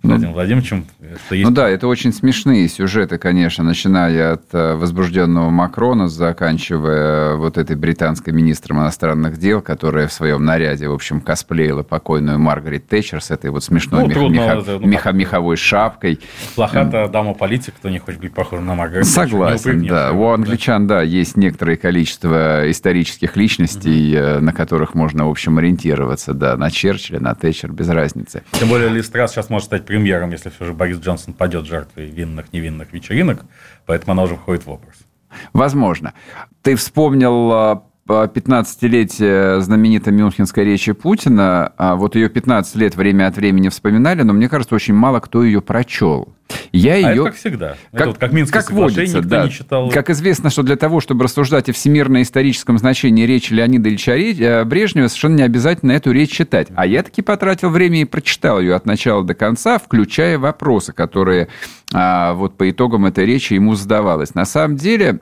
Владимиром 0.03 0.31
ну, 0.31 0.33
Владимировичем. 0.33 0.85
Что 1.25 1.35
есть... 1.35 1.49
Ну 1.49 1.55
да, 1.55 1.69
это 1.69 1.87
очень 1.87 2.11
смешные 2.11 2.67
сюжеты, 2.67 3.17
конечно, 3.17 3.63
начиная 3.63 4.33
от 4.33 4.43
э, 4.51 4.75
возбужденного 4.75 5.49
Макрона, 5.49 6.09
заканчивая 6.09 7.35
вот 7.35 7.57
этой 7.57 7.77
британской 7.77 8.33
министром 8.33 8.79
иностранных 8.79 9.37
дел, 9.37 9.61
которая 9.61 10.07
в 10.09 10.13
своем 10.13 10.43
наряде, 10.43 10.89
в 10.89 10.93
общем, 10.93 11.21
косплеила 11.21 11.83
покойную 11.83 12.37
Маргарет 12.37 12.87
Тэтчер 12.89 13.23
с 13.23 13.31
этой 13.31 13.49
вот 13.49 13.63
смешной 13.63 14.01
ну, 14.01 14.07
мех... 14.07 14.17
трудно, 14.17 14.35
меха... 14.35 14.57
это, 14.57 14.79
ну, 14.79 14.87
меха... 14.87 15.11
меховой 15.13 15.55
шапкой. 15.55 16.19
Плохая 16.55 17.07
дама-политик, 17.07 17.73
кто 17.75 17.89
не 17.89 17.99
хочет 17.99 18.19
быть 18.19 18.33
похож 18.33 18.59
на 18.59 18.75
Маргарет 18.75 19.05
Согласен, 19.05 19.87
да. 19.87 20.11
У 20.11 20.27
англичан, 20.27 20.85
да, 20.85 21.01
есть 21.01 21.37
некоторое 21.37 21.77
количество 21.77 22.69
исторических 22.69 23.37
личностей, 23.37 24.19
угу. 24.19 24.43
на 24.43 24.51
которых 24.51 24.95
можно, 24.95 25.27
в 25.27 25.29
общем, 25.29 25.57
ориентироваться, 25.59 26.33
да, 26.33 26.57
на 26.57 26.69
Черчилля, 26.69 27.21
на 27.21 27.35
Тэтчер, 27.35 27.71
без 27.71 27.87
разницы. 27.87 28.43
Тем 28.51 28.67
более 28.67 28.89
Листрас 28.89 29.31
сейчас 29.31 29.49
может 29.49 29.67
стать 29.67 29.85
премьером, 29.93 30.31
если 30.31 30.49
все 30.49 30.65
же 30.65 30.73
Борис 30.73 30.97
Джонсон 30.97 31.35
падет 31.35 31.65
жертвой 31.65 32.07
винных, 32.07 32.51
невинных 32.51 32.93
вечеринок, 32.93 33.45
поэтому 33.85 34.13
она 34.13 34.23
уже 34.23 34.35
входит 34.35 34.65
в 34.65 34.71
образ. 34.71 34.95
Возможно. 35.53 36.13
Ты 36.63 36.75
вспомнил 36.75 37.83
15-летие 38.07 39.57
а, 39.57 39.61
знаменитой 39.61 40.11
Мюнхенской 40.13 40.65
речи 40.65 40.91
Путина. 40.91 41.73
А 41.77 41.95
вот 41.95 42.15
ее 42.15 42.29
15 42.29 42.75
лет 42.75 42.95
время 42.95 43.27
от 43.27 43.37
времени 43.37 43.69
вспоминали, 43.69 44.23
но 44.23 44.33
мне 44.33 44.49
кажется, 44.49 44.75
очень 44.75 44.93
мало 44.93 45.19
кто 45.19 45.43
ее 45.43 45.61
прочел. 45.61 46.33
Я 46.71 46.95
ее... 46.95 47.07
А 47.07 47.11
это 47.13 47.23
как 47.23 47.35
всегда. 47.35 47.67
Как, 47.91 48.01
это 48.01 48.05
вот 48.07 48.17
как 48.17 48.31
Минское 48.33 48.61
как 48.61 48.71
водится, 48.71 49.17
никто 49.17 49.29
да. 49.29 49.45
не 49.45 49.51
читал. 49.51 49.89
Как 49.89 50.09
известно, 50.09 50.49
что 50.49 50.63
для 50.63 50.75
того, 50.75 50.99
чтобы 50.99 51.23
рассуждать 51.23 51.69
о 51.69 51.73
всемирно-историческом 51.73 52.77
значении 52.77 53.25
речи 53.25 53.53
Леонида 53.53 53.89
Ильича 53.89 54.13
э, 54.17 54.63
Брежнева, 54.65 55.07
совершенно 55.07 55.37
не 55.37 55.43
обязательно 55.43 55.93
эту 55.93 56.11
речь 56.11 56.31
читать. 56.31 56.67
А 56.75 56.85
я 56.85 57.03
таки 57.03 57.21
потратил 57.21 57.69
время 57.69 58.01
и 58.01 58.05
прочитал 58.05 58.59
ее 58.59 58.75
от 58.75 58.85
начала 58.85 59.23
до 59.23 59.33
конца, 59.33 59.79
включая 59.79 60.37
вопросы, 60.37 60.93
которые 60.93 61.47
а, 61.93 62.33
вот 62.33 62.57
по 62.57 62.69
итогам 62.69 63.05
этой 63.05 63.25
речи 63.25 63.53
ему 63.53 63.75
задавалось. 63.75 64.35
На 64.35 64.45
самом 64.45 64.75
деле, 64.75 65.19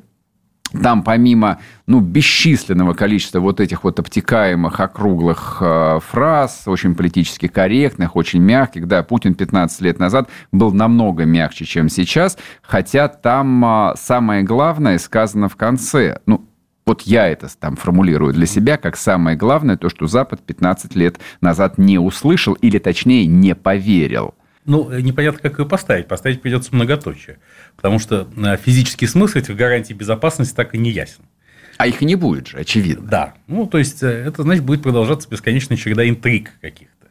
там 0.71 1.03
помимо 1.03 1.59
ну, 1.85 1.99
бесчисленного 1.99 2.93
количества 2.93 3.39
вот 3.39 3.59
этих 3.59 3.83
вот 3.83 3.99
обтекаемых, 3.99 4.79
округлых 4.79 5.57
э, 5.59 5.99
фраз, 6.05 6.63
очень 6.65 6.95
политически 6.95 7.47
корректных, 7.47 8.15
очень 8.15 8.41
мягких, 8.41 8.87
да, 8.87 9.03
Путин 9.03 9.35
15 9.35 9.81
лет 9.81 9.99
назад 9.99 10.29
был 10.51 10.71
намного 10.71 11.25
мягче, 11.25 11.65
чем 11.65 11.89
сейчас, 11.89 12.37
хотя 12.61 13.07
там 13.07 13.63
э, 13.65 13.93
самое 13.97 14.43
главное 14.43 14.97
сказано 14.97 15.49
в 15.49 15.55
конце. 15.55 16.19
Ну, 16.25 16.47
вот 16.85 17.01
я 17.03 17.27
это 17.27 17.47
там 17.59 17.75
формулирую 17.75 18.33
для 18.33 18.45
себя 18.45 18.77
как 18.77 18.95
самое 18.97 19.37
главное, 19.37 19.77
то, 19.77 19.89
что 19.89 20.07
Запад 20.07 20.41
15 20.41 20.95
лет 20.95 21.19
назад 21.41 21.77
не 21.77 21.99
услышал, 21.99 22.53
или 22.53 22.79
точнее 22.79 23.25
не 23.25 23.55
поверил. 23.55 24.33
Ну, 24.65 24.91
непонятно, 24.99 25.39
как 25.39 25.59
ее 25.59 25.65
поставить. 25.65 26.07
Поставить 26.07 26.41
придется 26.41 26.73
многоточие. 26.75 27.39
Потому 27.75 27.99
что 27.99 28.27
э, 28.37 28.57
физический 28.57 29.07
смысл 29.07 29.39
этих 29.39 29.55
гарантий 29.55 29.93
безопасности 29.93 30.55
так 30.55 30.75
и 30.75 30.77
не 30.77 30.91
ясен. 30.91 31.23
А 31.77 31.87
их 31.87 32.01
не 32.01 32.15
будет 32.15 32.47
же, 32.47 32.57
очевидно. 32.57 33.07
Да. 33.07 33.33
Ну, 33.47 33.65
то 33.65 33.79
есть, 33.79 34.03
э, 34.03 34.07
это, 34.07 34.43
значит, 34.43 34.63
будет 34.63 34.83
продолжаться 34.83 35.27
бесконечная 35.27 35.77
череда 35.77 36.07
интриг 36.07 36.51
каких-то. 36.61 37.07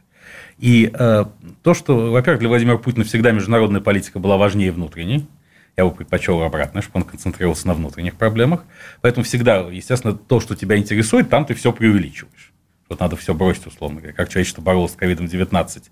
И 0.59 0.91
э, 0.93 1.25
то, 1.63 1.73
что, 1.73 2.11
во-первых, 2.11 2.39
для 2.39 2.49
Владимира 2.49 2.77
Путина 2.77 3.03
всегда 3.03 3.31
международная 3.31 3.81
политика 3.81 4.19
была 4.19 4.37
важнее 4.37 4.71
внутренней, 4.71 5.27
я 5.75 5.85
бы 5.85 5.91
предпочел 5.91 6.41
обратно, 6.41 6.81
чтобы 6.81 6.99
он 6.99 7.03
концентрировался 7.03 7.67
на 7.67 7.73
внутренних 7.73 8.15
проблемах. 8.15 8.63
Поэтому 9.01 9.23
всегда, 9.23 9.59
естественно, 9.59 10.13
то, 10.13 10.39
что 10.39 10.55
тебя 10.55 10.77
интересует, 10.77 11.29
там 11.29 11.45
ты 11.45 11.53
все 11.53 11.71
преувеличиваешь. 11.71 12.50
Вот 12.91 12.99
надо 12.99 13.15
все 13.15 13.33
бросить, 13.33 13.65
условно 13.65 14.01
говоря. 14.01 14.13
Как 14.13 14.27
человечество 14.27 14.61
боролось 14.61 14.91
с 14.91 14.95
ковидом-19, 14.97 15.83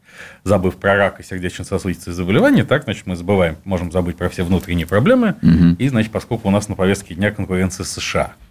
забыв 0.43 0.76
про 0.76 0.97
рак 0.97 1.22
и 1.22 1.24
сердечно-сосудистые 1.24 2.14
заболевания, 2.14 2.66
так, 2.66 2.84
значит, 2.84 3.06
мы 3.06 3.16
забываем, 3.16 3.56
можем 3.64 3.89
забыть 3.89 4.18
про 4.18 4.28
все 4.28 4.43
внутренние 4.43 4.86
проблемы. 4.86 5.38
Угу. 5.41 5.78
И, 5.80 5.88
значит, 5.88 6.12
поскольку 6.12 6.50
у 6.50 6.52
нас 6.52 6.68
на 6.68 6.76
повестке 6.76 7.16
дня 7.16 7.32
конкуренция 7.32 7.86
США– 7.86 8.34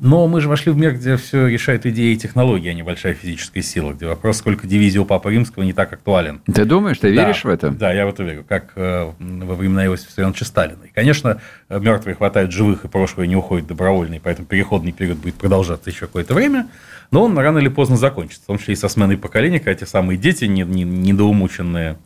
но 0.00 0.26
мы 0.26 0.40
же 0.40 0.48
вошли 0.48 0.72
в 0.72 0.76
мир, 0.76 0.94
где 0.94 1.16
все 1.16 1.46
решают 1.46 1.84
идеи 1.86 2.14
и 2.14 2.16
технологии, 2.16 2.70
а 2.70 2.74
не 2.74 2.82
большая 2.82 3.14
физическая 3.14 3.62
сила, 3.62 3.92
где 3.92 4.06
вопрос, 4.06 4.38
сколько 4.38 4.66
дивизий 4.66 4.98
у 4.98 5.04
Папы 5.04 5.30
Римского, 5.30 5.62
не 5.62 5.74
так 5.74 5.92
актуален. 5.92 6.40
Ты 6.52 6.64
думаешь, 6.64 6.98
ты 6.98 7.14
да, 7.14 7.24
веришь 7.24 7.44
в 7.44 7.48
это? 7.48 7.70
Да, 7.70 7.92
я 7.92 8.06
в 8.06 8.08
это 8.08 8.22
верю, 8.22 8.44
как 8.48 8.72
э, 8.76 9.12
во 9.18 9.54
времена 9.54 9.84
Иосифа 9.84 10.08
Виссарионовича 10.08 10.44
Сталина. 10.46 10.82
И, 10.84 10.88
конечно, 10.88 11.40
мертвые 11.68 12.14
хватает 12.14 12.50
живых, 12.50 12.84
и 12.84 12.88
прошлое 12.88 13.26
не 13.26 13.36
уходит 13.36 13.66
добровольно, 13.66 14.14
и 14.14 14.18
поэтому 14.18 14.46
переходный 14.46 14.92
период 14.92 15.18
будет 15.18 15.34
продолжаться 15.34 15.90
еще 15.90 16.06
какое-то 16.06 16.34
время, 16.34 16.68
но 17.10 17.24
он 17.24 17.36
рано 17.38 17.58
или 17.58 17.68
поздно 17.68 17.96
закончится, 17.96 18.42
в 18.44 18.46
том 18.46 18.58
числе 18.58 18.74
и 18.74 18.76
со 18.76 18.88
сменой 18.88 19.18
поколения, 19.18 19.58
когда 19.58 19.74
те 19.74 19.86
самые 19.86 20.16
дети, 20.16 20.44
недоумученные 20.46 21.98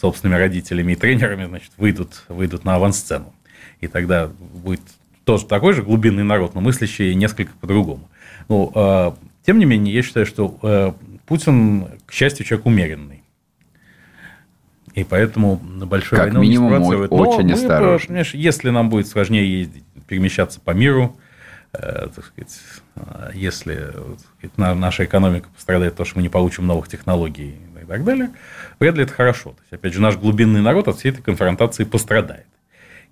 собственными 0.00 0.38
родителями 0.38 0.92
и 0.92 0.96
тренерами, 0.96 1.46
значит, 1.46 1.72
выйдут, 1.76 2.24
выйдут 2.28 2.64
на 2.64 2.76
авансцену. 2.76 3.34
И 3.80 3.88
тогда 3.88 4.28
будет 4.28 4.82
тоже 5.30 5.46
такой 5.46 5.74
же 5.74 5.84
глубинный 5.84 6.24
народ, 6.24 6.56
но 6.56 6.60
мыслящий 6.60 7.14
несколько 7.14 7.52
по-другому. 7.60 8.08
Ну, 8.48 8.72
э, 8.74 9.12
тем 9.46 9.60
не 9.60 9.64
менее, 9.64 9.94
я 9.94 10.02
считаю, 10.02 10.26
что 10.26 10.58
э, 10.60 10.92
Путин, 11.24 11.86
к 12.04 12.12
счастью, 12.12 12.44
человек 12.44 12.66
умеренный. 12.66 13.22
И 14.94 15.04
поэтому 15.04 15.60
на 15.62 15.86
большой 15.86 16.18
как 16.18 16.26
войну 16.26 16.40
минимум, 16.40 16.70
не 16.70 16.84
спровоцирует. 16.84 17.12
Очень 17.12 17.46
мы, 17.46 17.52
осторожно. 17.52 18.06
Понимаешь, 18.08 18.34
если 18.34 18.70
нам 18.70 18.90
будет 18.90 19.06
сложнее 19.06 19.60
ездить, 19.60 19.84
перемещаться 20.08 20.58
по 20.58 20.72
миру, 20.72 21.16
э, 21.74 22.08
так 22.12 22.24
сказать, 22.24 22.60
э, 22.96 23.30
если 23.34 23.76
так 23.76 24.50
сказать, 24.50 24.78
наша 24.80 25.04
экономика 25.04 25.48
пострадает, 25.54 25.94
то, 25.94 26.04
что 26.04 26.16
мы 26.16 26.22
не 26.24 26.28
получим 26.28 26.66
новых 26.66 26.88
технологий 26.88 27.54
и 27.80 27.86
так 27.86 28.02
далее, 28.02 28.30
вряд 28.80 28.96
ли 28.96 29.04
это 29.04 29.12
хорошо. 29.12 29.50
То 29.50 29.60
есть, 29.60 29.72
опять 29.74 29.94
же, 29.94 30.00
наш 30.00 30.16
глубинный 30.16 30.60
народ 30.60 30.88
от 30.88 30.98
всей 30.98 31.12
этой 31.12 31.22
конфронтации 31.22 31.84
пострадает 31.84 32.46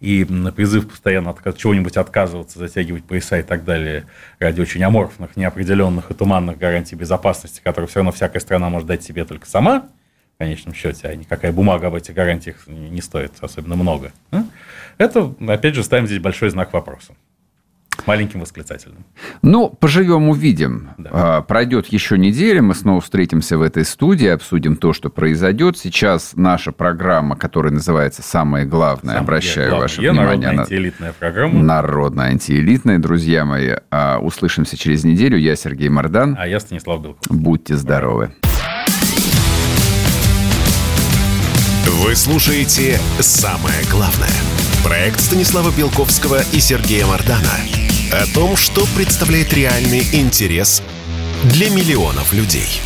и 0.01 0.24
призыв 0.55 0.88
постоянно 0.88 1.30
от 1.30 1.57
чего-нибудь 1.57 1.96
отказываться, 1.96 2.59
затягивать 2.59 3.05
пояса 3.05 3.38
и 3.38 3.42
так 3.42 3.64
далее 3.64 4.07
ради 4.38 4.61
очень 4.61 4.82
аморфных, 4.82 5.36
неопределенных 5.36 6.11
и 6.11 6.14
туманных 6.14 6.59
гарантий 6.59 6.94
безопасности, 6.94 7.61
которые 7.62 7.88
все 7.88 8.01
равно 8.01 8.12
всякая 8.12 8.40
страна 8.40 8.68
может 8.68 8.86
дать 8.86 9.03
себе 9.03 9.24
только 9.24 9.46
сама, 9.46 9.88
в 10.36 10.38
конечном 10.38 10.74
счете, 10.74 11.09
а 11.09 11.14
никакая 11.16 11.53
бумага 11.53 11.88
об 11.88 11.96
этих 11.96 12.14
гарантиях 12.14 12.66
не 12.68 13.03
стоит 13.03 13.32
особенно 13.40 13.74
много. 13.74 14.12
Это, 14.99 15.34
опять 15.49 15.74
же, 15.74 15.82
ставим 15.82 16.07
здесь 16.07 16.20
большой 16.20 16.51
знак 16.51 16.72
вопроса 16.72 17.14
маленьким 18.07 18.40
восклицательным. 18.40 19.05
Ну, 19.42 19.68
поживем, 19.68 20.28
увидим. 20.28 20.90
Да. 20.99 21.11
А, 21.12 21.42
пройдет 21.42 21.86
еще 21.86 22.18
неделя, 22.18 22.62
мы 22.62 22.74
снова 22.74 23.01
встретимся 23.01 23.59
в 23.59 23.62
этой 23.62 23.84
студии, 23.84 24.28
обсудим 24.28 24.76
то, 24.76 24.92
что 24.92 25.11
произойдет. 25.11 25.78
Сейчас 25.78 26.32
наша 26.34 26.72
программа, 26.72 27.36
которая 27.36 27.72
называется 27.72 28.22
«Самое 28.22 28.64
главное», 28.66 29.14
Самое 29.14 29.20
обращаю 29.20 29.68
главное. 29.70 29.82
ваше 29.82 30.03
Я 30.03 30.12
внимание. 30.12 30.36
Народная 30.38 30.61
антиэлитная 30.64 31.12
программа. 31.18 31.62
Народная 31.62 32.26
антиэлитная, 32.28 32.99
друзья 32.99 33.44
мои. 33.44 33.74
А, 33.90 34.18
услышимся 34.18 34.76
через 34.76 35.05
неделю. 35.05 35.38
Я 35.38 35.57
Сергей 35.57 35.88
Мордан. 35.88 36.36
А 36.38 36.46
я 36.46 36.61
Станислав 36.61 37.03
Белков. 37.03 37.24
Будьте 37.28 37.76
здоровы. 37.76 38.30
Вы 41.86 42.14
слушаете 42.14 42.99
«Самое 43.20 43.82
главное». 43.90 44.28
Проект 44.84 45.20
Станислава 45.20 45.70
Белковского 45.76 46.40
и 46.53 46.61
Сергея 46.61 47.07
Мордана 47.07 47.88
о 48.13 48.27
том, 48.33 48.57
что 48.57 48.87
представляет 48.97 49.53
реальный 49.53 50.01
интерес 50.13 50.83
для 51.45 51.69
миллионов 51.71 52.33
людей. 52.33 52.81